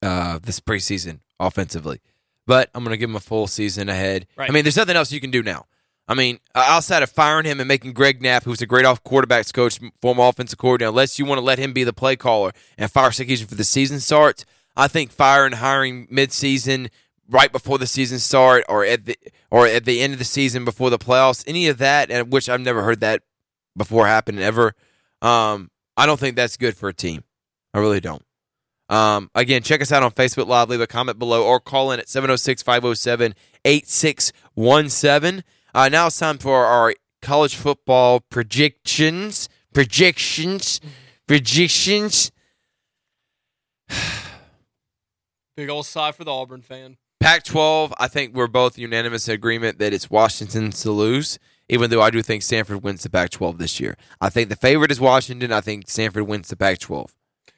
Uh, 0.04 0.38
this 0.44 0.60
preseason 0.60 1.22
offensively, 1.40 2.00
but 2.46 2.70
I'm 2.76 2.84
going 2.84 2.94
to 2.94 2.98
give 2.98 3.10
him 3.10 3.16
a 3.16 3.20
full 3.20 3.48
season 3.48 3.90
ahead. 3.90 4.28
Right. 4.38 4.48
I 4.48 4.54
mean, 4.54 4.64
there's 4.64 4.78
nothing 4.78 4.96
else 4.96 5.12
you 5.12 5.20
can 5.20 5.32
do 5.32 5.42
now. 5.42 5.66
I 6.08 6.14
mean, 6.14 6.38
outside 6.54 7.02
of 7.02 7.10
firing 7.10 7.46
him 7.46 7.60
and 7.60 7.68
making 7.68 7.94
Greg 7.94 8.22
Knapp, 8.22 8.44
who's 8.44 8.62
a 8.62 8.68
great 8.68 8.86
off 8.86 9.04
quarterbacks 9.04 9.52
coach, 9.52 9.80
former 10.00 10.28
offensive 10.28 10.60
coordinator, 10.60 10.90
unless 10.90 11.18
you 11.18 11.26
want 11.26 11.40
to 11.40 11.44
let 11.44 11.58
him 11.58 11.74
be 11.74 11.84
the 11.84 11.94
play 11.94 12.16
caller 12.16 12.52
and 12.78 12.92
fire 12.92 13.10
Sarkisian 13.10 13.48
for 13.48 13.56
the 13.56 13.64
season 13.64 14.00
starts, 14.00 14.46
I 14.78 14.88
think 14.88 15.12
firing, 15.12 15.54
hiring 15.54 16.08
mid-season, 16.12 16.92
right 17.28 17.52
before 17.52 17.80
the 17.80 17.88
season 17.88 18.20
start, 18.20 18.64
or 18.70 18.86
at 18.86 19.06
the 19.06 19.18
or 19.50 19.66
at 19.66 19.86
the 19.86 20.02
end 20.02 20.14
of 20.14 20.20
the 20.20 20.26
season 20.26 20.64
before 20.64 20.92
the 20.92 21.00
playoffs, 21.00 21.44
any 21.48 21.68
of 21.68 21.80
that, 21.80 22.12
and 22.12 22.32
which 22.32 22.50
I've 22.50 22.62
never 22.62 22.84
heard 22.84 23.00
that 23.00 23.24
before 23.76 24.06
happen 24.06 24.38
ever. 24.38 24.76
Um, 25.24 25.72
I 25.98 26.06
don't 26.06 26.20
think 26.20 26.36
that's 26.36 26.56
good 26.56 26.78
for 26.78 26.88
a 26.88 26.94
team. 26.94 27.24
I 27.78 27.80
really 27.80 28.00
don't. 28.00 28.26
Um, 28.90 29.30
again, 29.36 29.62
check 29.62 29.84
us 29.84 29.92
out 29.92 30.02
on 30.02 30.10
Facebook 30.10 30.48
Live. 30.48 30.68
Leave 30.68 30.82
a 30.82 30.88
comment 30.88 31.20
below 31.20 31.46
or 31.46 31.60
call 31.60 31.92
in 31.92 32.00
at 32.00 32.10
706 32.10 32.64
507 32.64 33.36
8617. 33.64 35.44
Uh, 35.76 35.90
now 35.90 36.08
it's 36.08 36.18
time 36.18 36.40
for 36.40 36.66
our 36.66 36.96
college 37.22 37.56
football 37.56 38.20
predictions. 38.20 39.48
Projections. 39.76 40.82
Predictions. 41.28 42.32
Big 45.56 45.70
old 45.70 45.86
sigh 45.86 46.12
for 46.12 46.24
the 46.24 46.34
Auburn 46.34 46.64
fan. 46.64 46.98
Pac 47.20 47.44
12, 47.44 47.94
I 48.00 48.08
think 48.08 48.34
we're 48.34 48.48
both 48.48 48.80
unanimous 48.80 49.28
in 49.28 49.36
agreement 49.36 49.78
that 49.78 49.94
it's 49.94 50.10
Washington 50.10 50.72
to 50.72 50.90
lose, 50.90 51.38
even 51.70 51.92
though 51.92 52.02
I 52.02 52.10
do 52.10 52.24
think 52.24 52.42
Stanford 52.42 52.82
wins 52.82 53.04
the 53.04 53.12
Pac 53.12 53.30
12 53.30 53.60
this 53.60 53.80
year. 53.80 53.98
I 54.20 54.30
think 54.30 54.50
the 54.50 54.56
favorite 54.56 54.90
is 54.90 55.00
Washington. 55.00 55.52
I 55.52 55.62
think 55.62 55.88
Stanford 55.88 56.24
wins 56.24 56.48
the 56.48 56.56
Pac 56.56 56.80
12. 56.80 57.14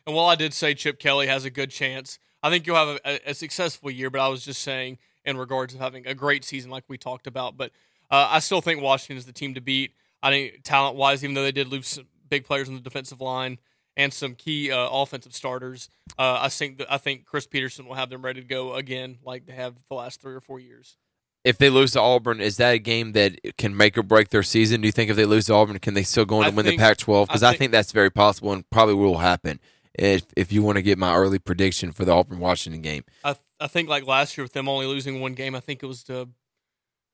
And 0.10 0.16
while 0.16 0.26
I 0.26 0.34
did 0.34 0.56
say 0.56 0.74
Chip 0.74 0.98
Kelly 0.98 1.28
has 1.28 1.46
a 1.46 1.52
good 1.52 1.70
chance, 1.70 2.18
I 2.42 2.50
think 2.50 2.66
you'll 2.66 2.78
have 2.78 3.00
a, 3.06 3.30
a, 3.30 3.34
successful 3.36 3.92
year. 3.92 4.10
But 4.10 4.22
I 4.22 4.28
was 4.28 4.44
just 4.44 4.64
saying 4.64 4.98
in 5.24 5.38
regards 5.38 5.76
of 5.76 5.82
having 5.82 6.08
a 6.08 6.16
great 6.16 6.44
season, 6.44 6.72
like 6.72 6.84
we 6.88 6.98
talked 6.98 7.28
about. 7.28 7.58
But 7.58 7.70
uh, 8.10 8.28
I 8.32 8.40
still 8.40 8.60
think 8.60 8.82
Washington 8.82 9.18
is 9.18 9.28
the 9.28 9.32
team 9.32 9.54
to 9.54 9.62
beat. 9.62 9.94
I 10.24 10.32
think 10.32 10.64
talent 10.64 10.96
wise, 10.96 11.24
even 11.24 11.36
though 11.36 11.44
they 11.44 11.52
did 11.52 11.68
lose 11.68 11.90
some 11.90 12.08
big 12.28 12.44
players 12.44 12.68
on 12.68 12.74
the 12.74 12.82
defensive 12.82 13.22
line 13.22 13.60
and 13.96 14.12
some 14.12 14.34
key 14.34 14.72
uh, 14.72 14.90
offensive 14.90 15.36
starters, 15.36 15.92
uh, 16.18 16.40
I 16.42 16.50
think 16.50 16.80
that, 16.80 16.92
I 16.92 16.98
think 16.98 17.26
Chris 17.26 17.46
Petersen 17.46 17.86
will 17.86 17.94
have 17.94 18.10
them 18.10 18.26
ready 18.26 18.42
to 18.42 18.48
go 18.48 18.74
again, 18.74 19.20
like 19.24 19.46
they 19.46 19.54
have 19.54 19.76
the 19.90 19.96
last 19.96 20.24
three 20.24 20.34
or 20.34 20.42
four 20.42 20.60
years. 20.60 20.98
If 21.44 21.60
they 21.60 21.70
lose 21.70 21.92
to 21.92 22.02
Auburn, 22.02 22.42
is 22.42 22.58
that 22.58 22.74
a 22.74 22.80
game 22.80 23.12
that 23.12 23.40
can 23.60 23.78
make 23.78 23.96
or 23.96 24.02
break 24.02 24.30
their 24.30 24.42
season? 24.42 24.82
Do 24.82 24.88
you 24.88 24.92
think 24.92 25.12
if 25.12 25.16
they 25.16 25.26
lose 25.26 25.46
to 25.46 25.54
Auburn, 25.54 25.78
can 25.78 25.94
they 25.94 26.02
still 26.02 26.26
go 26.26 26.40
on 26.40 26.46
I 26.46 26.48
and 26.48 26.58
win 26.58 26.66
think- 26.66 26.80
the 26.80 26.84
Pac 26.84 26.98
12? 26.98 27.28
Because 27.28 27.44
I 27.44 27.52
I, 27.52 27.56
think 27.58 27.72
that's 27.72 27.92
very 27.92 28.10
possible 28.10 28.52
and 28.54 28.68
probably 28.72 28.96
will 28.96 29.20
happen 29.20 29.60
if, 29.98 30.24
if 30.38 30.52
you 30.52 30.62
want 30.64 30.76
to 30.78 30.82
get 30.82 30.98
my 30.98 31.16
early 31.16 31.40
prediction 31.40 31.92
for 31.92 32.06
the 32.06 32.12
Auburn 32.12 32.40
Washington 32.40 32.82
game. 32.82 33.04
I 33.24 33.36
I 33.60 33.68
think 33.68 33.90
like 33.90 34.06
last 34.08 34.38
year 34.38 34.46
with 34.46 34.54
them 34.54 34.70
only 34.70 34.86
losing 34.86 35.20
one 35.20 35.34
game, 35.34 35.56
I 35.56 35.60
think 35.60 35.84
it 35.84 35.86
was 35.86 36.04
to 36.06 36.30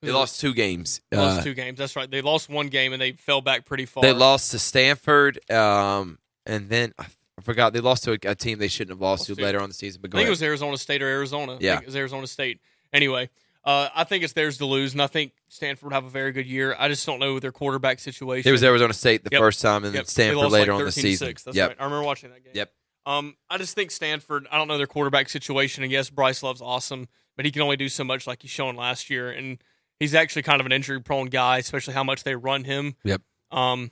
They 0.02 0.12
lost 0.12 0.40
two 0.40 0.54
games. 0.54 1.02
Lost 1.12 1.40
Uh, 1.40 1.44
two 1.44 1.54
games. 1.56 1.78
That's 1.80 1.96
right. 1.96 2.10
They 2.10 2.22
lost 2.22 2.50
one 2.50 2.68
game 2.68 2.94
and 2.94 3.02
they 3.02 3.14
fell 3.14 3.42
back 3.42 3.66
pretty 3.66 3.86
far. 3.86 4.04
They 4.04 4.12
lost 4.14 4.52
to 4.52 4.60
Stanford, 4.60 5.40
um, 5.52 6.20
and 6.46 6.70
then 6.70 6.94
I 7.00 7.06
forgot 7.42 7.74
they 7.74 7.80
lost 7.80 8.04
to 8.04 8.12
a, 8.12 8.18
a 8.32 8.36
team 8.36 8.60
they 8.60 8.68
shouldn't 8.68 8.92
have 8.92 9.02
lost, 9.02 9.22
Lost 9.22 9.28
to 9.30 9.36
to- 9.36 9.42
later 9.44 9.60
on 9.60 9.70
the 9.70 9.74
season. 9.76 10.02
But 10.02 10.10
I 10.10 10.12
think 10.12 10.18
ahead. 10.20 10.28
it 10.28 10.30
was 10.32 10.44
Arizona 10.44 10.78
State 10.78 11.02
or 11.02 11.08
Arizona. 11.08 11.54
I 11.54 11.58
Yeah. 11.60 11.72
think 11.74 11.84
it 11.84 11.88
was 11.88 11.96
Arizona 11.96 12.28
State. 12.28 12.60
Anyway, 12.94 13.30
uh, 13.66 13.90
I 13.96 14.04
think 14.04 14.24
it's 14.24 14.34
theirs 14.34 14.60
to 14.60 14.66
lose, 14.66 14.94
and 14.94 15.02
I 15.02 15.08
think 15.08 15.32
Stanford 15.48 15.86
would 15.86 15.94
have 15.94 16.06
a 16.06 16.10
very 16.10 16.32
good 16.32 16.46
year. 16.46 16.76
I 16.78 16.88
just 16.88 17.06
don't 17.06 17.20
know 17.20 17.40
their 17.40 17.52
quarterback 17.52 18.00
situation. 18.00 18.48
it 18.48 18.52
was 18.52 18.64
Arizona 18.64 18.94
State 18.94 19.24
the 19.24 19.30
Yep. 19.32 19.40
first 19.40 19.62
time, 19.62 19.84
and 19.84 19.94
Yep. 19.94 20.04
then 20.04 20.08
Stanford 20.08 20.52
later 20.52 20.74
like 20.74 20.80
on 20.82 20.86
the 20.86 20.92
season. 20.92 21.28
6. 21.28 21.44
That's 21.44 21.58
yep. 21.58 21.70
right. 21.70 21.78
I 21.80 21.84
remember 21.86 22.06
watching 22.06 22.30
that 22.30 22.44
game. 22.44 22.54
Yep. 22.56 22.72
Um, 23.08 23.36
I 23.50 23.58
just 23.58 23.76
think 23.76 23.92
Stanford. 23.92 24.48
I 24.52 24.58
don't 24.58 24.68
know 24.68 24.78
their 24.78 24.88
quarterback 24.88 25.30
situation, 25.30 25.84
and 25.84 25.92
yes, 25.92 26.10
Bryce 26.10 26.44
Love's 26.44 26.62
awesome, 26.62 27.08
but 27.36 27.46
he 27.46 27.52
can 27.52 27.62
only 27.64 27.78
do 27.78 27.90
so 27.90 28.04
much 28.04 28.28
like 28.28 28.42
he's 28.44 28.52
shown 28.52 28.76
last 28.76 29.10
year, 29.10 29.32
and 29.32 29.58
he's 30.00 30.14
actually 30.14 30.44
kind 30.44 30.60
of 30.60 30.66
an 30.66 30.72
injury-prone 30.72 31.28
guy, 31.28 31.58
especially 31.58 31.94
how 31.96 32.04
much 32.04 32.24
they 32.24 32.36
run 32.36 32.64
him. 32.64 32.96
Yep. 33.04 33.22
Um, 33.52 33.92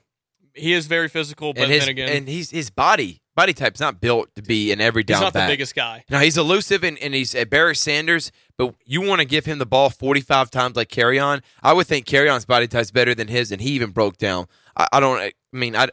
he 0.53 0.73
is 0.73 0.85
very 0.87 1.09
physical, 1.09 1.53
but 1.53 1.63
and 1.63 1.71
his 1.71 1.81
then 1.81 1.89
again, 1.89 2.09
and 2.09 2.27
he's 2.27 2.51
his 2.51 2.69
body 2.69 3.21
body 3.35 3.53
type's 3.53 3.79
not 3.79 3.99
built 3.99 4.29
to 4.35 4.41
be 4.41 4.71
an 4.71 4.81
every 4.81 5.03
down. 5.03 5.17
he's 5.17 5.21
not 5.21 5.33
back. 5.33 5.47
the 5.47 5.53
biggest 5.53 5.75
guy. 5.75 6.03
Now 6.09 6.19
he's 6.19 6.37
elusive 6.37 6.83
and, 6.83 6.97
and 6.99 7.13
he's 7.13 7.35
a 7.35 7.45
Barry 7.45 7.75
Sanders, 7.75 8.31
but 8.57 8.75
you 8.85 9.01
want 9.01 9.19
to 9.19 9.25
give 9.25 9.45
him 9.45 9.57
the 9.57 9.65
ball 9.65 9.89
forty 9.89 10.21
five 10.21 10.51
times 10.51 10.75
like 10.75 10.89
Kerryon. 10.89 11.41
I 11.61 11.73
would 11.73 11.87
think 11.87 12.05
Kerryon's 12.05 12.45
body 12.45 12.67
type's 12.67 12.91
better 12.91 13.15
than 13.15 13.27
his, 13.27 13.51
and 13.51 13.61
he 13.61 13.71
even 13.71 13.91
broke 13.91 14.17
down. 14.17 14.47
I, 14.75 14.87
I 14.93 14.99
don't. 14.99 15.19
I 15.19 15.33
mean, 15.51 15.75
I 15.75 15.87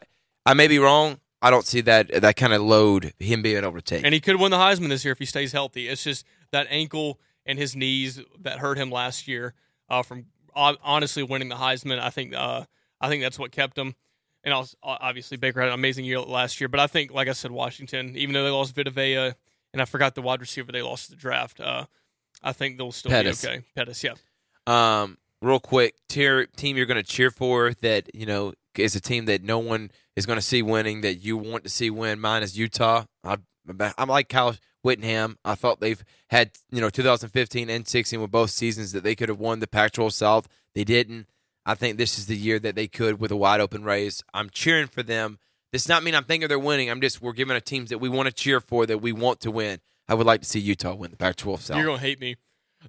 I 0.45 0.53
may 0.53 0.67
be 0.67 0.79
wrong. 0.79 1.19
I 1.41 1.49
don't 1.49 1.65
see 1.65 1.81
that 1.81 2.21
that 2.21 2.35
kind 2.35 2.53
of 2.53 2.61
load 2.61 3.13
him 3.19 3.41
being 3.41 3.57
able 3.57 3.73
to 3.73 3.81
take. 3.81 4.05
And 4.05 4.13
he 4.13 4.19
could 4.19 4.39
win 4.39 4.51
the 4.51 4.57
Heisman 4.57 4.89
this 4.89 5.03
year 5.03 5.11
if 5.11 5.19
he 5.19 5.25
stays 5.25 5.51
healthy. 5.51 5.87
It's 5.87 6.03
just 6.03 6.25
that 6.51 6.67
ankle 6.69 7.19
and 7.45 7.57
his 7.57 7.75
knees 7.75 8.21
that 8.39 8.59
hurt 8.59 8.77
him 8.77 8.91
last 8.91 9.27
year 9.27 9.55
uh, 9.89 10.03
from 10.03 10.27
uh, 10.55 10.75
honestly 10.83 11.23
winning 11.23 11.49
the 11.49 11.55
Heisman. 11.55 11.99
I 11.99 12.11
think 12.11 12.35
uh, 12.35 12.65
I 12.99 13.09
think 13.09 13.23
that's 13.23 13.39
what 13.39 13.51
kept 13.51 13.77
him. 13.77 13.95
And 14.43 14.53
obviously 14.81 15.37
Baker 15.37 15.59
had 15.59 15.67
an 15.67 15.75
amazing 15.75 16.05
year 16.05 16.19
last 16.19 16.59
year, 16.59 16.67
but 16.67 16.79
I 16.79 16.87
think, 16.87 17.11
like 17.11 17.27
I 17.27 17.33
said, 17.33 17.51
Washington, 17.51 18.17
even 18.17 18.33
though 18.33 18.43
they 18.43 18.49
lost 18.49 18.73
Vita 18.73 18.89
Vea, 18.89 19.33
and 19.71 19.81
I 19.81 19.85
forgot 19.85 20.15
the 20.15 20.23
wide 20.23 20.41
receiver 20.41 20.71
they 20.71 20.81
lost 20.81 21.11
the 21.11 21.15
draft, 21.15 21.59
uh, 21.59 21.85
I 22.43 22.53
think 22.53 22.77
they'll 22.77 22.91
still 22.91 23.11
Pettis. 23.11 23.41
be 23.41 23.47
okay. 23.47 23.61
Pettis, 23.75 24.03
yeah. 24.03 24.13
Um, 24.67 25.17
real 25.41 25.59
quick, 25.59 25.95
tier, 26.07 26.45
team 26.45 26.77
you're 26.77 26.85
going 26.85 27.01
to 27.01 27.03
cheer 27.03 27.31
for 27.31 27.73
that 27.81 28.13
you 28.13 28.25
know 28.25 28.53
is 28.77 28.95
a 28.95 29.01
team 29.01 29.25
that 29.25 29.43
no 29.43 29.59
one 29.59 29.91
is 30.15 30.25
going 30.25 30.37
to 30.37 30.41
see 30.41 30.61
winning 30.61 31.01
that 31.01 31.15
you 31.15 31.37
want 31.37 31.63
to 31.63 31.69
see 31.69 31.89
win. 31.89 32.19
Mine 32.19 32.43
is 32.43 32.57
Utah. 32.57 33.05
I, 33.23 33.37
I'm 33.97 34.09
like 34.09 34.29
Kyle 34.29 34.55
Whittingham. 34.81 35.37
I 35.43 35.55
thought 35.55 35.79
they've 35.79 36.03
had 36.29 36.51
you 36.71 36.81
know 36.81 36.89
2015 36.89 37.69
and 37.69 37.87
16 37.87 38.21
with 38.21 38.31
both 38.31 38.49
seasons 38.49 38.91
that 38.93 39.03
they 39.03 39.15
could 39.15 39.29
have 39.29 39.39
won 39.39 39.59
the 39.59 39.67
Pac-12 39.67 40.11
South. 40.13 40.47
They 40.73 40.83
didn't. 40.83 41.27
I 41.65 41.75
think 41.75 41.97
this 41.97 42.17
is 42.17 42.25
the 42.25 42.35
year 42.35 42.57
that 42.59 42.75
they 42.75 42.87
could 42.87 43.19
with 43.19 43.31
a 43.31 43.35
wide 43.35 43.61
open 43.61 43.83
race. 43.83 44.23
I'm 44.33 44.49
cheering 44.49 44.87
for 44.87 45.03
them 45.03 45.37
This 45.71 45.83
Does 45.83 45.89
not 45.89 46.03
mean 46.03 46.15
I'm 46.15 46.23
thinking 46.23 46.49
they're 46.49 46.57
winning. 46.57 46.89
I'm 46.89 47.01
just 47.01 47.21
we're 47.21 47.33
giving 47.33 47.55
a 47.55 47.61
teams 47.61 47.89
that 47.89 47.99
we 47.99 48.09
want 48.09 48.27
to 48.27 48.33
cheer 48.33 48.59
for 48.59 48.85
that 48.85 48.97
we 48.97 49.11
want 49.11 49.41
to 49.41 49.51
win. 49.51 49.79
I 50.11 50.13
would 50.13 50.27
like 50.27 50.41
to 50.41 50.47
see 50.47 50.59
Utah 50.59 50.93
win 50.93 51.09
the 51.11 51.15
Pac-12 51.17 51.59
South. 51.59 51.77
You're 51.77 51.85
gonna 51.85 51.97
hate 51.99 52.19
me. 52.19 52.35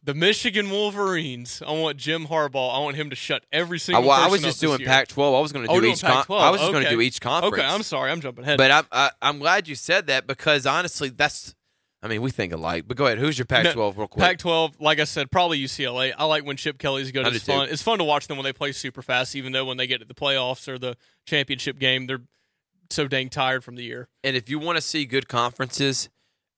The 0.03 0.15
Michigan 0.15 0.71
Wolverines. 0.71 1.63
I 1.65 1.71
want 1.73 1.99
Jim 1.99 2.27
Harbaugh. 2.27 2.75
I 2.75 2.79
want 2.81 2.97
him 2.97 3.11
to 3.11 3.17
shut 3.17 3.45
every 3.53 3.79
single. 3.79 4.03
I, 4.03 4.07
well, 4.07 4.21
I 4.25 4.27
was 4.29 4.41
just 4.43 4.61
doing 4.61 4.73
this 4.79 4.81
year. 4.81 4.89
Pac-12. 4.89 5.37
I 5.37 5.41
was 5.41 5.53
going 5.53 5.67
to 5.67 5.71
Oh, 5.71 5.75
do 5.77 5.81
doing 5.83 5.93
each. 5.93 6.01
Con- 6.03 6.25
I 6.31 6.51
was 6.51 6.61
just 6.61 6.73
going 6.73 6.85
to 6.85 6.91
do 6.91 7.01
each 7.03 7.21
conference. 7.21 7.55
Okay, 7.55 7.65
I'm 7.67 7.83
sorry. 7.83 8.11
I'm 8.11 8.21
jumping 8.23 8.43
ahead. 8.43 8.57
But 8.57 8.71
I'm 8.71 8.87
I, 8.91 9.11
I'm 9.21 9.39
glad 9.39 9.69
you 9.69 9.75
said 9.75 10.07
that 10.07 10.27
because 10.27 10.67
honestly, 10.67 11.11
that's. 11.11 11.55
I 12.03 12.09
mean, 12.09 12.23
we 12.23 12.31
think 12.31 12.53
alike. 12.55 12.85
But 12.89 12.97
go 12.97 13.05
ahead. 13.07 13.19
Who's 13.19 13.39
your 13.39 13.45
Pac-12 13.45 13.97
real 13.99 14.09
quick? 14.09 14.25
Pac-12, 14.25 14.81
like 14.81 14.99
I 14.99 15.05
said, 15.05 15.31
probably 15.31 15.63
UCLA. 15.63 16.13
I 16.19 16.25
like 16.25 16.45
when 16.45 16.57
Chip 16.57 16.79
Kelly's 16.79 17.13
good. 17.13 17.27
I 17.27 17.29
It's 17.29 17.45
too. 17.45 17.53
fun. 17.53 17.69
It's 17.71 17.83
fun 17.83 17.99
to 17.99 18.05
watch 18.05 18.27
them 18.27 18.39
when 18.39 18.45
they 18.45 18.53
play 18.55 18.73
super 18.73 19.03
fast, 19.03 19.37
even 19.37 19.53
though 19.53 19.67
when 19.67 19.77
they 19.77 19.87
get 19.87 19.99
to 20.01 20.07
the 20.07 20.15
playoffs 20.15 20.67
or 20.69 20.79
the 20.79 20.97
championship 21.27 21.79
game, 21.79 22.07
they're 22.09 22.23
so 22.91 23.07
dang 23.07 23.29
tired 23.29 23.63
from 23.63 23.77
the 23.77 23.85
year. 23.85 24.09
and 24.25 24.37
if 24.37 24.49
you 24.51 24.59
want 24.59 24.77
to 24.77 24.83
see 24.83 25.05
good 25.05 25.29
conferences, 25.29 26.09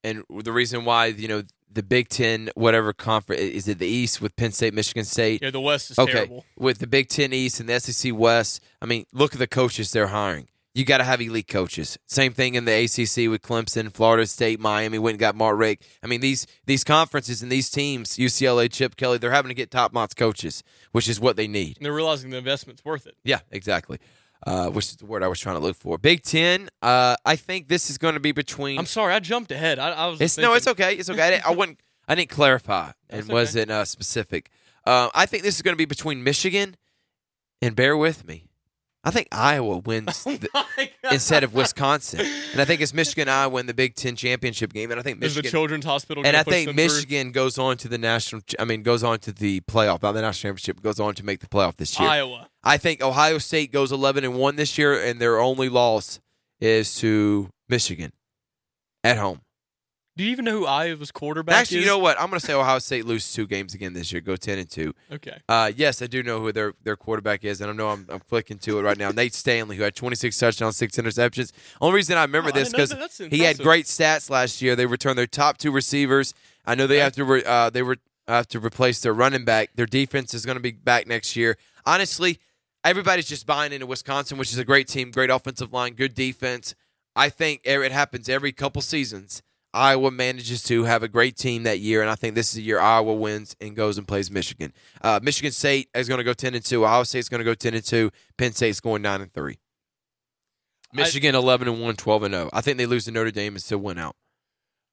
and 0.05 0.23
the 0.43 0.51
reason 0.51 0.85
why 0.85 1.07
you 1.07 1.27
know 1.27 1.43
the 1.71 1.83
Big 1.83 2.09
Ten, 2.09 2.49
whatever 2.55 2.93
conference 2.93 3.41
is 3.41 3.67
it 3.67 3.79
the 3.79 3.87
East 3.87 4.21
with 4.21 4.35
Penn 4.35 4.51
State, 4.51 4.73
Michigan 4.73 5.03
State. 5.03 5.41
Yeah, 5.41 5.51
the 5.51 5.61
West 5.61 5.91
is 5.91 5.99
okay, 5.99 6.11
terrible. 6.11 6.45
with 6.57 6.79
the 6.79 6.87
Big 6.87 7.09
Ten 7.09 7.33
East 7.33 7.59
and 7.59 7.67
the 7.67 7.79
SEC 7.79 8.13
West. 8.15 8.63
I 8.81 8.85
mean, 8.85 9.05
look 9.11 9.33
at 9.33 9.39
the 9.39 9.47
coaches 9.47 9.91
they're 9.91 10.07
hiring. 10.07 10.47
You 10.73 10.83
got 10.83 10.97
to 10.97 11.05
have 11.05 11.21
elite 11.21 11.47
coaches. 11.47 11.97
Same 12.05 12.33
thing 12.33 12.55
in 12.55 12.65
the 12.65 12.73
ACC 12.73 13.29
with 13.29 13.41
Clemson, 13.41 13.93
Florida 13.93 14.27
State, 14.27 14.59
Miami. 14.59 14.99
Went 14.99 15.13
and 15.13 15.19
got 15.19 15.33
Mark 15.33 15.57
Richt. 15.57 15.85
I 16.03 16.07
mean, 16.07 16.19
these 16.19 16.47
these 16.65 16.83
conferences 16.83 17.41
and 17.41 17.51
these 17.51 17.69
teams, 17.69 18.17
UCLA, 18.17 18.71
Chip 18.71 18.95
Kelly, 18.97 19.17
they're 19.17 19.31
having 19.31 19.49
to 19.49 19.55
get 19.55 19.71
top 19.71 19.93
notch 19.93 20.15
coaches, 20.15 20.63
which 20.91 21.07
is 21.07 21.19
what 21.19 21.37
they 21.37 21.47
need. 21.47 21.77
And 21.77 21.85
they're 21.85 21.93
realizing 21.93 22.29
the 22.29 22.37
investment's 22.37 22.83
worth 22.83 23.07
it. 23.07 23.15
Yeah, 23.23 23.39
exactly. 23.51 23.99
Uh, 24.45 24.69
which 24.69 24.85
is 24.85 24.95
the 24.97 25.05
word 25.05 25.23
I 25.23 25.27
was 25.27 25.39
trying 25.39 25.55
to 25.55 25.61
look 25.61 25.75
for. 25.75 25.97
Big 25.97 26.21
Ten. 26.21 26.69
Uh, 26.81 27.15
I 27.25 27.35
think 27.35 27.67
this 27.67 27.89
is 27.89 27.97
going 27.97 28.13
to 28.13 28.19
be 28.19 28.31
between. 28.31 28.77
I'm 28.77 28.85
sorry, 28.85 29.13
I 29.13 29.19
jumped 29.19 29.51
ahead. 29.51 29.79
I, 29.79 29.89
I 29.91 30.07
was. 30.07 30.21
It's 30.21 30.35
thinking, 30.35 30.51
no, 30.51 30.55
it's 30.55 30.67
okay. 30.67 30.93
It's 30.95 31.09
okay. 31.09 31.21
I, 31.21 31.29
didn't, 31.31 31.47
I 31.47 31.51
wouldn't. 31.51 31.79
I 32.07 32.13
didn't 32.13 32.29
clarify 32.29 32.91
and 33.09 33.23
okay. 33.23 33.33
wasn't 33.33 33.71
uh, 33.71 33.85
specific. 33.85 34.51
Uh, 34.85 35.09
I 35.15 35.25
think 35.25 35.43
this 35.43 35.55
is 35.55 35.61
going 35.63 35.73
to 35.73 35.77
be 35.77 35.85
between 35.85 36.23
Michigan 36.23 36.75
and 37.61 37.75
bear 37.75 37.97
with 37.97 38.27
me. 38.27 38.49
I 39.07 39.11
think 39.11 39.27
Iowa 39.31 39.77
wins 39.77 40.23
oh 40.25 40.35
the, 40.35 40.89
instead 41.11 41.43
of 41.43 41.53
Wisconsin, 41.53 42.21
and 42.51 42.59
I 42.59 42.65
think 42.65 42.81
it's 42.81 42.93
Michigan 42.93 43.29
Iowa 43.29 43.59
in 43.59 43.67
the 43.67 43.73
Big 43.75 43.93
Ten 43.93 44.15
championship 44.15 44.73
game, 44.73 44.89
and 44.89 44.99
I 44.99 45.03
think 45.03 45.23
Is 45.23 45.35
the 45.35 45.41
Michigan. 45.43 45.51
Children's 45.51 45.85
Hospital. 45.85 46.25
and 46.25 46.35
I 46.35 46.41
think 46.41 46.65
them 46.67 46.75
through? 46.75 46.85
Michigan 46.85 47.31
goes 47.31 47.59
on 47.59 47.77
to 47.77 47.87
the 47.87 47.99
national. 47.99 48.41
I 48.57 48.65
mean, 48.65 48.81
goes 48.81 49.03
on 49.03 49.19
to 49.19 49.31
the 49.31 49.61
playoff, 49.61 50.01
not 50.01 50.13
the 50.13 50.21
national 50.21 50.49
championship. 50.55 50.81
Goes 50.81 50.99
on 50.99 51.13
to 51.13 51.23
make 51.23 51.39
the 51.39 51.47
playoff 51.47 51.75
this 51.75 51.99
year. 51.99 52.09
Iowa. 52.09 52.49
I 52.63 52.77
think 52.77 53.03
Ohio 53.03 53.37
State 53.37 53.71
goes 53.71 53.91
11 53.91 54.23
and 54.23 54.33
1 54.39 54.55
this 54.55 54.75
year 54.75 54.99
and 54.99 55.21
their 55.21 55.39
only 55.39 55.69
loss 55.69 56.19
is 56.59 56.95
to 56.97 57.49
Michigan 57.69 58.11
at 59.03 59.17
home. 59.17 59.41
Do 60.17 60.23
you 60.23 60.31
even 60.31 60.45
know 60.45 60.59
who 60.59 60.65
Iowa's 60.65 61.11
quarterback 61.11 61.55
Actually, 61.57 61.79
is? 61.79 61.83
you 61.83 61.89
know 61.89 61.97
what? 61.97 62.17
I'm 62.19 62.29
going 62.29 62.39
to 62.39 62.45
say 62.45 62.53
Ohio 62.53 62.79
State 62.79 63.05
loses 63.05 63.33
two 63.33 63.45
games 63.45 63.73
again 63.73 63.91
this 63.91 64.13
year. 64.13 64.21
Go 64.21 64.37
10 64.37 64.59
and 64.59 64.69
2. 64.69 64.93
Okay. 65.13 65.37
Uh, 65.49 65.71
yes, 65.75 66.01
I 66.01 66.07
do 66.07 66.23
know 66.23 66.39
who 66.39 66.53
their 66.53 66.73
their 66.83 66.95
quarterback 66.95 67.43
is 67.43 67.59
and 67.59 67.69
I 67.69 67.73
know 67.73 67.89
I'm, 67.89 68.05
I'm 68.09 68.21
clicking 68.21 68.57
to 68.59 68.79
it 68.79 68.83
right 68.83 68.97
now. 68.97 69.09
Nate 69.09 69.33
Stanley 69.33 69.75
who 69.75 69.83
had 69.83 69.93
26 69.93 70.37
touchdowns, 70.39 70.77
6 70.77 70.95
interceptions. 70.95 71.51
Only 71.81 71.95
reason 71.97 72.17
I 72.17 72.21
remember 72.21 72.49
Oh, 72.49 72.53
this 72.53 72.71
that. 72.71 73.27
He 73.29 73.39
had 73.41 73.57
great 73.59 73.85
stats 73.87 74.29
last 74.29 74.61
year. 74.61 74.77
They 74.77 74.85
returned 74.85 75.17
their 75.17 75.27
top 75.27 75.57
two 75.57 75.71
receivers. 75.71 76.33
I 76.65 76.75
know 76.75 76.87
they 76.87 76.95
Okay. 76.95 77.03
have 77.03 77.13
to 77.13 77.25
re, 77.25 77.43
uh, 77.45 77.69
they 77.69 77.83
were 77.83 77.97
have 78.27 78.47
to 78.47 78.59
replace 78.59 79.01
their 79.01 79.13
running 79.13 79.43
back. 79.43 79.71
Their 79.75 79.85
defense 79.85 80.33
is 80.33 80.45
going 80.45 80.55
to 80.55 80.61
be 80.61 80.71
back 80.71 81.07
next 81.07 81.35
year. 81.35 81.57
Honestly, 81.85 82.39
everybody's 82.85 83.27
just 83.27 83.45
buying 83.45 83.71
into 83.73 83.85
Wisconsin, 83.85 84.37
which 84.37 84.51
is 84.53 84.57
a 84.57 84.63
great 84.65 84.87
team, 84.87 85.11
great 85.11 85.29
offensive 85.29 85.73
line, 85.73 85.93
good 85.93 86.15
defense. 86.15 86.73
I 87.17 87.27
think 87.29 87.61
it 87.65 87.91
happens 87.91 88.29
every 88.29 88.51
couple 88.53 88.81
seasons. 88.81 89.43
Iowa 89.75 90.09
manages 90.09 90.63
to 90.63 90.85
have 90.85 91.03
a 91.03 91.07
great 91.07 91.35
team 91.35 91.63
that 91.63 91.79
year, 91.79 92.01
and 92.01 92.09
I 92.09 92.15
think 92.15 92.33
this 92.33 92.49
is 92.49 92.55
the 92.55 92.61
year 92.61 92.79
Iowa 92.79 93.13
wins 93.13 93.55
and 93.59 93.75
goes 93.75 93.97
and 93.97 94.07
plays 94.07 94.31
Michigan. 94.31 94.73
Uh, 95.01 95.19
Michigan 95.21 95.51
State 95.51 95.89
is 95.93 96.07
going 96.07 96.19
to 96.19 96.23
go 96.23 96.33
ten 96.33 96.55
and 96.55 96.63
two. 96.63 96.85
Ohio 96.85 97.03
State's 97.03 97.29
going 97.29 97.39
to 97.39 97.45
go 97.45 97.53
ten 97.53 97.73
and 97.73 97.83
two. 97.83 98.11
Penn 98.37 98.53
State's 98.53 98.79
going 98.79 99.01
nine 99.01 99.21
and 99.21 99.33
three. 99.33 99.59
Michigan 100.93 101.35
eleven 101.35 101.67
and 101.67 101.81
one, 101.81 101.95
12 101.95 102.23
and 102.23 102.33
zero. 102.33 102.49
I 102.53 102.61
think 102.61 102.77
they 102.77 102.85
lose 102.85 103.05
to 103.05 103.11
Notre 103.11 103.31
Dame 103.31 103.53
and 103.53 103.61
still 103.61 103.79
win 103.79 103.97
out. 103.97 104.15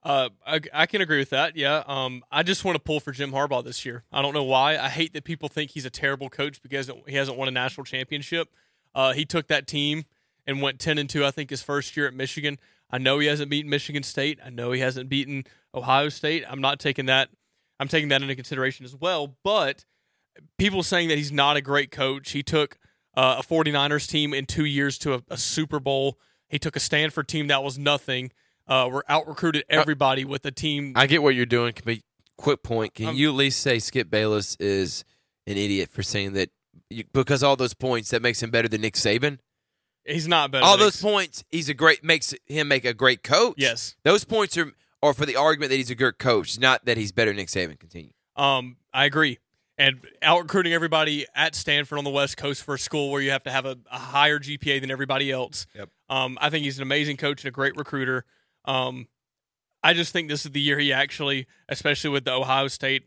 Uh, 0.03 0.29
I, 0.45 0.59
I 0.73 0.85
can 0.85 1.01
agree 1.01 1.19
with 1.19 1.29
that. 1.29 1.55
Yeah. 1.55 1.81
Um, 1.87 2.23
I 2.29 2.43
just 2.43 2.65
want 2.65 2.75
to 2.75 2.81
pull 2.81 2.99
for 2.99 3.13
Jim 3.13 3.31
Harbaugh 3.31 3.63
this 3.63 3.85
year. 3.85 4.03
I 4.11 4.21
don't 4.21 4.33
know 4.33 4.43
why. 4.43 4.77
I 4.77 4.89
hate 4.89 5.13
that 5.13 5.23
people 5.23 5.47
think 5.47 5.71
he's 5.71 5.85
a 5.85 5.89
terrible 5.89 6.29
coach 6.29 6.61
because 6.61 6.91
he 7.07 7.15
hasn't 7.15 7.37
won 7.37 7.47
a 7.47 7.51
national 7.51 7.85
championship. 7.85 8.49
Uh, 8.93 9.13
he 9.13 9.23
took 9.23 9.47
that 9.47 9.65
team 9.65 10.03
and 10.45 10.61
went 10.61 10.79
ten 10.79 10.97
and 10.97 11.09
two. 11.09 11.25
I 11.25 11.31
think 11.31 11.49
his 11.49 11.61
first 11.61 11.95
year 11.95 12.07
at 12.07 12.13
Michigan. 12.13 12.59
I 12.89 12.97
know 12.99 13.19
he 13.19 13.27
hasn't 13.27 13.49
beaten 13.49 13.69
Michigan 13.69 14.03
State. 14.03 14.39
I 14.45 14.49
know 14.49 14.71
he 14.71 14.79
hasn't 14.79 15.09
beaten 15.09 15.45
Ohio 15.73 16.09
State. 16.09 16.43
I'm 16.47 16.61
not 16.61 16.79
taking 16.79 17.07
that. 17.07 17.29
I'm 17.79 17.87
taking 17.87 18.09
that 18.09 18.21
into 18.21 18.35
consideration 18.35 18.85
as 18.85 18.95
well. 18.95 19.35
But 19.43 19.85
people 20.57 20.83
saying 20.83 21.09
that 21.09 21.17
he's 21.17 21.31
not 21.31 21.57
a 21.57 21.61
great 21.61 21.91
coach. 21.91 22.31
He 22.31 22.43
took 22.43 22.77
uh, 23.15 23.37
a 23.39 23.43
49ers 23.43 24.07
team 24.07 24.33
in 24.33 24.45
two 24.45 24.65
years 24.65 24.97
to 24.99 25.15
a, 25.15 25.23
a 25.29 25.37
Super 25.37 25.79
Bowl. 25.79 26.19
He 26.49 26.59
took 26.59 26.75
a 26.75 26.79
Stanford 26.79 27.27
team 27.27 27.47
that 27.47 27.63
was 27.63 27.77
nothing. 27.79 28.31
Uh, 28.67 28.89
we're 28.91 29.01
out 29.09 29.27
recruited 29.27 29.63
everybody 29.69 30.23
with 30.23 30.45
a 30.45 30.51
team. 30.51 30.93
I 30.95 31.07
get 31.07 31.21
what 31.23 31.35
you're 31.35 31.45
doing. 31.45 31.73
Be 31.83 32.03
quick 32.37 32.63
point. 32.63 32.93
Can 32.93 33.07
Um, 33.07 33.15
you 33.15 33.29
at 33.29 33.35
least 33.35 33.59
say 33.59 33.79
Skip 33.79 34.09
Bayless 34.09 34.55
is 34.59 35.03
an 35.47 35.57
idiot 35.57 35.89
for 35.91 36.03
saying 36.03 36.33
that 36.33 36.49
you, 36.89 37.03
because 37.11 37.43
all 37.43 37.55
those 37.55 37.73
points 37.73 38.11
that 38.11 38.21
makes 38.21 38.41
him 38.41 38.51
better 38.51 38.67
than 38.67 38.81
Nick 38.81 38.93
Saban? 38.93 39.39
He's 40.05 40.27
not 40.27 40.51
better. 40.51 40.65
all 40.65 40.77
those 40.77 41.01
points, 41.01 41.43
he's 41.49 41.69
a 41.69 41.73
great 41.73 42.03
makes 42.03 42.33
him 42.45 42.67
make 42.67 42.85
a 42.85 42.93
great 42.93 43.23
coach. 43.23 43.55
Yes. 43.57 43.95
those 44.03 44.23
points 44.23 44.57
are 44.57 44.71
are 45.01 45.13
for 45.13 45.25
the 45.25 45.35
argument 45.35 45.69
that 45.69 45.75
he's 45.77 45.89
a 45.89 45.95
good 45.95 46.17
coach, 46.17 46.57
not 46.57 46.85
that 46.85 46.95
he's 46.95 47.11
better 47.11 47.31
than 47.31 47.37
Nick 47.37 47.49
Saban. 47.49 47.77
Continue. 47.77 48.11
Um, 48.37 48.77
I 48.93 49.05
agree. 49.05 49.39
And 49.77 49.99
out 50.21 50.43
recruiting 50.43 50.71
everybody 50.71 51.25
at 51.35 51.55
Stanford 51.55 51.97
on 51.97 52.03
the 52.03 52.09
West 52.09 52.37
Coast 52.37 52.63
for 52.63 52.75
a 52.75 52.79
school 52.79 53.11
where 53.11 53.21
you 53.21 53.31
have 53.31 53.43
to 53.43 53.51
have 53.51 53.65
a, 53.65 53.77
a 53.91 53.97
higher 53.97 54.39
GPA 54.39 54.79
than 54.79 54.91
everybody 54.91 55.31
else. 55.31 55.65
Yep. 55.75 55.89
Um, 56.09 56.37
I 56.39 56.49
think 56.49 56.63
he's 56.63 56.77
an 56.77 56.83
amazing 56.83 57.17
coach 57.17 57.43
and 57.43 57.49
a 57.49 57.51
great 57.51 57.75
recruiter. 57.75 58.23
Um, 58.65 59.07
I 59.83 59.93
just 59.93 60.13
think 60.13 60.29
this 60.29 60.45
is 60.45 60.51
the 60.51 60.61
year 60.61 60.79
he 60.79 60.93
actually, 60.93 61.47
especially 61.67 62.11
with 62.11 62.23
the 62.23 62.31
Ohio 62.31 62.67
State 62.69 63.03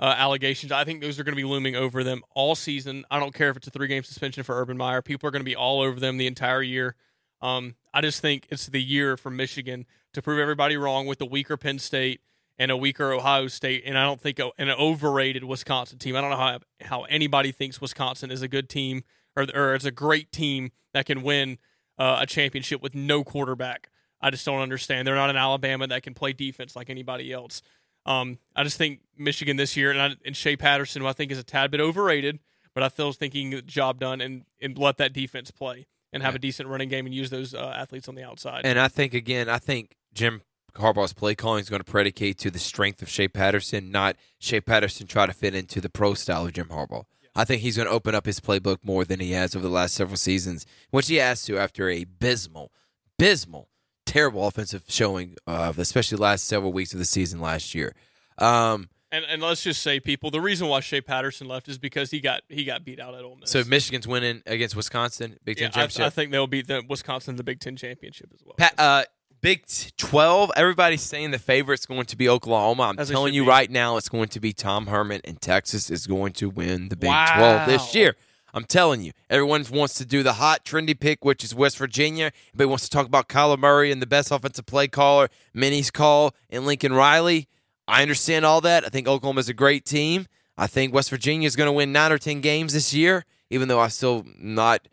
uh, 0.00 0.14
allegations, 0.16 0.72
I 0.72 0.84
think 0.84 1.02
those 1.02 1.20
are 1.20 1.24
going 1.24 1.34
to 1.34 1.40
be 1.40 1.44
looming 1.44 1.76
over 1.76 2.02
them 2.02 2.22
all 2.34 2.54
season. 2.54 3.04
I 3.10 3.20
don't 3.20 3.34
care 3.34 3.50
if 3.50 3.56
it's 3.56 3.66
a 3.66 3.70
three 3.70 3.86
game 3.86 4.02
suspension 4.02 4.42
for 4.42 4.58
Urban 4.60 4.76
Meyer. 4.76 5.02
People 5.02 5.28
are 5.28 5.30
going 5.30 5.40
to 5.40 5.44
be 5.44 5.56
all 5.56 5.82
over 5.82 6.00
them 6.00 6.16
the 6.16 6.26
entire 6.26 6.62
year. 6.62 6.96
Um, 7.42 7.74
I 7.92 8.00
just 8.00 8.20
think 8.20 8.46
it's 8.50 8.66
the 8.66 8.82
year 8.82 9.16
for 9.16 9.30
Michigan 9.30 9.86
to 10.14 10.22
prove 10.22 10.38
everybody 10.38 10.76
wrong 10.76 11.06
with 11.06 11.18
the 11.18 11.26
weaker 11.26 11.56
Penn 11.56 11.78
State 11.78 12.20
and 12.58 12.70
a 12.70 12.76
weaker 12.76 13.12
Ohio 13.12 13.48
State, 13.48 13.84
and 13.86 13.96
I 13.96 14.04
don't 14.04 14.20
think 14.20 14.38
a, 14.38 14.50
an 14.58 14.70
overrated 14.70 15.44
Wisconsin 15.44 15.98
team. 15.98 16.16
I 16.16 16.20
don't 16.20 16.30
know 16.30 16.36
how 16.36 16.58
how 16.82 17.02
anybody 17.04 17.52
thinks 17.52 17.80
Wisconsin 17.80 18.30
is 18.30 18.42
a 18.42 18.48
good 18.48 18.68
team 18.68 19.02
or 19.36 19.46
or 19.54 19.74
is 19.74 19.86
a 19.86 19.90
great 19.90 20.30
team 20.32 20.70
that 20.92 21.06
can 21.06 21.22
win 21.22 21.58
uh, 21.98 22.18
a 22.20 22.26
championship 22.26 22.82
with 22.82 22.94
no 22.94 23.24
quarterback. 23.24 23.88
I 24.20 24.30
just 24.30 24.44
don't 24.44 24.60
understand. 24.60 25.06
They're 25.06 25.14
not 25.14 25.30
an 25.30 25.36
Alabama 25.36 25.86
that 25.86 26.02
can 26.02 26.12
play 26.12 26.34
defense 26.34 26.76
like 26.76 26.90
anybody 26.90 27.32
else. 27.32 27.62
Um, 28.06 28.38
I 28.56 28.64
just 28.64 28.78
think 28.78 29.00
Michigan 29.16 29.56
this 29.56 29.76
year 29.76 29.90
and, 29.90 30.00
I, 30.00 30.16
and 30.24 30.36
Shea 30.36 30.56
Patterson, 30.56 31.02
who 31.02 31.08
I 31.08 31.12
think 31.12 31.30
is 31.30 31.38
a 31.38 31.44
tad 31.44 31.70
bit 31.70 31.80
overrated, 31.80 32.38
but 32.74 32.82
I 32.82 32.88
feel 32.88 33.08
is 33.08 33.16
thinking 33.16 33.50
the 33.50 33.62
job 33.62 34.00
done 34.00 34.20
and, 34.20 34.44
and 34.60 34.78
let 34.78 34.96
that 34.98 35.12
defense 35.12 35.50
play 35.50 35.86
and 36.12 36.22
have 36.22 36.34
a 36.34 36.38
decent 36.38 36.68
running 36.68 36.88
game 36.88 37.06
and 37.06 37.14
use 37.14 37.30
those 37.30 37.54
uh, 37.54 37.72
athletes 37.76 38.08
on 38.08 38.14
the 38.14 38.24
outside. 38.24 38.62
And 38.64 38.78
I 38.78 38.88
think 38.88 39.14
again, 39.14 39.48
I 39.48 39.58
think 39.58 39.96
Jim 40.12 40.42
Harbaugh's 40.74 41.12
play 41.12 41.34
calling 41.34 41.60
is 41.60 41.68
going 41.70 41.80
to 41.80 41.90
predicate 41.90 42.38
to 42.38 42.50
the 42.50 42.58
strength 42.58 43.02
of 43.02 43.08
Shea 43.08 43.28
Patterson, 43.28 43.90
not 43.90 44.16
Shea 44.38 44.60
Patterson 44.60 45.06
try 45.06 45.26
to 45.26 45.32
fit 45.32 45.54
into 45.54 45.80
the 45.80 45.90
pro 45.90 46.14
style 46.14 46.46
of 46.46 46.52
Jim 46.52 46.66
Harbaugh. 46.66 47.04
I 47.34 47.44
think 47.44 47.62
he's 47.62 47.76
going 47.76 47.88
to 47.88 47.94
open 47.94 48.14
up 48.14 48.26
his 48.26 48.40
playbook 48.40 48.78
more 48.82 49.04
than 49.04 49.20
he 49.20 49.32
has 49.32 49.54
over 49.54 49.66
the 49.66 49.72
last 49.72 49.94
several 49.94 50.16
seasons, 50.16 50.66
which 50.90 51.08
he 51.08 51.16
has 51.16 51.42
to 51.44 51.58
after 51.58 51.88
a 51.88 52.02
abysmal, 52.02 52.72
abysmal, 53.18 53.68
terrible 54.10 54.46
offensive 54.46 54.82
showing, 54.88 55.36
uh, 55.46 55.72
especially 55.78 56.16
the 56.16 56.22
last 56.22 56.44
several 56.46 56.72
weeks 56.72 56.92
of 56.92 56.98
the 56.98 57.04
season 57.04 57.40
last 57.40 57.74
year. 57.74 57.94
Um, 58.38 58.88
And 59.12 59.24
and 59.28 59.42
let's 59.42 59.62
just 59.62 59.82
say, 59.82 59.98
people, 60.00 60.30
the 60.30 60.40
reason 60.40 60.68
why 60.68 60.80
Shea 60.80 61.00
Patterson 61.00 61.48
left 61.48 61.68
is 61.68 61.78
because 61.78 62.10
he 62.10 62.20
got 62.20 62.42
he 62.48 62.64
got 62.64 62.84
beat 62.84 63.00
out 63.00 63.14
at 63.14 63.22
Ole 63.24 63.36
Miss. 63.40 63.50
so 63.50 63.62
Michigan's 63.64 64.06
winning 64.06 64.42
against 64.46 64.76
Wisconsin, 64.76 65.36
Big 65.44 65.56
Ten 65.56 65.64
yeah, 65.64 65.68
I, 65.68 65.70
championship. 65.86 66.06
I 66.06 66.10
think 66.10 66.30
they'll 66.32 66.46
beat 66.46 66.66
the 66.68 66.82
Wisconsin 66.88 67.36
the 67.36 67.42
Big 67.44 67.60
Ten 67.60 67.76
championship 67.76 68.30
as 68.34 68.40
well. 68.44 68.54
Pa- 68.56 68.72
uh, 68.78 69.04
Big 69.42 69.64
12, 69.96 70.50
everybody's 70.54 71.00
saying 71.00 71.30
the 71.30 71.38
favorite's 71.38 71.86
going 71.86 72.04
to 72.04 72.16
be 72.16 72.28
Oklahoma. 72.28 72.82
I'm 72.82 72.98
As 72.98 73.08
telling 73.08 73.32
you 73.32 73.42
be. 73.44 73.48
right 73.48 73.70
now, 73.70 73.96
it's 73.96 74.10
going 74.10 74.28
to 74.28 74.38
be 74.40 74.52
Tom 74.52 74.86
Herman, 74.86 75.22
and 75.24 75.40
Texas 75.40 75.88
is 75.90 76.06
going 76.06 76.34
to 76.34 76.50
win 76.50 76.90
the 76.90 76.96
Big 76.96 77.08
Wow. 77.08 77.64
12 77.64 77.66
this 77.66 77.94
year. 77.94 78.16
I'm 78.52 78.64
telling 78.64 79.02
you, 79.02 79.12
everyone 79.28 79.64
wants 79.72 79.94
to 79.94 80.04
do 80.04 80.22
the 80.22 80.34
hot, 80.34 80.64
trendy 80.64 80.98
pick, 80.98 81.24
which 81.24 81.44
is 81.44 81.54
West 81.54 81.78
Virginia. 81.78 82.32
Everybody 82.48 82.68
wants 82.68 82.84
to 82.84 82.90
talk 82.90 83.06
about 83.06 83.28
Kyler 83.28 83.58
Murray 83.58 83.92
and 83.92 84.00
the 84.02 84.06
best 84.06 84.30
offensive 84.30 84.66
play 84.66 84.88
caller, 84.88 85.28
Minnie's 85.54 85.90
call, 85.90 86.34
and 86.48 86.66
Lincoln 86.66 86.92
Riley. 86.92 87.48
I 87.86 88.02
understand 88.02 88.44
all 88.44 88.60
that. 88.62 88.84
I 88.84 88.88
think 88.88 89.08
Oklahoma's 89.08 89.48
a 89.48 89.54
great 89.54 89.84
team. 89.84 90.26
I 90.56 90.66
think 90.66 90.92
West 90.92 91.10
Virginia 91.10 91.46
is 91.46 91.56
going 91.56 91.68
to 91.68 91.72
win 91.72 91.92
nine 91.92 92.12
or 92.12 92.18
10 92.18 92.40
games 92.40 92.72
this 92.72 92.92
year, 92.92 93.24
even 93.50 93.68
though 93.68 93.80
I 93.80 93.88
still 93.88 94.24
not. 94.38 94.86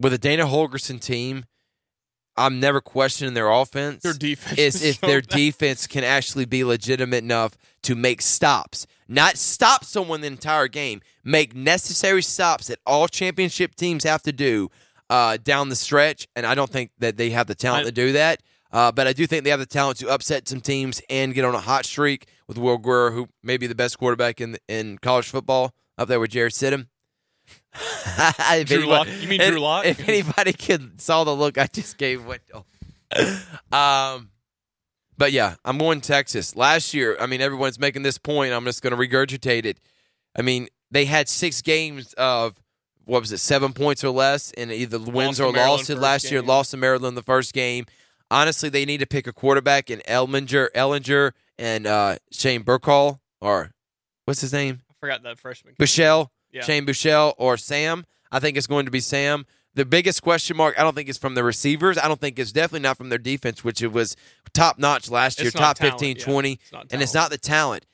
With 0.00 0.12
a 0.12 0.18
Dana 0.18 0.46
Holgorsen 0.46 1.00
team, 1.00 1.44
I'm 2.36 2.60
never 2.60 2.80
questioning 2.80 3.34
their 3.34 3.50
offense. 3.50 4.02
Their 4.02 4.14
defense 4.14 4.58
is 4.58 4.74
is 4.76 4.90
if 4.90 4.96
so 5.00 5.06
their 5.06 5.20
bad. 5.20 5.36
defense 5.36 5.86
can 5.86 6.04
actually 6.04 6.44
be 6.44 6.64
legitimate 6.64 7.22
enough 7.22 7.56
to 7.82 7.94
make 7.94 8.22
stops, 8.22 8.86
not 9.08 9.36
stop 9.38 9.84
someone 9.84 10.20
the 10.20 10.26
entire 10.28 10.68
game, 10.68 11.00
make 11.24 11.54
necessary 11.54 12.22
stops 12.22 12.68
that 12.68 12.78
all 12.86 13.08
championship 13.08 13.74
teams 13.74 14.04
have 14.04 14.22
to 14.22 14.32
do 14.32 14.70
uh, 15.10 15.36
down 15.42 15.68
the 15.68 15.76
stretch. 15.76 16.26
And 16.36 16.46
I 16.46 16.54
don't 16.54 16.70
think 16.70 16.90
that 16.98 17.16
they 17.16 17.30
have 17.30 17.46
the 17.46 17.54
talent 17.54 17.82
I- 17.86 17.90
to 17.90 17.92
do 17.92 18.12
that. 18.12 18.40
Uh, 18.72 18.90
but 18.90 19.06
I 19.06 19.12
do 19.12 19.26
think 19.26 19.44
they 19.44 19.50
have 19.50 19.60
the 19.60 19.66
talent 19.66 19.98
to 19.98 20.08
upset 20.08 20.48
some 20.48 20.62
teams 20.62 21.02
and 21.10 21.34
get 21.34 21.44
on 21.44 21.54
a 21.54 21.60
hot 21.60 21.84
streak 21.84 22.26
with 22.48 22.56
Will 22.56 22.78
Grier, 22.78 23.10
who 23.10 23.28
may 23.42 23.58
be 23.58 23.66
the 23.66 23.74
best 23.74 23.98
quarterback 23.98 24.40
in 24.40 24.56
in 24.66 24.96
college 24.96 25.28
football, 25.28 25.74
up 25.98 26.08
there 26.08 26.18
with 26.18 26.30
Jarrett 26.30 26.54
Stidham. 26.54 26.86
If 27.74 28.68
Drew 28.68 28.78
anybody- 28.78 28.86
Lock- 28.86 29.08
you 29.20 29.28
mean 29.28 29.40
if- 29.42 29.50
Drew 29.50 29.60
Lock? 29.60 29.84
If 29.84 30.08
anybody 30.08 30.52
could 30.54 31.00
saw 31.02 31.24
the 31.24 31.34
look 31.36 31.58
I 31.58 31.66
just 31.66 31.98
gave 31.98 32.24
Wendell. 32.24 32.66
um, 33.72 34.30
but 35.22 35.30
yeah, 35.30 35.54
I'm 35.64 35.78
going 35.78 36.00
Texas. 36.00 36.56
Last 36.56 36.92
year, 36.92 37.16
I 37.20 37.26
mean, 37.26 37.40
everyone's 37.40 37.78
making 37.78 38.02
this 38.02 38.18
point. 38.18 38.52
I'm 38.52 38.64
just 38.64 38.82
going 38.82 38.90
to 38.90 38.96
regurgitate 38.96 39.64
it. 39.64 39.78
I 40.34 40.42
mean, 40.42 40.66
they 40.90 41.04
had 41.04 41.28
six 41.28 41.62
games 41.62 42.12
of 42.14 42.60
what 43.04 43.20
was 43.20 43.30
it, 43.30 43.38
seven 43.38 43.72
points 43.72 44.02
or 44.02 44.10
less, 44.10 44.50
and 44.56 44.72
either 44.72 44.98
wins 44.98 45.38
or 45.38 45.52
losses. 45.52 45.96
Last 45.96 46.28
year, 46.32 46.42
lost 46.42 46.72
to 46.72 46.76
Maryland 46.76 47.16
the 47.16 47.22
first 47.22 47.52
game. 47.52 47.86
Honestly, 48.32 48.68
they 48.68 48.84
need 48.84 48.98
to 48.98 49.06
pick 49.06 49.28
a 49.28 49.32
quarterback 49.32 49.90
in 49.90 50.00
Elminger, 50.08 50.70
Ehlinger, 50.74 51.30
and 51.56 51.86
uh, 51.86 52.16
Shane 52.32 52.64
Burkall, 52.64 53.20
or 53.40 53.70
what's 54.24 54.40
his 54.40 54.52
name? 54.52 54.82
I 54.90 54.94
forgot 54.98 55.22
that 55.22 55.38
freshman. 55.38 55.74
Buechele, 55.78 56.30
Yeah. 56.50 56.62
Shane 56.62 56.84
Buechele, 56.84 57.32
or 57.38 57.56
Sam. 57.56 58.06
I 58.32 58.40
think 58.40 58.56
it's 58.56 58.66
going 58.66 58.86
to 58.86 58.90
be 58.90 58.98
Sam. 58.98 59.46
The 59.74 59.84
biggest 59.86 60.22
question 60.22 60.56
mark, 60.56 60.78
I 60.78 60.82
don't 60.82 60.94
think 60.94 61.08
is 61.08 61.16
from 61.18 61.34
the 61.34 61.42
receivers. 61.42 61.96
I 61.96 62.06
don't 62.08 62.20
think 62.20 62.38
it's 62.38 62.52
definitely 62.52 62.80
not 62.80 62.98
from 62.98 63.08
their 63.08 63.18
defense, 63.18 63.64
which 63.64 63.80
it 63.82 63.90
was 63.92 64.16
top 64.52 64.78
notch 64.78 65.10
last 65.10 65.38
year, 65.38 65.48
It's 65.48 65.56
top 65.56 65.78
talent, 65.78 65.94
15, 66.00 66.16
yeah. 66.18 66.24
20, 66.24 66.52
It's 66.52 66.70
and 66.92 67.00
it's 67.02 67.14
not 67.14 67.30
the 67.30 67.38
talent. 67.38 67.86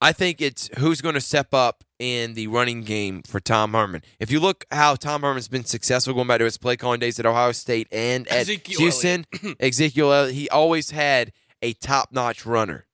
I 0.00 0.12
think 0.12 0.40
it's 0.42 0.68
who's 0.78 1.00
going 1.00 1.14
to 1.14 1.20
step 1.20 1.54
up 1.54 1.84
in 2.00 2.34
the 2.34 2.48
running 2.48 2.82
game 2.82 3.22
for 3.22 3.38
Tom 3.40 3.72
Herman. 3.72 4.02
If 4.18 4.30
you 4.30 4.40
look 4.40 4.64
how 4.70 4.96
Tom 4.96 5.22
Herman's 5.22 5.48
been 5.48 5.64
successful 5.64 6.12
going 6.12 6.26
back 6.26 6.38
to 6.40 6.44
his 6.44 6.58
play 6.58 6.76
calling 6.76 6.98
days 7.00 7.18
at 7.20 7.24
Ohio 7.24 7.52
State 7.52 7.86
and 7.92 8.26
at 8.28 8.38
Ezekiel 8.40 8.80
Houston, 8.80 9.26
Ezekiel, 9.60 10.26
he 10.26 10.48
always 10.50 10.90
had 10.90 11.32
a 11.62 11.72
top 11.74 12.10
notch 12.12 12.44
runner 12.44 12.86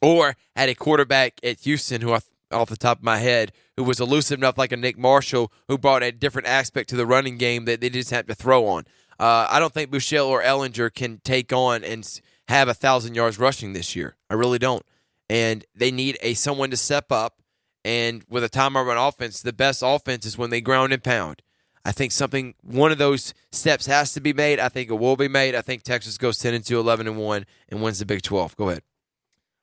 or 0.00 0.36
had 0.56 0.68
a 0.70 0.74
quarterback 0.74 1.34
at 1.44 1.60
Houston 1.60 2.00
who, 2.00 2.14
I- 2.14 2.20
off 2.50 2.68
the 2.68 2.76
top 2.76 2.98
of 2.98 3.04
my 3.04 3.18
head, 3.18 3.52
who 3.76 3.84
was 3.84 4.00
elusive 4.00 4.38
enough, 4.38 4.58
like 4.58 4.72
a 4.72 4.76
Nick 4.76 4.98
Marshall, 4.98 5.52
who 5.68 5.78
brought 5.78 6.02
a 6.02 6.12
different 6.12 6.48
aspect 6.48 6.88
to 6.90 6.96
the 6.96 7.06
running 7.06 7.38
game 7.38 7.64
that 7.66 7.80
they 7.80 7.90
just 7.90 8.10
have 8.10 8.26
to 8.26 8.34
throw 8.34 8.66
on. 8.66 8.84
Uh, 9.18 9.46
I 9.50 9.58
don't 9.58 9.72
think 9.72 9.90
Buechele 9.90 10.28
or 10.28 10.42
Ehlinger 10.42 10.92
can 10.92 11.20
take 11.24 11.52
on 11.52 11.82
and 11.84 12.08
have 12.48 12.68
a 12.68 12.74
thousand 12.74 13.14
yards 13.14 13.38
rushing 13.38 13.72
this 13.72 13.96
year. 13.96 14.16
I 14.30 14.34
really 14.34 14.58
don't. 14.58 14.84
And 15.28 15.64
they 15.74 15.90
need 15.90 16.18
a 16.22 16.34
someone 16.34 16.70
to 16.70 16.76
step 16.76 17.12
up. 17.12 17.42
And 17.84 18.24
with 18.28 18.44
a 18.44 18.48
Tom 18.48 18.74
Herman 18.74 18.96
offense, 18.96 19.42
the 19.42 19.52
best 19.52 19.82
offense 19.84 20.26
is 20.26 20.38
when 20.38 20.50
they 20.50 20.60
ground 20.60 20.92
and 20.92 21.02
pound. 21.02 21.42
I 21.84 21.92
think 21.92 22.12
something 22.12 22.54
one 22.62 22.92
of 22.92 22.98
those 22.98 23.34
steps 23.50 23.86
has 23.86 24.12
to 24.12 24.20
be 24.20 24.32
made. 24.32 24.60
I 24.60 24.68
think 24.68 24.90
it 24.90 24.94
will 24.94 25.16
be 25.16 25.28
made. 25.28 25.54
I 25.54 25.62
think 25.62 25.82
Texas 25.82 26.18
goes 26.18 26.38
10 26.38 26.54
and 26.54 26.64
2, 26.64 26.78
11 26.78 27.06
and 27.06 27.16
1 27.16 27.46
and 27.68 27.82
wins 27.82 27.98
the 27.98 28.06
Big 28.06 28.22
12. 28.22 28.56
Go 28.56 28.68
ahead. 28.68 28.82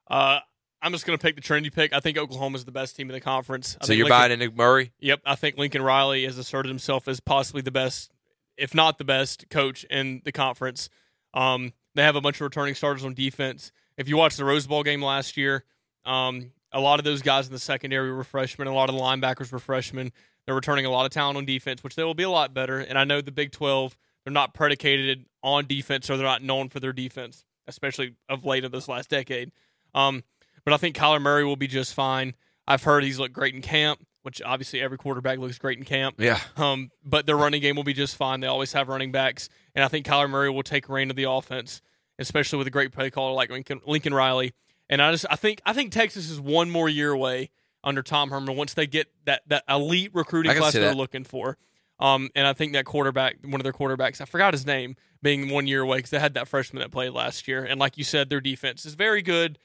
Uh, 0.07 0.39
I'm 0.85 0.91
just 0.91 1.07
going 1.07 1.17
to 1.17 1.21
pick 1.21 1.35
the 1.35 1.41
trendy 1.41 1.73
pick. 1.73 1.93
I 1.93 1.99
think 1.99 2.15
Oklahoma's 2.15 2.63
the 2.63 2.71
best 2.71 2.95
team 2.95 3.09
in 3.09 3.15
the 3.15 3.19
conference. 3.19 3.75
I 3.81 3.87
So 3.87 3.93
you're 3.93 4.05
Lincoln- 4.05 4.19
buying 4.19 4.31
into 4.39 4.51
Murray? 4.55 4.91
Yep, 4.99 5.21
I 5.25 5.33
think 5.33 5.57
Lincoln 5.57 5.81
Riley 5.81 6.25
has 6.25 6.37
asserted 6.37 6.69
himself 6.69 7.07
as 7.07 7.19
possibly 7.19 7.63
the 7.63 7.71
best, 7.71 8.11
if 8.55 8.75
not 8.75 8.99
the 8.99 9.03
best, 9.03 9.49
coach 9.49 9.83
in 9.85 10.21
the 10.25 10.31
conference. 10.31 10.89
Um, 11.33 11.73
they 11.95 12.03
have 12.03 12.15
a 12.15 12.21
bunch 12.21 12.35
of 12.35 12.41
returning 12.41 12.75
starters 12.75 13.03
on 13.03 13.15
defense. 13.15 13.71
If 13.97 14.07
you 14.07 14.15
watch 14.15 14.37
the 14.37 14.45
Rose 14.45 14.67
Bowl 14.67 14.83
game 14.83 15.01
last 15.01 15.37
year, 15.37 15.63
um, 16.05 16.51
a 16.71 16.79
lot 16.79 16.99
of 16.99 17.03
those 17.03 17.23
guys 17.23 17.47
in 17.47 17.53
the 17.53 17.57
secondary 17.59 18.11
were 18.11 18.23
freshmen. 18.23 18.67
A 18.67 18.73
lot 18.73 18.87
of 18.87 18.95
the 18.95 19.01
linebackers 19.01 19.51
were 19.51 19.57
freshmen. 19.57 20.11
They're 20.45 20.53
returning 20.53 20.85
a 20.85 20.91
lot 20.91 21.07
of 21.07 21.11
talent 21.11 21.37
on 21.37 21.45
defense, 21.45 21.83
which 21.83 21.95
they 21.95 22.03
will 22.03 22.13
be 22.13 22.23
a 22.23 22.29
lot 22.29 22.53
better. 22.53 22.79
And 22.79 22.99
I 22.99 23.05
know 23.05 23.21
the 23.21 23.31
Big 23.31 23.51
12, 23.51 23.97
they're 24.23 24.31
not 24.31 24.53
predicated 24.53 25.25
on 25.41 25.65
defense 25.65 26.11
or 26.11 26.17
they're 26.17 26.27
not 26.27 26.43
known 26.43 26.69
for 26.69 26.79
their 26.79 26.93
defense, 26.93 27.43
especially 27.65 28.13
of 28.29 28.45
late 28.45 28.65
of 28.65 28.71
this 28.71 28.87
last 28.87 29.09
decade. 29.09 29.51
Um, 29.95 30.23
but 30.65 30.73
I 30.73 30.77
think 30.77 30.95
Kyler 30.95 31.21
Murray 31.21 31.45
will 31.45 31.55
be 31.55 31.67
just 31.67 31.93
fine. 31.93 32.35
I've 32.67 32.83
heard 32.83 33.03
he's 33.03 33.19
looked 33.19 33.33
great 33.33 33.55
in 33.55 33.61
camp, 33.61 33.99
which 34.23 34.41
obviously 34.41 34.81
every 34.81 34.97
quarterback 34.97 35.37
looks 35.37 35.57
great 35.57 35.77
in 35.77 35.85
camp. 35.85 36.15
Yeah. 36.19 36.39
Um, 36.57 36.89
but 37.03 37.25
their 37.25 37.37
running 37.37 37.61
game 37.61 37.75
will 37.75 37.83
be 37.83 37.93
just 37.93 38.15
fine. 38.15 38.39
They 38.39 38.47
always 38.47 38.73
have 38.73 38.89
running 38.89 39.11
backs, 39.11 39.49
and 39.75 39.85
I 39.85 39.87
think 39.87 40.05
Kyler 40.05 40.29
Murray 40.29 40.49
will 40.49 40.63
take 40.63 40.89
reign 40.89 41.09
of 41.09 41.15
the 41.15 41.29
offense, 41.29 41.81
especially 42.19 42.57
with 42.57 42.67
a 42.67 42.71
great 42.71 42.91
play 42.91 43.09
caller 43.09 43.33
like 43.33 43.49
Lincoln, 43.51 43.81
Lincoln 43.85 44.13
Riley. 44.13 44.53
And 44.89 45.01
I 45.01 45.11
just 45.11 45.25
I 45.29 45.35
think 45.35 45.61
I 45.65 45.73
think 45.73 45.91
Texas 45.91 46.29
is 46.29 46.39
one 46.39 46.69
more 46.69 46.89
year 46.89 47.11
away 47.11 47.51
under 47.83 48.01
Tom 48.01 48.31
Herman 48.31 48.55
once 48.55 48.73
they 48.73 48.87
get 48.87 49.07
that 49.25 49.43
that 49.47 49.63
elite 49.69 50.11
recruiting 50.13 50.55
class 50.55 50.73
they're 50.73 50.89
that. 50.89 50.97
looking 50.97 51.23
for. 51.23 51.57
Um, 51.99 52.29
and 52.35 52.45
I 52.45 52.53
think 52.53 52.73
that 52.73 52.85
quarterback, 52.85 53.37
one 53.43 53.55
of 53.61 53.63
their 53.63 53.71
quarterbacks, 53.73 54.19
I 54.19 54.25
forgot 54.25 54.53
his 54.53 54.65
name, 54.65 54.95
being 55.21 55.49
one 55.49 55.65
year 55.65 55.81
away 55.81 55.99
because 55.99 56.09
they 56.09 56.19
had 56.19 56.33
that 56.33 56.47
freshman 56.47 56.81
that 56.81 56.91
played 56.91 57.11
last 57.11 57.47
year. 57.47 57.63
And 57.63 57.79
like 57.79 57.97
you 57.97 58.03
said, 58.03 58.29
their 58.29 58.41
defense 58.41 58.85
is 58.85 58.95
very 58.95 59.21
good, 59.21 59.57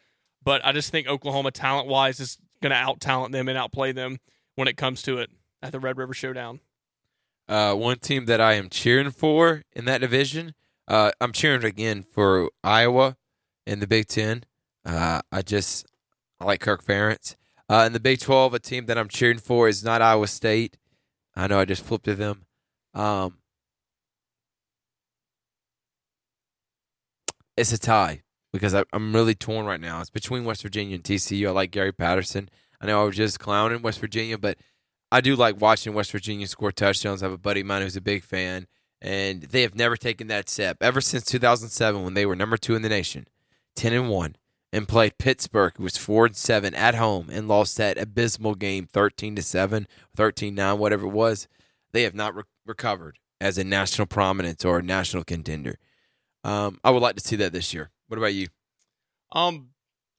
but 0.43 0.65
I 0.65 0.73
just 0.73 0.91
think 0.91 1.07
Oklahoma, 1.07 1.51
talent 1.51 1.89
wise, 1.89 2.21
is 2.21 2.39
going 2.63 2.71
to 2.71 2.77
out 2.77 3.01
talent 3.01 3.33
them 3.33 3.49
and 3.49 3.57
outplay 3.57 3.93
them 3.93 4.19
when 4.55 4.69
it 4.69 4.77
comes 4.77 5.03
to 5.03 5.19
it 5.19 5.31
at 5.63 5.73
the 5.73 5.81
Red 5.81 5.97
River 5.97 6.15
Showdown. 6.15 6.61
Uh, 7.49 7.75
one 7.75 7.99
team 7.99 8.27
that 8.27 8.41
I 8.41 8.55
am 8.55 8.69
cheering 8.69 9.11
for 9.11 9.63
in 9.73 9.85
that 9.87 10.01
division, 10.01 10.55
uh, 10.87 11.11
I'm 11.21 11.33
cheering 11.33 11.65
again 11.65 12.03
for 12.03 12.51
Iowa 12.63 13.17
in 13.67 13.81
the 13.81 13.87
Big 13.87 14.07
Ten. 14.07 14.45
Uh, 14.85 15.21
I 15.33 15.43
just 15.43 15.87
I 16.41 16.45
like 16.45 16.61
Kirk 16.61 16.85
Ferentz. 16.85 17.37
Uh, 17.69 17.85
in 17.87 17.93
the 17.93 18.01
Big 18.01 18.19
12, 18.19 18.55
a 18.55 18.59
team 18.59 18.87
that 18.87 18.99
I'm 18.99 19.09
cheering 19.09 19.39
for 19.39 19.69
is 19.69 19.85
not 19.85 20.03
Iowa 20.03 20.27
State. 20.27 20.77
I 21.37 21.47
know 21.47 21.61
I 21.61 21.65
just 21.65 21.85
flipped 21.85 22.07
to 22.07 22.17
them. 22.17 22.47
Um, 22.95 23.39
it's 27.57 27.73
a 27.73 27.79
tie 27.79 28.23
because 28.53 28.75
I, 28.75 28.85
I'm 28.93 29.15
really 29.15 29.35
torn 29.35 29.67
right 29.67 29.81
now. 29.81 30.01
It's 30.01 30.11
between 30.11 30.45
West 30.45 30.63
Virginia 30.63 30.95
and 30.95 31.05
TCU. 31.05 31.49
I 31.49 31.51
like 31.51 31.71
Gary 31.71 31.93
Patterson. 31.93 32.49
I 32.81 32.87
know 32.87 33.03
I 33.03 33.05
was 33.05 33.17
just 33.17 33.39
clowning 33.39 33.83
West 33.83 34.01
Virginia, 34.01 34.39
but 34.39 34.57
I 35.13 35.21
do 35.21 35.37
like 35.37 35.61
watching 35.61 35.95
West 35.95 36.13
Virginia 36.13 36.47
score 36.47 36.73
touchdowns. 36.73 37.23
I 37.23 37.27
have 37.27 37.33
a 37.33 37.39
buddy 37.39 37.61
of 37.61 37.67
mine 37.67 37.83
who's 37.83 37.97
a 37.97 38.01
big 38.01 38.23
fan, 38.23 38.67
and 39.03 39.43
they 39.43 39.63
have 39.63 39.75
never 39.75 39.97
taken 39.97 40.29
that 40.29 40.49
step 40.49 40.79
ever 40.81 41.01
since 41.01 41.25
2007 41.25 42.03
when 42.03 42.15
they 42.15 42.27
were 42.27 42.37
number 42.37 42.57
two 42.57 42.75
in 42.75 42.83
the 42.83 42.89
nation, 42.89 43.27
10 43.77 43.93
and 43.93 44.09
one, 44.09 44.37
and 44.73 44.89
played 44.89 45.19
Pittsburgh, 45.19 45.73
who 45.77 45.83
was 45.83 45.97
four 45.97 46.27
and 46.27 46.37
seven 46.37 46.75
at 46.75 46.95
home, 46.95 47.29
and 47.31 47.49
lost 47.49 47.77
that 47.77 47.99
abysmal 47.99 48.55
game 48.55 48.87
13 48.87 49.37
to 49.37 49.43
seven, 49.43 49.87
13 50.17 50.55
9, 50.55 50.79
whatever 50.79 51.07
it 51.07 51.11
was. 51.11 51.49
They 51.93 52.05
have 52.05 52.15
not 52.15 52.35
re- 52.35 52.45
recovered 52.65 53.19
as 53.41 53.59
a 53.59 53.65
national 53.65 54.07
prominence 54.07 54.65
or 54.65 54.79
a 54.79 54.83
national 54.83 55.25
contender. 55.25 55.79
Um, 56.45 56.79
I 56.85 56.91
would 56.91 57.03
like 57.03 57.17
to 57.17 57.27
see 57.27 57.37
that 57.37 57.53
this 57.53 57.75
year. 57.75 57.91
What 58.11 58.19
about 58.19 58.35
you? 58.35 58.49
Um, 59.33 59.69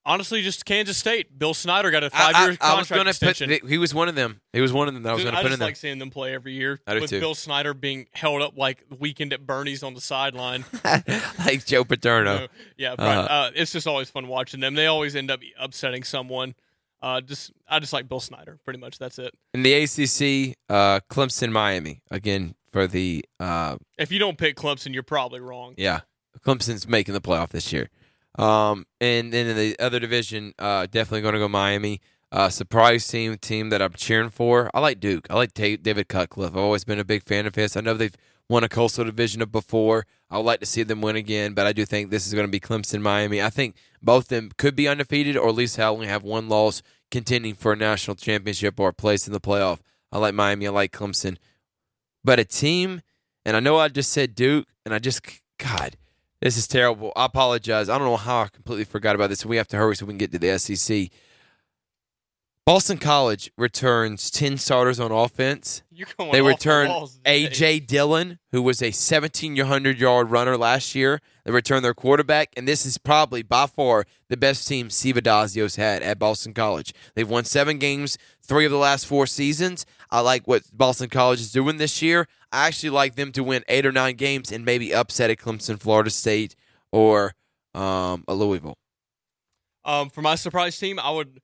honestly, 0.05 0.41
just 0.41 0.65
Kansas 0.65 0.97
State. 0.97 1.37
Bill 1.37 1.53
Snyder 1.53 1.91
got 1.91 2.03
a 2.03 2.09
five-year 2.09 2.33
I, 2.33 2.45
I 2.45 2.47
was 2.49 2.57
contract 2.57 2.89
gonna 2.91 3.09
extension. 3.09 3.49
put. 3.49 3.69
He 3.69 3.77
was 3.77 3.93
one 3.93 4.07
of 4.07 4.15
them. 4.15 4.39
He 4.53 4.61
was 4.61 4.71
one 4.71 4.87
of 4.87 4.93
them 4.93 5.03
that 5.03 5.09
I 5.09 5.13
was 5.13 5.23
going 5.23 5.35
to 5.35 5.41
put 5.41 5.49
just 5.49 5.53
in 5.55 5.59
there. 5.59 5.65
I 5.65 5.69
was 5.69 5.71
like 5.73 5.75
seeing 5.75 5.99
them 5.99 6.09
play 6.09 6.33
every 6.33 6.53
year. 6.53 6.79
I 6.87 6.93
do 6.95 7.01
with 7.01 7.09
too. 7.09 7.19
Bill 7.19 7.35
Snyder 7.35 7.73
being 7.73 8.07
held 8.13 8.41
up 8.41 8.57
like 8.57 8.83
weekend 8.97 9.33
at 9.33 9.45
Bernie's 9.45 9.83
on 9.83 9.93
the 9.93 9.99
sideline. 10.01 10.63
like 10.83 11.65
Joe 11.65 11.83
Paterno. 11.83 12.37
So, 12.37 12.47
yeah, 12.77 12.93
Uh. 12.93 13.03
Uh, 13.03 13.51
it's 13.53 13.73
just 13.73 13.85
always 13.87 14.09
fun 14.09 14.27
watching 14.27 14.61
them. 14.61 14.75
They 14.75 14.87
always 14.87 15.15
end 15.15 15.29
up 15.29 15.41
upsetting 15.59 16.03
someone. 16.03 16.55
Uh, 17.01 17.19
just 17.19 17.51
I 17.67 17.79
just 17.79 17.93
like 17.93 18.07
Bill 18.07 18.19
Snyder. 18.19 18.59
Pretty 18.63 18.79
much 18.79 18.97
that's 18.99 19.19
it. 19.19 19.33
In 19.53 19.63
the 19.63 19.73
ACC, 19.73 20.55
uh, 20.69 20.99
Clemson, 21.09 21.51
Miami 21.51 22.01
again 22.09 22.55
for 22.71 22.87
the 22.87 23.25
uh, 23.39 23.75
If 23.97 24.11
you 24.11 24.19
don't 24.19 24.37
pick 24.37 24.55
Clemson, 24.55 24.93
you're 24.93 25.03
probably 25.03 25.41
wrong. 25.41 25.73
yeah. 25.77 26.01
Clemson's 26.39 26.87
making 26.87 27.13
the 27.13 27.21
playoff 27.21 27.49
this 27.49 27.71
year. 27.71 27.89
Um, 28.37 28.85
and 28.99 29.31
then 29.33 29.47
in 29.47 29.57
the 29.57 29.77
other 29.79 29.99
division, 29.99 30.53
uh, 30.57 30.87
definitely 30.87 31.21
going 31.21 31.33
to 31.33 31.39
go 31.39 31.49
Miami. 31.49 32.01
Uh, 32.31 32.47
surprise 32.47 33.05
team, 33.07 33.37
team 33.37 33.69
that 33.69 33.81
I'm 33.81 33.91
cheering 33.93 34.29
for. 34.29 34.71
I 34.73 34.79
like 34.79 35.01
Duke. 35.01 35.27
I 35.29 35.35
like 35.35 35.53
David 35.53 36.07
Cutcliffe. 36.07 36.51
I've 36.51 36.57
always 36.57 36.85
been 36.85 36.99
a 36.99 37.03
big 37.03 37.23
fan 37.23 37.45
of 37.45 37.55
his. 37.55 37.75
I 37.75 37.81
know 37.81 37.93
they've 37.93 38.15
won 38.47 38.63
a 38.63 38.69
coastal 38.69 39.03
division 39.03 39.43
before. 39.49 40.05
I 40.29 40.37
would 40.37 40.45
like 40.45 40.61
to 40.61 40.65
see 40.65 40.83
them 40.83 41.01
win 41.01 41.17
again, 41.17 41.53
but 41.53 41.67
I 41.67 41.73
do 41.73 41.85
think 41.85 42.09
this 42.09 42.25
is 42.25 42.33
going 42.33 42.45
to 42.45 42.51
be 42.51 42.59
Clemson, 42.59 43.01
Miami. 43.01 43.41
I 43.41 43.49
think 43.49 43.75
both 44.01 44.25
of 44.25 44.29
them 44.29 44.51
could 44.57 44.77
be 44.77 44.87
undefeated, 44.87 45.35
or 45.35 45.49
at 45.49 45.55
least 45.55 45.77
only 45.77 46.07
have 46.07 46.23
one 46.23 46.47
loss, 46.47 46.81
contending 47.09 47.53
for 47.53 47.73
a 47.73 47.77
national 47.77 48.15
championship 48.15 48.79
or 48.79 48.89
a 48.89 48.93
place 48.93 49.27
in 49.27 49.33
the 49.33 49.41
playoff. 49.41 49.79
I 50.11 50.17
like 50.17 50.33
Miami. 50.33 50.67
I 50.67 50.71
like 50.71 50.93
Clemson, 50.93 51.37
but 52.23 52.39
a 52.39 52.45
team, 52.45 53.01
and 53.45 53.57
I 53.57 53.59
know 53.59 53.77
I 53.77 53.89
just 53.89 54.11
said 54.11 54.35
Duke, 54.35 54.67
and 54.85 54.93
I 54.93 54.99
just 54.99 55.21
God, 55.57 55.97
this 56.41 56.57
is 56.57 56.67
terrible. 56.67 57.13
I 57.15 57.25
apologize. 57.25 57.87
I 57.87 57.97
don't 57.97 58.07
know 58.07 58.17
how 58.17 58.41
I 58.41 58.47
completely 58.47 58.85
forgot 58.85 59.15
about 59.15 59.29
this. 59.29 59.45
We 59.45 59.57
have 59.57 59.67
to 59.69 59.77
hurry 59.77 59.95
so 59.95 60.05
we 60.05 60.11
can 60.11 60.17
get 60.17 60.31
to 60.31 60.39
the 60.39 60.57
SEC. 60.57 61.09
Boston 62.63 62.99
College 62.99 63.51
returns 63.57 64.29
10 64.29 64.57
starters 64.57 64.99
on 64.99 65.11
offense. 65.11 65.81
You're 65.89 66.07
going 66.15 66.31
They 66.31 66.41
off 66.41 66.45
the 66.45 66.49
return. 66.49 66.89
AJ 67.25 67.87
Dillon, 67.87 68.37
who 68.51 68.61
was 68.61 68.83
a 68.83 68.93
1,700 68.93 69.97
yard 69.97 70.29
runner 70.29 70.55
last 70.55 70.93
year. 70.93 71.21
They 71.43 71.51
return 71.51 71.81
their 71.81 71.95
quarterback, 71.95 72.49
and 72.55 72.67
this 72.67 72.85
is 72.85 72.99
probably 72.99 73.41
by 73.41 73.65
far 73.65 74.05
the 74.29 74.37
best 74.37 74.67
team 74.67 74.91
Steve 74.91 75.15
had 75.15 76.03
at 76.03 76.19
Boston 76.19 76.53
College. 76.53 76.93
They've 77.15 77.27
won 77.27 77.45
seven 77.45 77.79
games, 77.79 78.19
three 78.43 78.65
of 78.65 78.71
the 78.71 78.77
last 78.77 79.07
four 79.07 79.25
seasons. 79.25 79.83
I 80.11 80.19
like 80.19 80.47
what 80.47 80.61
Boston 80.71 81.09
College 81.09 81.39
is 81.39 81.51
doing 81.51 81.77
this 81.77 81.99
year. 82.03 82.27
I 82.51 82.67
actually 82.67 82.91
like 82.91 83.15
them 83.15 83.31
to 83.31 83.43
win 83.43 83.63
eight 83.69 83.87
or 83.87 83.91
nine 83.91 84.17
games 84.17 84.51
and 84.51 84.63
maybe 84.63 84.93
upset 84.93 85.31
at 85.31 85.39
Clemson, 85.39 85.79
Florida 85.79 86.11
State, 86.11 86.55
or 86.91 87.33
um, 87.73 88.23
a 88.27 88.35
Louisville. 88.35 88.77
Um, 89.83 90.11
for 90.11 90.21
my 90.21 90.35
surprise 90.35 90.77
team, 90.77 90.99
I 90.99 91.09
would. 91.09 91.41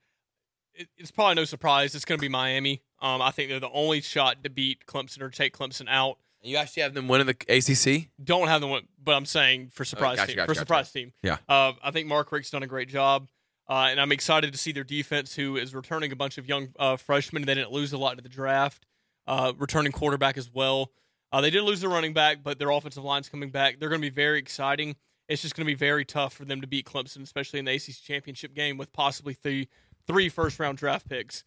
It, 0.78 0.88
it's 0.98 1.12
probably 1.12 1.36
no 1.36 1.46
surprise. 1.46 1.96
It's 1.96 2.06
going 2.06 2.20
to 2.20 2.22
be 2.22 2.30
Miami. 2.30 2.82
Um, 3.02 3.22
I 3.22 3.32
think 3.32 3.50
they're 3.50 3.60
the 3.60 3.70
only 3.72 4.02
shot 4.02 4.44
to 4.44 4.50
beat 4.50 4.86
Clemson 4.86 5.22
or 5.22 5.30
take 5.30 5.56
Clemson 5.56 5.88
out. 5.90 6.18
You 6.42 6.58
actually 6.58 6.84
have 6.84 6.94
them 6.94 7.08
winning 7.08 7.28
the 7.28 7.36
ACC? 7.50 8.10
Don't 8.24 8.48
have 8.48 8.62
them 8.62 8.70
one, 8.70 8.88
but 9.04 9.14
I'm 9.14 9.26
saying 9.26 9.72
for 9.74 9.84
surprise 9.84 10.18
gotcha, 10.18 10.28
team. 10.28 10.36
gotcha, 10.38 10.46
for 10.46 10.54
gotcha. 10.54 10.60
surprise 10.60 10.92
team. 10.92 11.14
Yeah. 11.24 11.38
Uh, 11.50 11.74
I 11.84 11.92
think 11.92 12.08
Mark 12.08 12.32
Richt's 12.32 12.52
done 12.52 12.64
a 12.64 12.68
great 12.68 12.90
job, 12.90 13.28
uh, 13.68 13.88
and 13.90 14.00
I'm 14.00 14.12
excited 14.12 14.52
to 14.52 14.58
see 14.58 14.72
their 14.72 14.84
defense, 14.84 15.36
who 15.36 15.58
is 15.58 15.74
returning 15.74 16.12
a 16.12 16.16
bunch 16.16 16.38
of 16.38 16.48
young 16.48 16.70
uh, 16.78 16.96
freshmen. 16.96 17.44
They 17.44 17.56
didn't 17.56 17.72
lose 17.72 17.92
a 17.92 17.98
lot 17.98 18.18
to 18.18 18.24
the 18.24 18.30
draft. 18.30 18.86
Uh, 19.26 19.52
returning 19.58 19.92
quarterback 19.92 20.38
as 20.38 20.50
well. 20.54 20.92
Uh, 21.34 21.42
they 21.42 21.50
did 21.50 21.64
lose 21.64 21.82
their 21.82 21.90
running 21.90 22.14
back, 22.14 22.38
but 22.44 22.60
their 22.60 22.70
offensive 22.70 23.04
line's 23.04 23.28
coming 23.28 23.50
back. 23.50 23.80
They're 23.80 23.90
going 23.90 24.02
to 24.02 24.10
be 24.10 24.14
very 24.14 24.40
exciting. 24.40 24.96
It's 25.28 25.42
just 25.42 25.56
going 25.56 25.66
to 25.66 25.70
be 25.70 25.76
very 25.76 26.06
tough 26.06 26.34
for 26.34 26.46
them 26.46 26.62
to 26.62 26.68
beat 26.68 26.86
Clemson, 26.86 27.22
especially 27.24 27.60
in 27.60 27.66
the 27.66 27.76
ACC 27.76 28.02
championship 28.02 28.54
game 28.54 28.78
with 28.78 28.94
possibly 28.94 29.34
three 29.34 29.68
three 30.08 30.30
first 30.30 30.60
round 30.60 30.78
draft 30.78 31.08
picks 31.10 31.44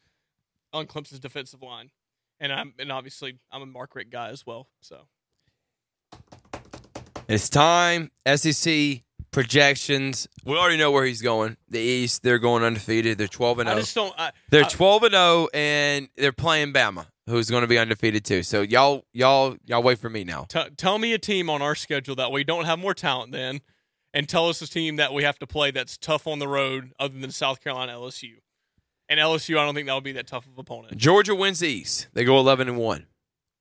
on 0.72 0.86
Clemson's 0.86 1.20
defensive 1.20 1.62
line. 1.62 1.90
And 2.38 2.52
I'm 2.52 2.74
and 2.78 2.90
obviously 2.92 3.38
I'm 3.52 3.62
a 3.62 3.66
Mark 3.66 3.94
Richt 3.94 4.10
guy 4.10 4.28
as 4.28 4.46
well. 4.46 4.68
So 4.80 5.02
It's 7.28 7.48
time. 7.48 8.10
SEC 8.26 9.02
projections. 9.30 10.26
We 10.44 10.56
already 10.56 10.76
know 10.76 10.90
where 10.90 11.04
he's 11.04 11.22
going. 11.22 11.56
The 11.68 11.78
East, 11.78 12.22
they're 12.22 12.38
going 12.38 12.64
undefeated. 12.64 13.18
They're 13.18 13.28
12 13.28 13.60
and 13.60 13.66
zero. 13.68 13.72
I 13.72 13.74
0. 13.76 13.82
just 13.82 13.94
don't. 13.94 14.14
I, 14.18 14.32
They're 14.50 14.64
I- 14.64 14.68
12 14.68 15.02
and 15.04 15.12
0 15.12 15.48
and 15.54 16.08
they're 16.16 16.32
playing 16.32 16.72
Bama, 16.72 17.06
who's 17.26 17.48
going 17.50 17.60
to 17.62 17.68
be 17.68 17.78
undefeated 17.78 18.24
too. 18.24 18.42
So 18.42 18.62
y'all 18.62 19.04
y'all 19.12 19.56
y'all 19.64 19.82
wait 19.82 19.98
for 19.98 20.10
me 20.10 20.24
now. 20.24 20.46
T- 20.48 20.70
tell 20.76 20.98
me 20.98 21.12
a 21.12 21.18
team 21.18 21.48
on 21.50 21.62
our 21.62 21.74
schedule 21.74 22.16
that 22.16 22.32
we 22.32 22.42
don't 22.42 22.64
have 22.64 22.78
more 22.78 22.94
talent 22.94 23.30
than, 23.32 23.60
and 24.12 24.28
tell 24.28 24.48
us 24.48 24.60
a 24.62 24.66
team 24.68 24.96
that 24.96 25.12
we 25.12 25.22
have 25.22 25.38
to 25.38 25.46
play 25.46 25.70
that's 25.70 25.96
tough 25.96 26.26
on 26.26 26.38
the 26.40 26.48
road 26.48 26.92
other 26.98 27.16
than 27.18 27.30
South 27.30 27.60
Carolina 27.62 27.92
LSU. 27.92 28.38
And 29.10 29.18
LSU, 29.20 29.58
I 29.58 29.64
don't 29.66 29.74
think 29.74 29.88
that 29.88 29.94
would 29.94 30.04
be 30.04 30.12
that 30.12 30.26
tough 30.28 30.46
of 30.46 30.56
opponent. 30.56 30.96
Georgia 30.96 31.34
wins 31.34 31.58
the 31.58 31.68
East. 31.68 32.06
They 32.14 32.24
go 32.24 32.38
11 32.38 32.68
and 32.68 32.78
1. 32.78 33.06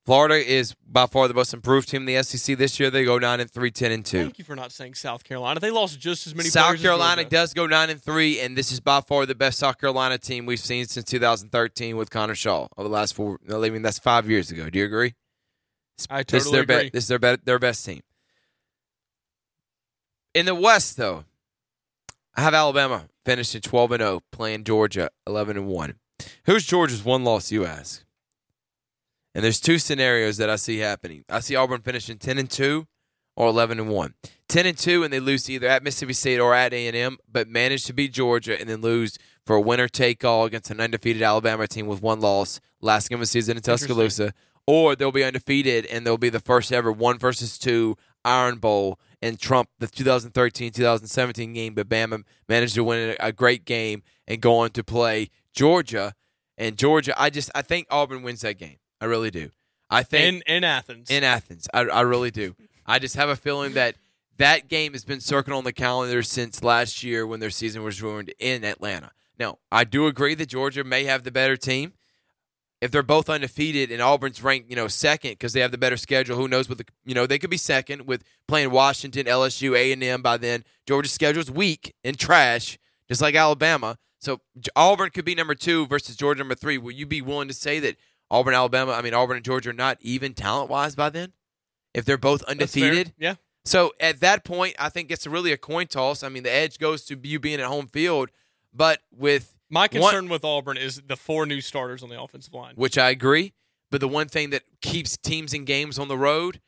Florida 0.06 0.36
is 0.36 0.76
by 0.88 1.06
far 1.08 1.28
the 1.28 1.34
most 1.34 1.54
improved 1.54 1.90
team 1.90 2.08
in 2.08 2.16
the 2.16 2.24
SEC 2.24 2.58
this 2.58 2.80
year. 2.80 2.90
They 2.90 3.04
go 3.04 3.18
9 3.18 3.40
and 3.40 3.50
3, 3.52 3.70
10 3.72 3.92
and 3.92 4.06
2. 4.06 4.18
Thank 4.22 4.38
you 4.40 4.46
for 4.46 4.56
not 4.56 4.72
saying 4.72 4.94
South 4.94 5.24
Carolina. 5.24 5.60
They 5.60 5.72
lost 5.72 6.00
just 6.00 6.26
as 6.28 6.34
many. 6.36 6.50
South 6.50 6.80
Carolina 6.82 7.26
does 7.26 7.54
go 7.54 7.66
9 7.68 7.90
and 7.90 8.02
3 8.02 8.40
and 8.40 8.56
this 8.58 8.72
is 8.72 8.80
by 8.80 9.02
far 9.02 9.26
the 9.26 9.36
best 9.36 9.60
South 9.60 9.78
Carolina 9.80 10.18
team 10.18 10.46
we've 10.46 10.60
seen 10.60 10.86
since 10.86 11.06
2013 11.10 11.98
with 11.98 12.10
Connor 12.12 12.34
Shaw 12.36 12.68
over 12.78 12.88
the 12.88 12.94
last 12.94 13.14
four 13.16 13.40
I 13.52 13.58
mean 13.70 13.82
that's 13.82 14.00
5 14.00 14.30
years 14.30 14.50
ago. 14.52 14.70
Do 14.70 14.80
you 14.80 14.86
agree? 14.86 15.16
I 16.10 16.24
This 16.24 16.46
is 16.46 16.52
totally 16.52 16.52
their 16.58 16.66
be- 16.66 16.74
agree. 16.76 16.90
this 16.92 17.04
is 17.04 17.08
their 17.10 17.20
be- 17.20 17.42
their 17.44 17.60
best 17.60 17.86
team. 17.86 18.02
In 20.34 20.46
the 20.46 20.56
West, 20.56 20.96
though, 20.98 21.26
I 22.36 22.42
have 22.42 22.54
Alabama 22.54 23.06
finishing 23.30 23.62
12 23.62 23.92
and 23.92 24.02
0, 24.02 24.22
playing 24.32 24.64
Georgia 24.64 25.12
11 25.28 25.56
and 25.56 25.68
1. 25.68 25.94
Who's 26.46 26.66
Georgia's 26.66 27.06
one 27.06 27.24
loss? 27.24 27.52
You 27.52 27.64
ask. 27.64 28.04
And 29.36 29.44
there's 29.44 29.60
two 29.60 29.78
scenarios 29.78 30.38
that 30.38 30.50
I 30.50 30.56
see 30.56 30.80
happening. 30.80 31.26
I 31.30 31.40
see 31.42 31.56
Auburn 31.56 31.82
finishing 31.82 32.18
10 32.18 32.40
and 32.40 32.50
2 32.50 32.88
or 33.36 33.48
11 33.48 33.80
and 33.80 33.90
1. 33.90 34.14
10 34.48 34.66
and 34.66 34.76
2 34.76 35.04
and 35.04 35.14
they 35.14 35.20
lose 35.20 35.48
either 35.48 35.68
at 35.68 35.84
Mississippi 35.84 36.14
State 36.14 36.40
or 36.40 36.56
at 36.56 36.74
A&M, 36.74 37.18
but 37.32 37.48
manage 37.48 37.86
to 37.86 37.94
beat 37.94 38.14
Georgia 38.14 38.60
and 38.60 38.68
then 38.68 38.82
lose 38.82 39.20
for 39.46 39.56
a 39.56 39.62
winner 39.62 39.88
take 39.88 40.26
all 40.26 40.46
against 40.46 40.72
an 40.72 40.82
undefeated 40.82 41.22
Alabama 41.22 41.68
team 41.68 41.86
with 41.86 42.02
one 42.02 42.20
loss 42.20 42.60
last 42.82 43.10
game 43.10 43.18
of 43.18 43.22
the 43.22 43.28
season 43.28 43.58
in 43.58 43.62
Tuscaloosa. 43.62 44.34
Or 44.66 44.96
they'll 44.96 45.12
be 45.12 45.24
undefeated 45.24 45.86
and 45.86 46.04
they'll 46.04 46.18
be 46.18 46.30
the 46.30 46.40
first 46.40 46.74
ever 46.74 46.92
one 46.92 47.20
versus 47.20 47.60
two 47.60 47.96
Iron 48.26 48.58
Bowl 48.58 49.00
and 49.22 49.40
trump 49.40 49.70
the 49.80 49.88
2013-2017 49.88 51.54
game, 51.54 51.74
but 51.74 51.90
Bama 51.90 52.24
managed 52.48 52.76
to 52.76 52.84
win 52.84 53.16
a 53.20 53.32
great 53.32 53.66
game 53.66 54.04
and 54.28 54.42
go 54.42 54.58
on 54.58 54.72
to 54.72 54.84
play 54.84 55.30
Georgia. 55.54 56.14
And 56.58 56.78
Georgia, 56.78 57.14
I 57.18 57.30
just 57.30 57.52
I 57.56 57.62
think 57.62 57.88
Auburn 57.90 58.24
wins 58.24 58.42
that 58.42 58.58
game. 58.58 58.78
I 59.02 59.06
really 59.06 59.32
do. 59.32 59.50
I 59.90 60.04
think 60.04 60.44
in 60.48 60.56
in 60.56 60.64
Athens. 60.64 61.10
in 61.10 61.24
Athens. 61.24 61.68
I, 61.74 61.82
I 61.82 62.02
really 62.02 62.32
do. 62.32 62.56
I 62.86 63.00
just 63.00 63.16
have 63.16 63.30
a 63.30 63.36
feeling 63.36 63.74
that 63.74 63.96
that 64.38 64.68
game 64.68 64.94
has 64.94 65.04
been 65.04 65.20
circled 65.20 65.56
on 65.56 65.64
the 65.64 65.74
calendar 65.74 66.24
since 66.24 66.64
last 66.64 67.04
year 67.04 67.28
when 67.28 67.40
their 67.40 67.50
season 67.50 67.84
was 67.84 68.02
ruined 68.02 68.34
in 68.40 68.64
Atlanta. 68.64 69.12
Now, 69.38 69.60
I 69.72 69.84
do 69.84 70.08
agree 70.08 70.36
that 70.36 70.48
Georgia 70.48 70.84
may 70.84 71.06
have 71.06 71.24
the 71.24 71.32
better 71.32 71.56
team. 71.56 71.94
If 72.82 72.92
they're 72.92 73.04
both 73.04 73.30
undefeated 73.30 73.92
and 73.92 74.02
Auburn's 74.02 74.42
ranked, 74.42 74.70
you 74.70 74.76
know, 74.76 74.88
second 74.88 75.32
because 75.32 75.52
they 75.52 75.60
have 75.60 75.72
the 75.72 75.78
better 75.78 75.98
schedule, 75.98 76.38
who 76.38 76.48
knows 76.48 76.70
what 76.70 76.78
the 76.78 76.86
you 77.06 77.14
know 77.14 77.28
they 77.28 77.38
could 77.40 77.50
be 77.50 77.58
second 77.58 78.08
with 78.08 78.24
playing 78.48 78.72
Washington, 78.72 79.26
LSU, 79.26 79.76
A 79.78 79.92
and 79.92 80.02
M 80.04 80.22
by 80.22 80.38
then. 80.38 80.64
Georgia's 80.88 81.12
schedule's 81.12 81.52
weak 81.52 81.94
and 82.04 82.18
trash, 82.18 82.78
just 83.10 83.22
like 83.22 83.36
Alabama. 83.36 83.98
So 84.22 84.40
Auburn 84.76 85.10
could 85.12 85.26
be 85.26 85.36
number 85.36 85.56
two 85.56 85.88
versus 85.88 86.16
Georgia 86.16 86.40
number 86.40 86.56
three. 86.56 86.78
Will 86.78 86.92
you 86.92 87.06
be 87.06 87.22
willing 87.22 87.48
to 87.50 87.54
say 87.54 87.80
that 87.80 87.98
Auburn, 88.32 88.54
Alabama, 88.54 88.94
I 88.94 89.02
mean 89.02 89.14
Auburn 89.14 89.38
and 89.38 89.46
Georgia 89.46 89.72
are 89.72 89.74
not 89.74 89.98
even 90.02 90.34
talent 90.34 90.70
wise 90.70 90.96
by 90.96 91.10
then? 91.10 91.34
If 91.94 92.06
they're 92.06 92.18
both 92.18 92.44
undefeated, 92.44 93.14
Yeah. 93.18 93.36
so 93.66 93.94
at 94.00 94.20
that 94.22 94.46
point, 94.46 94.76
I 94.80 94.90
think 94.90 95.12
it's 95.12 95.26
really 95.28 95.52
a 95.52 95.58
coin 95.58 95.88
toss. 95.88 96.24
I 96.24 96.30
mean, 96.30 96.44
the 96.44 96.52
edge 96.54 96.78
goes 96.80 97.04
to 97.06 97.20
you 97.24 97.40
being 97.40 97.60
at 97.60 97.66
home 97.66 97.88
field, 97.88 98.30
but 98.74 99.02
with 99.12 99.56
My 99.70 99.82
one- 99.82 99.90
concern 99.90 100.30
with 100.30 100.44
Auburn 100.44 100.78
is 100.78 101.02
the 101.08 101.16
four 101.18 101.46
new 101.46 101.62
starters 101.62 102.04
on 102.04 102.10
the 102.10 102.22
offensive 102.22 102.54
line. 102.54 102.74
which 102.76 102.98
I 102.98 103.10
agree. 103.10 103.54
But 103.92 104.02
the 104.02 104.08
one 104.08 104.28
thing 104.28 104.52
that 104.52 104.64
keeps 104.82 105.18
teams 105.18 105.54
in 105.54 105.66
games 105.66 105.98
on 105.98 106.08
the 106.08 106.18
road 106.18 106.62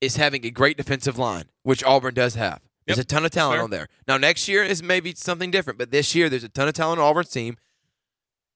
is 0.00 0.16
having 0.16 0.44
a 0.44 0.50
great 0.50 0.76
defensive 0.76 1.18
line, 1.18 1.44
which 1.62 1.82
Auburn 1.82 2.14
does 2.14 2.34
have. 2.34 2.60
There's 2.86 2.98
a 2.98 3.04
ton 3.04 3.24
of 3.24 3.30
talent 3.30 3.60
on 3.60 3.70
there. 3.70 3.88
Now 4.06 4.16
next 4.16 4.48
year 4.48 4.62
is 4.62 4.82
maybe 4.82 5.14
something 5.14 5.50
different, 5.50 5.78
but 5.78 5.90
this 5.90 6.14
year 6.14 6.28
there's 6.30 6.44
a 6.44 6.48
ton 6.48 6.68
of 6.68 6.74
talent 6.74 7.00
on 7.00 7.06
Auburn's 7.06 7.30
team. 7.30 7.56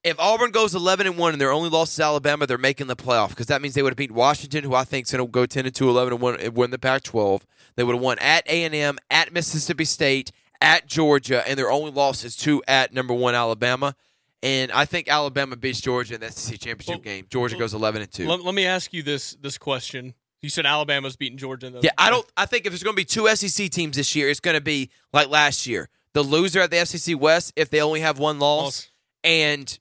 If 0.05 0.18
Auburn 0.18 0.51
goes 0.51 0.74
11 0.74 1.07
and 1.07 1.16
1 1.16 1.32
and 1.32 1.40
their 1.40 1.53
only 1.53 1.68
loss 1.68 1.93
is 1.93 2.01
Alabama, 2.01 2.47
they're 2.47 2.59
making 2.59 2.88
the 2.88 2.97
playoff 2.97 3.28
because 3.28 3.47
that 3.47 3.62
means 3.62 3.74
they 3.74 3.82
would 3.82 3.93
have 3.93 3.97
beat 3.97 4.11
Washington, 4.11 4.64
who 4.64 4.74
I 4.74 4.84
think 4.84 5.07
is 5.07 5.12
going 5.12 5.24
to 5.24 5.30
go 5.30 5.47
10 5.47 5.64
and 5.66 5.74
2, 5.74 5.88
11 5.88 6.14
and 6.14 6.22
1 6.22 6.40
and 6.40 6.57
win 6.57 6.70
the 6.70 6.78
Pac-12. 6.78 7.43
They 7.76 7.84
would 7.84 7.95
have 7.95 8.03
won 8.03 8.18
at 8.18 8.45
A&M, 8.49 8.99
at 9.11 9.32
Mississippi 9.32 9.84
State, 9.84 10.32
at 10.63 10.87
Georgia, 10.87 11.47
and 11.47 11.59
their 11.59 11.71
only 11.71 11.91
loss 11.91 12.25
is 12.25 12.37
to 12.39 12.63
at 12.67 12.95
number 12.95 13.13
1 13.13 13.35
Alabama. 13.35 13.95
And 14.43 14.73
I 14.73 14.87
think 14.87 15.09
Alabama 15.09 15.55
beats 15.57 15.81
Georgia 15.81 16.15
in 16.15 16.21
the 16.21 16.31
SEC 16.31 16.59
championship 16.59 16.89
Well, 16.89 16.99
game. 17.15 17.27
Georgia 17.31 17.57
goes 17.57 17.75
11 17.75 18.03
and 18.03 18.11
2. 18.11 18.27
Let, 18.27 18.43
let 18.45 18.55
me 18.55 18.65
ask 18.67 18.93
you 18.93 19.03
this 19.03 19.35
this 19.41 19.57
question. 19.59 20.15
You 20.41 20.49
said 20.49 20.67
Alabama's 20.67 21.15
beating 21.15 21.39
Georgia. 21.39 21.69
In 21.69 21.75
the, 21.75 21.81
Yeah, 21.83 21.91
I 21.97 22.11
don't. 22.11 22.27
I 22.37 22.47
think 22.47 22.67
if 22.67 22.73
there's 22.73 22.83
going 22.83 22.97
to 22.97 23.01
be 23.01 23.05
two 23.05 23.29
SEC 23.29 23.71
teams 23.71 23.97
this 23.97 24.17
year, 24.17 24.29
it's 24.29 24.41
going 24.41 24.57
to 24.57 24.61
be 24.61 24.91
like 25.13 25.29
last 25.29 25.67
year. 25.69 25.89
The 26.15 26.23
loser 26.23 26.61
at 26.61 26.71
the 26.73 26.85
SEC 26.85 27.19
West, 27.21 27.53
if 27.55 27.71
they 27.71 27.81
only 27.81 28.01
have 28.01 28.19
one 28.19 28.39
loss, 28.41 28.65
Loss. 28.65 28.91
and 29.23 29.79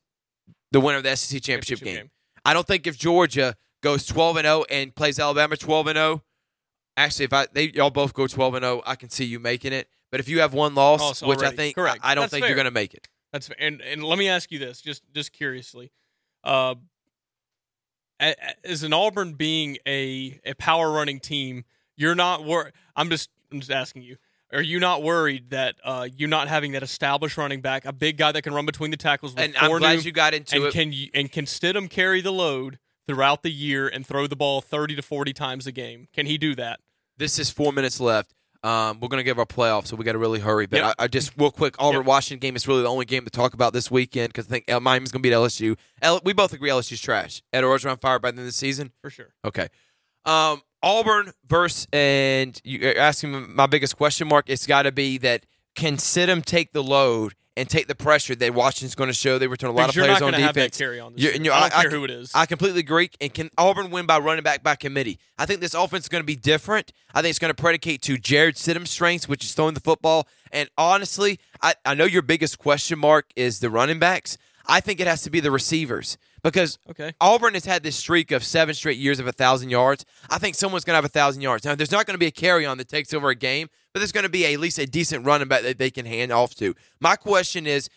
the 0.71 0.79
winner 0.79 0.97
of 0.99 1.03
the 1.03 1.15
SEC 1.15 1.41
championship, 1.41 1.79
Championship 1.79 1.85
game. 1.85 1.95
game. 2.05 2.11
I 2.45 2.53
don't 2.53 2.67
think 2.67 2.85
if 2.85 2.97
Georgia 2.97 3.55
goes 3.81 4.05
12 4.05 4.37
and 4.37 4.45
0 4.45 4.65
and 4.69 4.93
plays 4.93 5.19
Alabama 5.19 5.57
12 5.57 5.87
and 5.87 5.97
0, 5.97 6.23
actually, 6.95 7.25
if 7.25 7.33
I 7.33 7.47
they 7.51 7.71
y'all 7.71 7.89
both 7.89 8.13
go 8.13 8.27
12 8.27 8.53
and 8.55 8.63
0, 8.63 8.83
I 8.85 8.95
can 8.95 9.09
see 9.09 9.25
you 9.25 9.39
making 9.39 9.73
it. 9.73 9.89
But 10.11 10.19
if 10.19 10.27
you 10.27 10.41
have 10.41 10.53
one 10.53 10.75
loss, 10.75 11.21
which 11.23 11.41
I 11.41 11.51
think 11.51 11.75
Correct. 11.75 11.99
I, 12.03 12.11
I 12.11 12.15
don't 12.15 12.23
That's 12.23 12.31
think 12.31 12.43
fair. 12.43 12.49
you're 12.49 12.55
going 12.55 12.65
to 12.65 12.71
make 12.71 12.93
it. 12.93 13.07
That's 13.31 13.47
fair. 13.47 13.55
and 13.59 13.81
and 13.81 14.03
let 14.03 14.19
me 14.19 14.27
ask 14.27 14.51
you 14.51 14.59
this, 14.59 14.81
just 14.81 15.03
just 15.13 15.31
curiously, 15.31 15.91
uh, 16.43 16.75
as 18.19 18.83
an 18.83 18.93
Auburn 18.93 19.33
being 19.33 19.77
a 19.87 20.39
a 20.45 20.53
power 20.55 20.91
running 20.91 21.19
team, 21.19 21.63
you're 21.95 22.15
not 22.15 22.43
wor- 22.43 22.71
I'm 22.95 23.09
just 23.09 23.29
I'm 23.51 23.59
just 23.59 23.71
asking 23.71 24.03
you. 24.03 24.17
Are 24.53 24.61
you 24.61 24.81
not 24.81 25.01
worried 25.01 25.51
that 25.51 25.75
uh, 25.83 26.09
you 26.13 26.27
not 26.27 26.49
having 26.49 26.73
that 26.73 26.83
established 26.83 27.37
running 27.37 27.61
back, 27.61 27.85
a 27.85 27.93
big 27.93 28.17
guy 28.17 28.33
that 28.33 28.41
can 28.41 28.53
run 28.53 28.65
between 28.65 28.91
the 28.91 28.97
tackles, 28.97 29.33
with 29.33 29.41
And 29.45 29.55
I'm 29.57 29.77
glad 29.79 29.95
new- 29.99 30.01
you 30.01 30.11
got 30.11 30.33
into 30.33 30.57
and 30.57 30.65
it. 30.65 30.73
can 30.73 30.91
you 30.91 31.07
and 31.13 31.31
can 31.31 31.45
Stidham 31.45 31.89
carry 31.89 32.19
the 32.21 32.33
load 32.33 32.77
throughout 33.07 33.43
the 33.43 33.51
year 33.51 33.87
and 33.87 34.05
throw 34.05 34.27
the 34.27 34.35
ball 34.35 34.59
thirty 34.61 34.95
to 34.95 35.01
forty 35.01 35.31
times 35.33 35.65
a 35.67 35.71
game? 35.71 36.09
Can 36.13 36.25
he 36.25 36.37
do 36.37 36.53
that? 36.55 36.81
This 37.17 37.39
is 37.39 37.49
four 37.49 37.71
minutes 37.71 37.99
left. 38.01 38.33
Um, 38.63 38.99
we're 38.99 39.07
going 39.07 39.19
to 39.19 39.23
give 39.23 39.39
our 39.39 39.45
playoff, 39.45 39.87
so 39.87 39.95
we 39.95 40.05
got 40.05 40.11
to 40.11 40.17
really 40.19 40.39
hurry. 40.39 40.67
But 40.67 40.77
Yep. 40.81 40.95
I, 40.99 41.03
I 41.03 41.07
just 41.07 41.31
real 41.37 41.49
quick, 41.51 41.75
Auburn 41.79 42.01
Yep. 42.01 42.05
Washington 42.05 42.39
game 42.47 42.55
is 42.55 42.67
really 42.67 42.83
the 42.83 42.89
only 42.89 43.05
game 43.05 43.23
to 43.23 43.31
talk 43.31 43.53
about 43.55 43.73
this 43.73 43.89
weekend 43.89 44.29
because 44.29 44.45
I 44.47 44.49
think 44.49 44.71
uh, 44.71 44.79
Miami's 44.79 45.11
going 45.11 45.23
to 45.23 45.27
beat 45.29 45.33
LSU. 45.33 45.77
L- 46.01 46.21
we 46.23 46.33
both 46.33 46.53
agree 46.53 46.69
LSU's 46.69 47.01
trash. 47.01 47.41
Ed 47.51 47.61
Orgeron 47.63 47.99
fired 47.99 48.21
by 48.21 48.29
the 48.29 48.33
end 48.35 48.39
of 48.41 48.45
the 48.45 48.51
season. 48.51 48.91
For 49.01 49.09
sure. 49.09 49.33
Okay. 49.43 49.67
Um, 50.25 50.61
Auburn 50.83 51.31
versus 51.47 51.87
and 51.91 52.59
you're 52.63 52.97
asking 52.97 53.55
my 53.55 53.65
biggest 53.65 53.97
question 53.97 54.27
mark. 54.27 54.45
It's 54.47 54.67
got 54.67 54.83
to 54.83 54.91
be 54.91 55.17
that 55.19 55.45
can 55.75 55.97
Sidham 55.97 56.43
take 56.45 56.71
the 56.73 56.83
load 56.83 57.33
and 57.61 57.69
take 57.69 57.87
the 57.87 57.95
pressure 57.95 58.33
that 58.35 58.53
Washington's 58.53 58.95
going 58.95 59.07
to 59.09 59.13
show. 59.13 59.37
They 59.37 59.47
return 59.47 59.69
a 59.69 59.73
lot 59.73 59.87
of 59.89 59.95
you're 59.95 60.05
players 60.05 60.19
not 60.19 60.25
on 60.25 60.31
gonna 60.33 60.43
have 60.43 60.55
that 60.55 60.61
defense. 60.71 60.77
carry 60.77 60.99
on 60.99 61.13
this 61.13 61.21
you- 61.23 61.29
I 61.51 61.59
don't 61.61 61.71
care 61.71 61.81
can- 61.83 61.91
who 61.91 62.03
it 62.03 62.09
is. 62.11 62.31
I 62.33 62.45
completely 62.47 62.79
agree. 62.79 63.11
And 63.21 63.33
can 63.33 63.49
Auburn 63.57 63.91
win 63.91 64.05
by 64.07 64.17
running 64.17 64.43
back 64.43 64.63
by 64.63 64.75
committee? 64.75 65.19
I 65.37 65.45
think 65.45 65.61
this 65.61 65.73
offense 65.75 66.05
is 66.05 66.09
going 66.09 66.23
to 66.23 66.25
be 66.25 66.35
different. 66.35 66.91
I 67.13 67.21
think 67.21 67.29
it's 67.29 67.39
going 67.39 67.53
to 67.53 67.61
predicate 67.61 68.01
to 68.03 68.17
Jarrett 68.17 68.55
Stidham's 68.55 68.89
strengths, 68.89 69.29
which 69.29 69.43
is 69.45 69.53
throwing 69.53 69.75
the 69.75 69.79
football. 69.79 70.27
And 70.51 70.69
honestly, 70.77 71.39
I, 71.61 71.75
I 71.85 71.93
know 71.93 72.05
your 72.05 72.23
biggest 72.23 72.57
question 72.57 72.97
mark 72.99 73.27
is 73.35 73.59
the 73.59 73.69
running 73.69 73.99
backs. 73.99 74.37
I 74.67 74.79
think 74.79 74.99
it 74.99 75.07
has 75.07 75.21
to 75.23 75.29
be 75.29 75.39
the 75.39 75.51
receivers 75.51 76.17
because 76.43 76.77
Okay. 76.89 77.13
Auburn 77.21 77.53
has 77.55 77.65
had 77.65 77.83
this 77.83 77.95
streak 77.95 78.31
of 78.31 78.43
seven 78.43 78.73
straight 78.75 78.97
years 78.97 79.19
of 79.19 79.27
a 79.27 79.31
thousand 79.31 79.69
yards. 79.69 80.05
I 80.29 80.37
think 80.37 80.55
someone's 80.55 80.83
going 80.83 80.93
to 80.93 80.97
have 80.97 81.05
a 81.05 81.09
thousand 81.09 81.41
yards. 81.41 81.65
Now, 81.65 81.75
there's 81.75 81.91
not 81.91 82.05
going 82.05 82.13
to 82.15 82.19
be 82.19 82.27
a 82.27 82.31
Kerryon 82.31 82.77
that 82.77 82.87
takes 82.87 83.13
over 83.13 83.29
a 83.29 83.35
game, 83.35 83.69
but 83.93 83.99
there's 83.99 84.11
going 84.11 84.23
to 84.23 84.29
be 84.29 84.45
at 84.45 84.59
least 84.59 84.79
a 84.79 84.85
decent 84.85 85.25
running 85.25 85.47
back 85.47 85.63
that 85.63 85.77
they 85.77 85.91
can 85.91 86.05
hand 86.05 86.31
off 86.31 86.55
to. 86.55 86.73
My 86.99 87.15
question 87.15 87.67
is, 87.67 87.89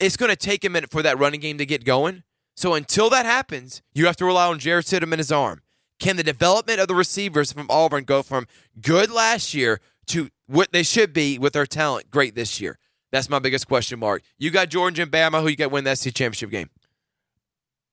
it's 0.00 0.16
going 0.16 0.30
to 0.30 0.36
take 0.36 0.64
a 0.64 0.70
minute 0.70 0.90
for 0.90 1.02
that 1.02 1.18
running 1.18 1.40
game 1.40 1.58
to 1.58 1.66
get 1.66 1.84
going. 1.84 2.22
So 2.56 2.74
until 2.74 3.10
that 3.10 3.26
happens, 3.26 3.82
you 3.94 4.06
have 4.06 4.16
to 4.16 4.24
rely 4.24 4.46
on 4.46 4.58
Jarrett 4.58 4.86
Stidham 4.86 5.12
and 5.12 5.18
his 5.18 5.32
arm. 5.32 5.62
Can 6.00 6.16
the 6.16 6.22
development 6.22 6.80
of 6.80 6.88
the 6.88 6.94
receivers 6.94 7.52
from 7.52 7.66
Auburn 7.70 8.04
go 8.04 8.22
from 8.22 8.46
good 8.80 9.10
last 9.10 9.54
year 9.54 9.80
to 10.06 10.28
what 10.46 10.72
they 10.72 10.82
should 10.82 11.12
be 11.12 11.38
with 11.38 11.52
their 11.52 11.66
talent 11.66 12.10
great 12.10 12.34
this 12.34 12.60
year? 12.60 12.78
That's 13.10 13.28
my 13.28 13.38
biggest 13.38 13.66
question 13.66 13.98
mark. 13.98 14.22
You 14.38 14.50
got 14.50 14.68
Georgia 14.68 15.02
and 15.02 15.10
Bama. 15.10 15.40
Who 15.40 15.48
you 15.48 15.56
got 15.56 15.70
win 15.70 15.84
that 15.84 15.98
SEC 15.98 16.14
championship 16.14 16.50
game? 16.50 16.70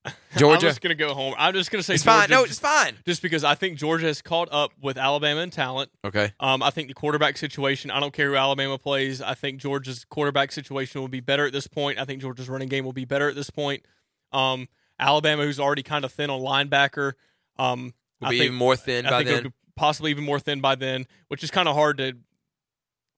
I'm 0.35 0.59
just 0.59 0.81
gonna 0.81 0.95
go 0.95 1.13
home. 1.13 1.33
I'm 1.37 1.53
just 1.53 1.71
gonna 1.71 1.83
say 1.83 1.95
It's 1.95 2.03
Georgia 2.03 2.19
fine. 2.21 2.29
No, 2.29 2.43
it's 2.43 2.59
fine. 2.59 2.95
just 3.05 3.21
because 3.21 3.43
I 3.43 3.55
think 3.55 3.77
Georgia 3.77 4.05
has 4.07 4.21
caught 4.21 4.49
up 4.51 4.71
with 4.81 4.97
Alabama 4.97 5.41
in 5.41 5.49
talent. 5.49 5.89
Okay. 6.03 6.31
Um, 6.39 6.61
I 6.61 6.69
think 6.69 6.87
the 6.89 6.93
quarterback 6.93 7.37
situation. 7.37 7.89
I 7.91 7.99
don't 7.99 8.13
care 8.13 8.29
who 8.29 8.35
Alabama 8.35 8.77
plays. 8.77 9.21
I 9.21 9.33
think 9.33 9.59
Georgia's 9.61 10.05
quarterback 10.05 10.51
situation 10.51 11.01
will 11.01 11.07
be 11.07 11.21
better 11.21 11.45
at 11.45 11.53
this 11.53 11.67
point. 11.67 11.97
I 11.99 12.05
think 12.05 12.21
Georgia's 12.21 12.49
running 12.49 12.69
game 12.69 12.85
will 12.85 12.93
be 12.93 13.05
better 13.05 13.29
at 13.29 13.35
this 13.35 13.49
point. 13.49 13.83
Um, 14.31 14.67
Alabama, 14.99 15.43
who's 15.43 15.59
already 15.59 15.83
kind 15.83 16.05
of 16.05 16.11
thin 16.11 16.29
on 16.29 16.39
linebacker, 16.41 17.13
um, 17.57 17.93
Will 18.21 18.27
I 18.27 18.31
be 18.31 18.37
think, 18.39 18.45
even 18.47 18.57
more 18.57 18.75
thin 18.75 19.05
I 19.05 19.09
by 19.09 19.23
then. 19.23 19.53
possibly 19.75 20.11
even 20.11 20.23
more 20.23 20.39
thin 20.39 20.61
by 20.61 20.75
then, 20.75 21.05
which 21.27 21.43
is 21.43 21.51
kind 21.51 21.67
of 21.67 21.75
hard 21.75 21.97
to 21.97 22.13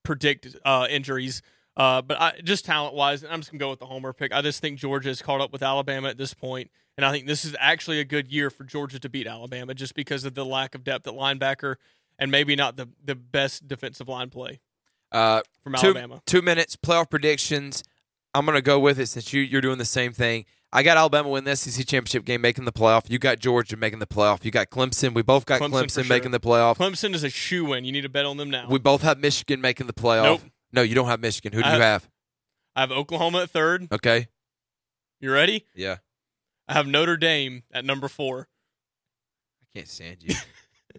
predict 0.03 0.55
uh, 0.65 0.87
injuries. 0.89 1.41
Uh, 1.77 2.01
but 2.01 2.19
I, 2.19 2.33
just 2.43 2.65
talent 2.65 2.95
wise, 2.95 3.23
I'm 3.23 3.39
just 3.39 3.51
gonna 3.51 3.59
go 3.59 3.69
with 3.69 3.79
the 3.79 3.85
homer 3.85 4.11
pick. 4.11 4.33
I 4.33 4.41
just 4.41 4.59
think 4.61 4.79
Georgia 4.79 5.09
is 5.09 5.21
caught 5.21 5.39
up 5.41 5.53
with 5.53 5.61
Alabama 5.61 6.09
at 6.09 6.17
this 6.17 6.33
point, 6.33 6.71
and 6.97 7.05
I 7.05 7.11
think 7.11 7.27
this 7.27 7.45
is 7.45 7.55
actually 7.59 7.99
a 7.99 8.03
good 8.03 8.27
year 8.31 8.49
for 8.49 8.63
Georgia 8.63 8.99
to 8.99 9.07
beat 9.09 9.27
Alabama, 9.27 9.73
just 9.75 9.93
because 9.93 10.25
of 10.25 10.33
the 10.33 10.43
lack 10.43 10.73
of 10.73 10.83
depth 10.83 11.05
at 11.07 11.13
linebacker 11.13 11.75
and 12.17 12.31
maybe 12.31 12.55
not 12.55 12.77
the 12.77 12.89
the 13.05 13.13
best 13.13 13.67
defensive 13.67 14.07
line 14.07 14.31
play 14.31 14.59
Uh, 15.11 15.41
from 15.63 15.73
two, 15.75 15.87
Alabama. 15.89 16.21
two 16.25 16.41
minutes 16.41 16.75
playoff 16.75 17.11
predictions. 17.11 17.83
I'm 18.33 18.45
gonna 18.45 18.61
go 18.61 18.79
with 18.79 18.99
it 18.99 19.05
since 19.05 19.31
you 19.31 19.41
you're 19.41 19.61
doing 19.61 19.77
the 19.77 19.85
same 19.85 20.13
thing. 20.13 20.45
I 20.73 20.81
got 20.83 20.97
Alabama 20.97 21.29
win 21.29 21.43
the 21.45 21.55
SEC 21.55 21.85
championship 21.87 22.25
game, 22.25 22.41
making 22.41 22.65
the 22.65 22.73
playoff. 22.73 23.09
You 23.09 23.19
got 23.19 23.39
Georgia 23.39 23.77
making 23.77 23.99
the 23.99 24.07
playoff. 24.07 24.43
You 24.43 24.51
got 24.51 24.69
Clemson. 24.69 25.13
We 25.13 25.21
both 25.21 25.45
got 25.45 25.61
Clemson 25.61 25.69
Clemson, 25.71 25.93
for 25.93 26.03
sure. 26.03 26.15
making 26.15 26.31
the 26.31 26.39
playoff. 26.39 26.75
Clemson 26.75 27.13
is 27.15 27.23
a 27.23 27.29
shoe 27.29 27.71
in. 27.73 27.85
You 27.85 27.91
need 27.93 28.01
to 28.01 28.09
bet 28.09 28.25
on 28.25 28.35
them 28.37 28.49
now. 28.49 28.67
We 28.67 28.77
both 28.79 29.01
have 29.03 29.17
Michigan 29.19 29.61
making 29.61 29.87
the 29.87 29.93
playoff. 29.93 30.23
Nope. 30.23 30.41
No, 30.77 30.83
you 30.83 30.93
don't 30.93 31.07
have 31.07 31.19
Michigan. 31.19 31.53
Who 31.53 31.63
do 31.63 31.67
I 31.67 31.75
you 31.75 31.81
have? 31.81 32.07
I 32.75 32.81
have 32.81 32.91
Oklahoma 32.91 33.41
at 33.41 33.49
third. 33.49 33.87
Okay. 33.91 34.27
You 35.19 35.33
ready? 35.33 35.65
Yeah. 35.73 35.97
I 36.67 36.73
have 36.73 36.85
Notre 36.85 37.17
Dame 37.17 37.63
at 37.73 37.83
number 37.83 38.07
four. 38.07 38.47
I 39.63 39.65
can't 39.75 39.87
stand 39.87 40.17
you. 40.21 40.35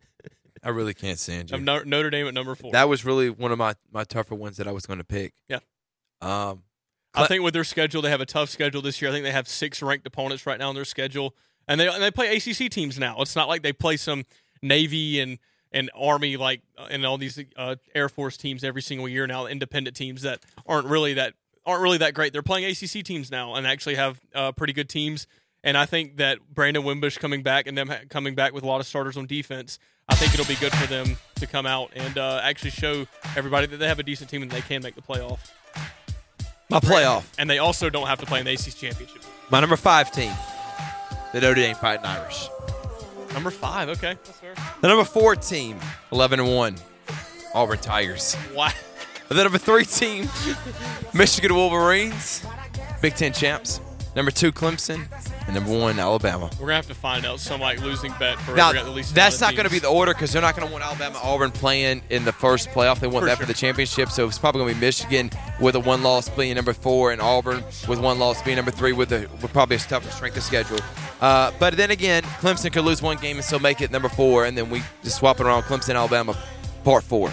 I 0.64 0.70
really 0.70 0.94
can't 0.94 1.16
stand 1.16 1.52
I 1.52 1.54
have 1.54 1.60
you. 1.60 1.64
No- 1.64 1.82
Notre 1.84 2.10
Dame 2.10 2.26
at 2.26 2.34
number 2.34 2.56
four. 2.56 2.72
That 2.72 2.88
was 2.88 3.04
really 3.04 3.30
one 3.30 3.52
of 3.52 3.58
my, 3.58 3.74
my 3.92 4.02
tougher 4.02 4.34
ones 4.34 4.56
that 4.56 4.66
I 4.66 4.72
was 4.72 4.84
going 4.84 4.98
to 4.98 5.04
pick. 5.04 5.34
Yeah. 5.48 5.60
Um, 6.20 6.64
I 7.14 7.28
think 7.28 7.44
with 7.44 7.54
their 7.54 7.62
schedule, 7.62 8.02
they 8.02 8.10
have 8.10 8.20
a 8.20 8.26
tough 8.26 8.50
schedule 8.50 8.82
this 8.82 9.00
year. 9.00 9.12
I 9.12 9.14
think 9.14 9.22
they 9.22 9.30
have 9.30 9.46
six 9.46 9.80
ranked 9.80 10.08
opponents 10.08 10.44
right 10.44 10.58
now 10.58 10.70
on 10.70 10.74
their 10.74 10.84
schedule, 10.84 11.36
and 11.68 11.78
they 11.80 11.86
and 11.86 12.02
they 12.02 12.10
play 12.10 12.34
ACC 12.36 12.68
teams 12.68 12.98
now. 12.98 13.20
It's 13.20 13.36
not 13.36 13.46
like 13.46 13.62
they 13.62 13.72
play 13.72 13.96
some 13.96 14.24
Navy 14.60 15.20
and 15.20 15.38
and 15.72 15.90
Army 15.94 16.36
like 16.36 16.62
uh, 16.76 16.86
and 16.90 17.04
all 17.04 17.18
these 17.18 17.42
uh, 17.56 17.76
Air 17.94 18.08
Force 18.08 18.36
teams 18.36 18.64
every 18.64 18.82
single 18.82 19.08
year 19.08 19.26
now. 19.26 19.46
Independent 19.46 19.96
teams 19.96 20.22
that 20.22 20.40
aren't 20.66 20.86
really 20.86 21.14
that 21.14 21.34
aren't 21.66 21.82
really 21.82 21.98
that 21.98 22.14
great. 22.14 22.32
They're 22.32 22.42
playing 22.42 22.64
ACC 22.64 23.04
teams 23.04 23.30
now 23.30 23.54
and 23.54 23.66
actually 23.66 23.96
have 23.96 24.20
uh, 24.34 24.52
pretty 24.52 24.72
good 24.72 24.88
teams. 24.88 25.26
And 25.64 25.76
I 25.76 25.86
think 25.86 26.16
that 26.18 26.38
Brandon 26.54 26.84
Wimbush 26.84 27.18
coming 27.18 27.42
back 27.42 27.66
and 27.66 27.76
them 27.76 27.88
ha- 27.88 28.00
coming 28.08 28.34
back 28.34 28.52
with 28.52 28.64
a 28.64 28.66
lot 28.66 28.80
of 28.80 28.86
starters 28.86 29.16
on 29.16 29.26
defense, 29.26 29.78
I 30.08 30.14
think 30.14 30.32
it'll 30.32 30.46
be 30.46 30.54
good 30.54 30.72
for 30.72 30.86
them 30.86 31.16
to 31.36 31.46
come 31.46 31.66
out 31.66 31.90
and 31.94 32.16
uh, 32.16 32.40
actually 32.42 32.70
show 32.70 33.06
everybody 33.36 33.66
that 33.66 33.76
they 33.76 33.88
have 33.88 33.98
a 33.98 34.02
decent 34.04 34.30
team 34.30 34.42
and 34.42 34.50
they 34.50 34.60
can 34.62 34.82
make 34.82 34.94
the 34.94 35.02
playoff. 35.02 35.38
my 36.70 36.80
playoff. 36.80 37.24
And 37.38 37.50
they 37.50 37.58
also 37.58 37.90
don't 37.90 38.06
have 38.06 38.20
to 38.20 38.26
play 38.26 38.38
in 38.38 38.46
the 38.46 38.52
ACC 38.52 38.76
championship. 38.76 39.22
My 39.50 39.60
number 39.60 39.76
five 39.76 40.10
team, 40.12 40.32
the 41.32 41.40
Notre 41.40 41.54
Dame 41.56 41.74
Fighting 41.76 42.06
Irish. 42.06 42.48
Number 43.38 43.52
five, 43.52 43.88
okay. 43.90 44.16
The 44.80 44.88
number 44.88 45.04
four 45.04 45.36
team, 45.36 45.78
11 46.10 46.40
and 46.40 46.56
1, 46.56 46.74
Auburn 47.54 47.78
Tigers. 47.78 48.36
Wow. 48.52 48.72
The 49.28 49.44
number 49.44 49.58
three 49.58 49.84
team, 49.84 50.28
Michigan 51.14 51.54
Wolverines, 51.54 52.44
Big 53.00 53.14
Ten 53.14 53.32
champs. 53.32 53.80
Number 54.16 54.32
two, 54.32 54.50
Clemson. 54.50 55.06
And 55.48 55.54
number 55.54 55.76
one, 55.78 55.98
Alabama. 55.98 56.50
We're 56.60 56.66
gonna 56.66 56.74
have 56.74 56.88
to 56.88 56.94
find 56.94 57.24
out 57.24 57.40
some 57.40 57.62
like 57.62 57.80
losing 57.80 58.12
bet 58.18 58.38
for 58.40 58.54
Now, 58.54 58.70
at 58.70 58.86
least 58.90 59.14
that's 59.14 59.40
not 59.40 59.54
going 59.54 59.64
to 59.64 59.70
be 59.70 59.78
the 59.78 59.88
order 59.88 60.12
because 60.12 60.30
they're 60.30 60.42
not 60.42 60.54
going 60.54 60.68
to 60.68 60.70
want 60.70 60.84
Alabama 60.84 61.18
Auburn 61.22 61.50
playing 61.50 62.02
in 62.10 62.26
the 62.26 62.32
first 62.32 62.68
playoff. 62.68 63.00
They 63.00 63.06
want 63.06 63.22
For 63.22 63.26
that 63.28 63.38
sure. 63.38 63.46
for 63.46 63.52
the 63.52 63.58
championship. 63.58 64.10
So 64.10 64.26
it's 64.28 64.38
probably 64.38 64.58
going 64.60 64.74
to 64.74 64.80
be 64.80 64.86
Michigan 64.86 65.30
with 65.58 65.74
a 65.74 65.80
one 65.80 66.02
loss 66.02 66.28
being 66.28 66.54
number 66.54 66.74
four, 66.74 67.12
and 67.12 67.22
Auburn 67.22 67.64
with 67.88 67.98
one 67.98 68.18
loss 68.18 68.42
being 68.42 68.56
number 68.56 68.70
three, 68.70 68.92
with, 68.92 69.10
with 69.10 69.50
probably 69.54 69.76
a 69.76 69.78
tougher 69.78 70.10
strength 70.10 70.36
of 70.36 70.42
schedule. 70.42 70.78
Uh, 71.22 71.50
but 71.58 71.78
then 71.78 71.90
again, 71.90 72.22
Clemson 72.42 72.70
could 72.70 72.84
lose 72.84 73.00
one 73.00 73.16
game 73.16 73.36
and 73.36 73.44
still 73.44 73.58
make 73.58 73.80
it 73.80 73.90
number 73.90 74.10
four, 74.10 74.44
and 74.44 74.56
then 74.56 74.68
we 74.68 74.82
just 75.02 75.16
swap 75.16 75.40
it 75.40 75.46
around 75.46 75.62
Clemson, 75.62 75.94
Alabama, 75.94 76.36
part 76.84 77.02
four. 77.04 77.30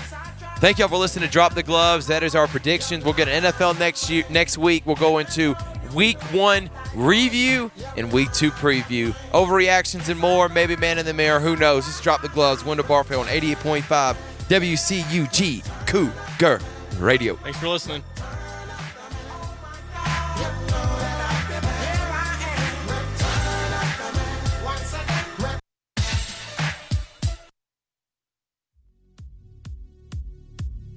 Thank 0.59 0.79
y'all 0.79 0.87
for 0.87 0.95
listening 0.97 1.27
to 1.27 1.31
Drop 1.31 1.53
the 1.53 1.63
Gloves. 1.63 2.07
That 2.07 2.23
is 2.23 2.33
our 2.33 2.47
predictions. 2.47 3.03
We'll 3.03 3.13
get 3.13 3.27
an 3.27 3.43
NFL 3.43 3.77
next 3.77 4.09
year. 4.09 4.23
Next 4.29 4.57
week, 4.57 4.83
we'll 4.85 4.95
go 4.95 5.17
into 5.17 5.53
Week 5.95 6.21
One 6.33 6.69
review 6.93 7.71
and 7.97 8.11
Week 8.11 8.31
Two 8.33 8.51
preview. 8.51 9.13
Overreactions 9.31 10.09
and 10.09 10.19
more. 10.19 10.49
Maybe 10.49 10.75
man 10.75 10.99
in 10.99 11.05
the 11.05 11.13
mirror. 11.13 11.39
Who 11.39 11.55
knows? 11.55 11.85
Just 11.85 12.03
drop 12.03 12.21
the 12.21 12.29
gloves. 12.29 12.63
Wendell 12.63 12.85
Barfield 12.85 13.25
on 13.25 13.31
88.5 13.31 14.15
WCUG 14.49 15.87
Cougar 15.87 16.59
Radio. 16.99 17.35
Thanks 17.37 17.59
for 17.59 17.69
listening. 17.69 18.03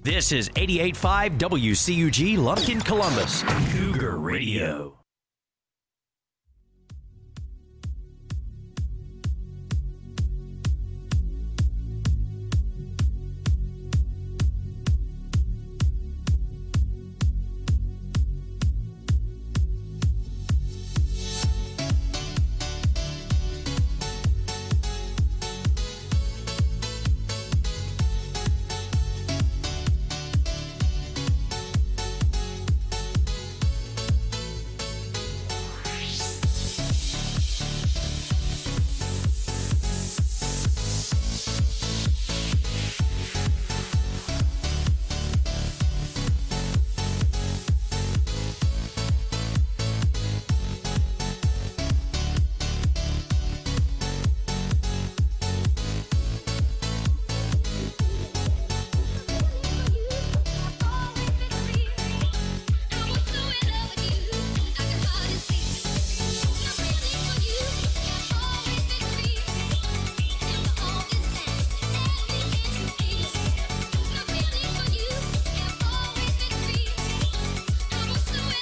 This 0.03 0.31
is 0.31 0.49
88.5 0.51 1.39
WCUG 1.39 2.39
Lumpkin, 2.39 2.81
Columbus. 2.81 3.43
Cougar 3.73 4.17
Radio. 4.19 4.98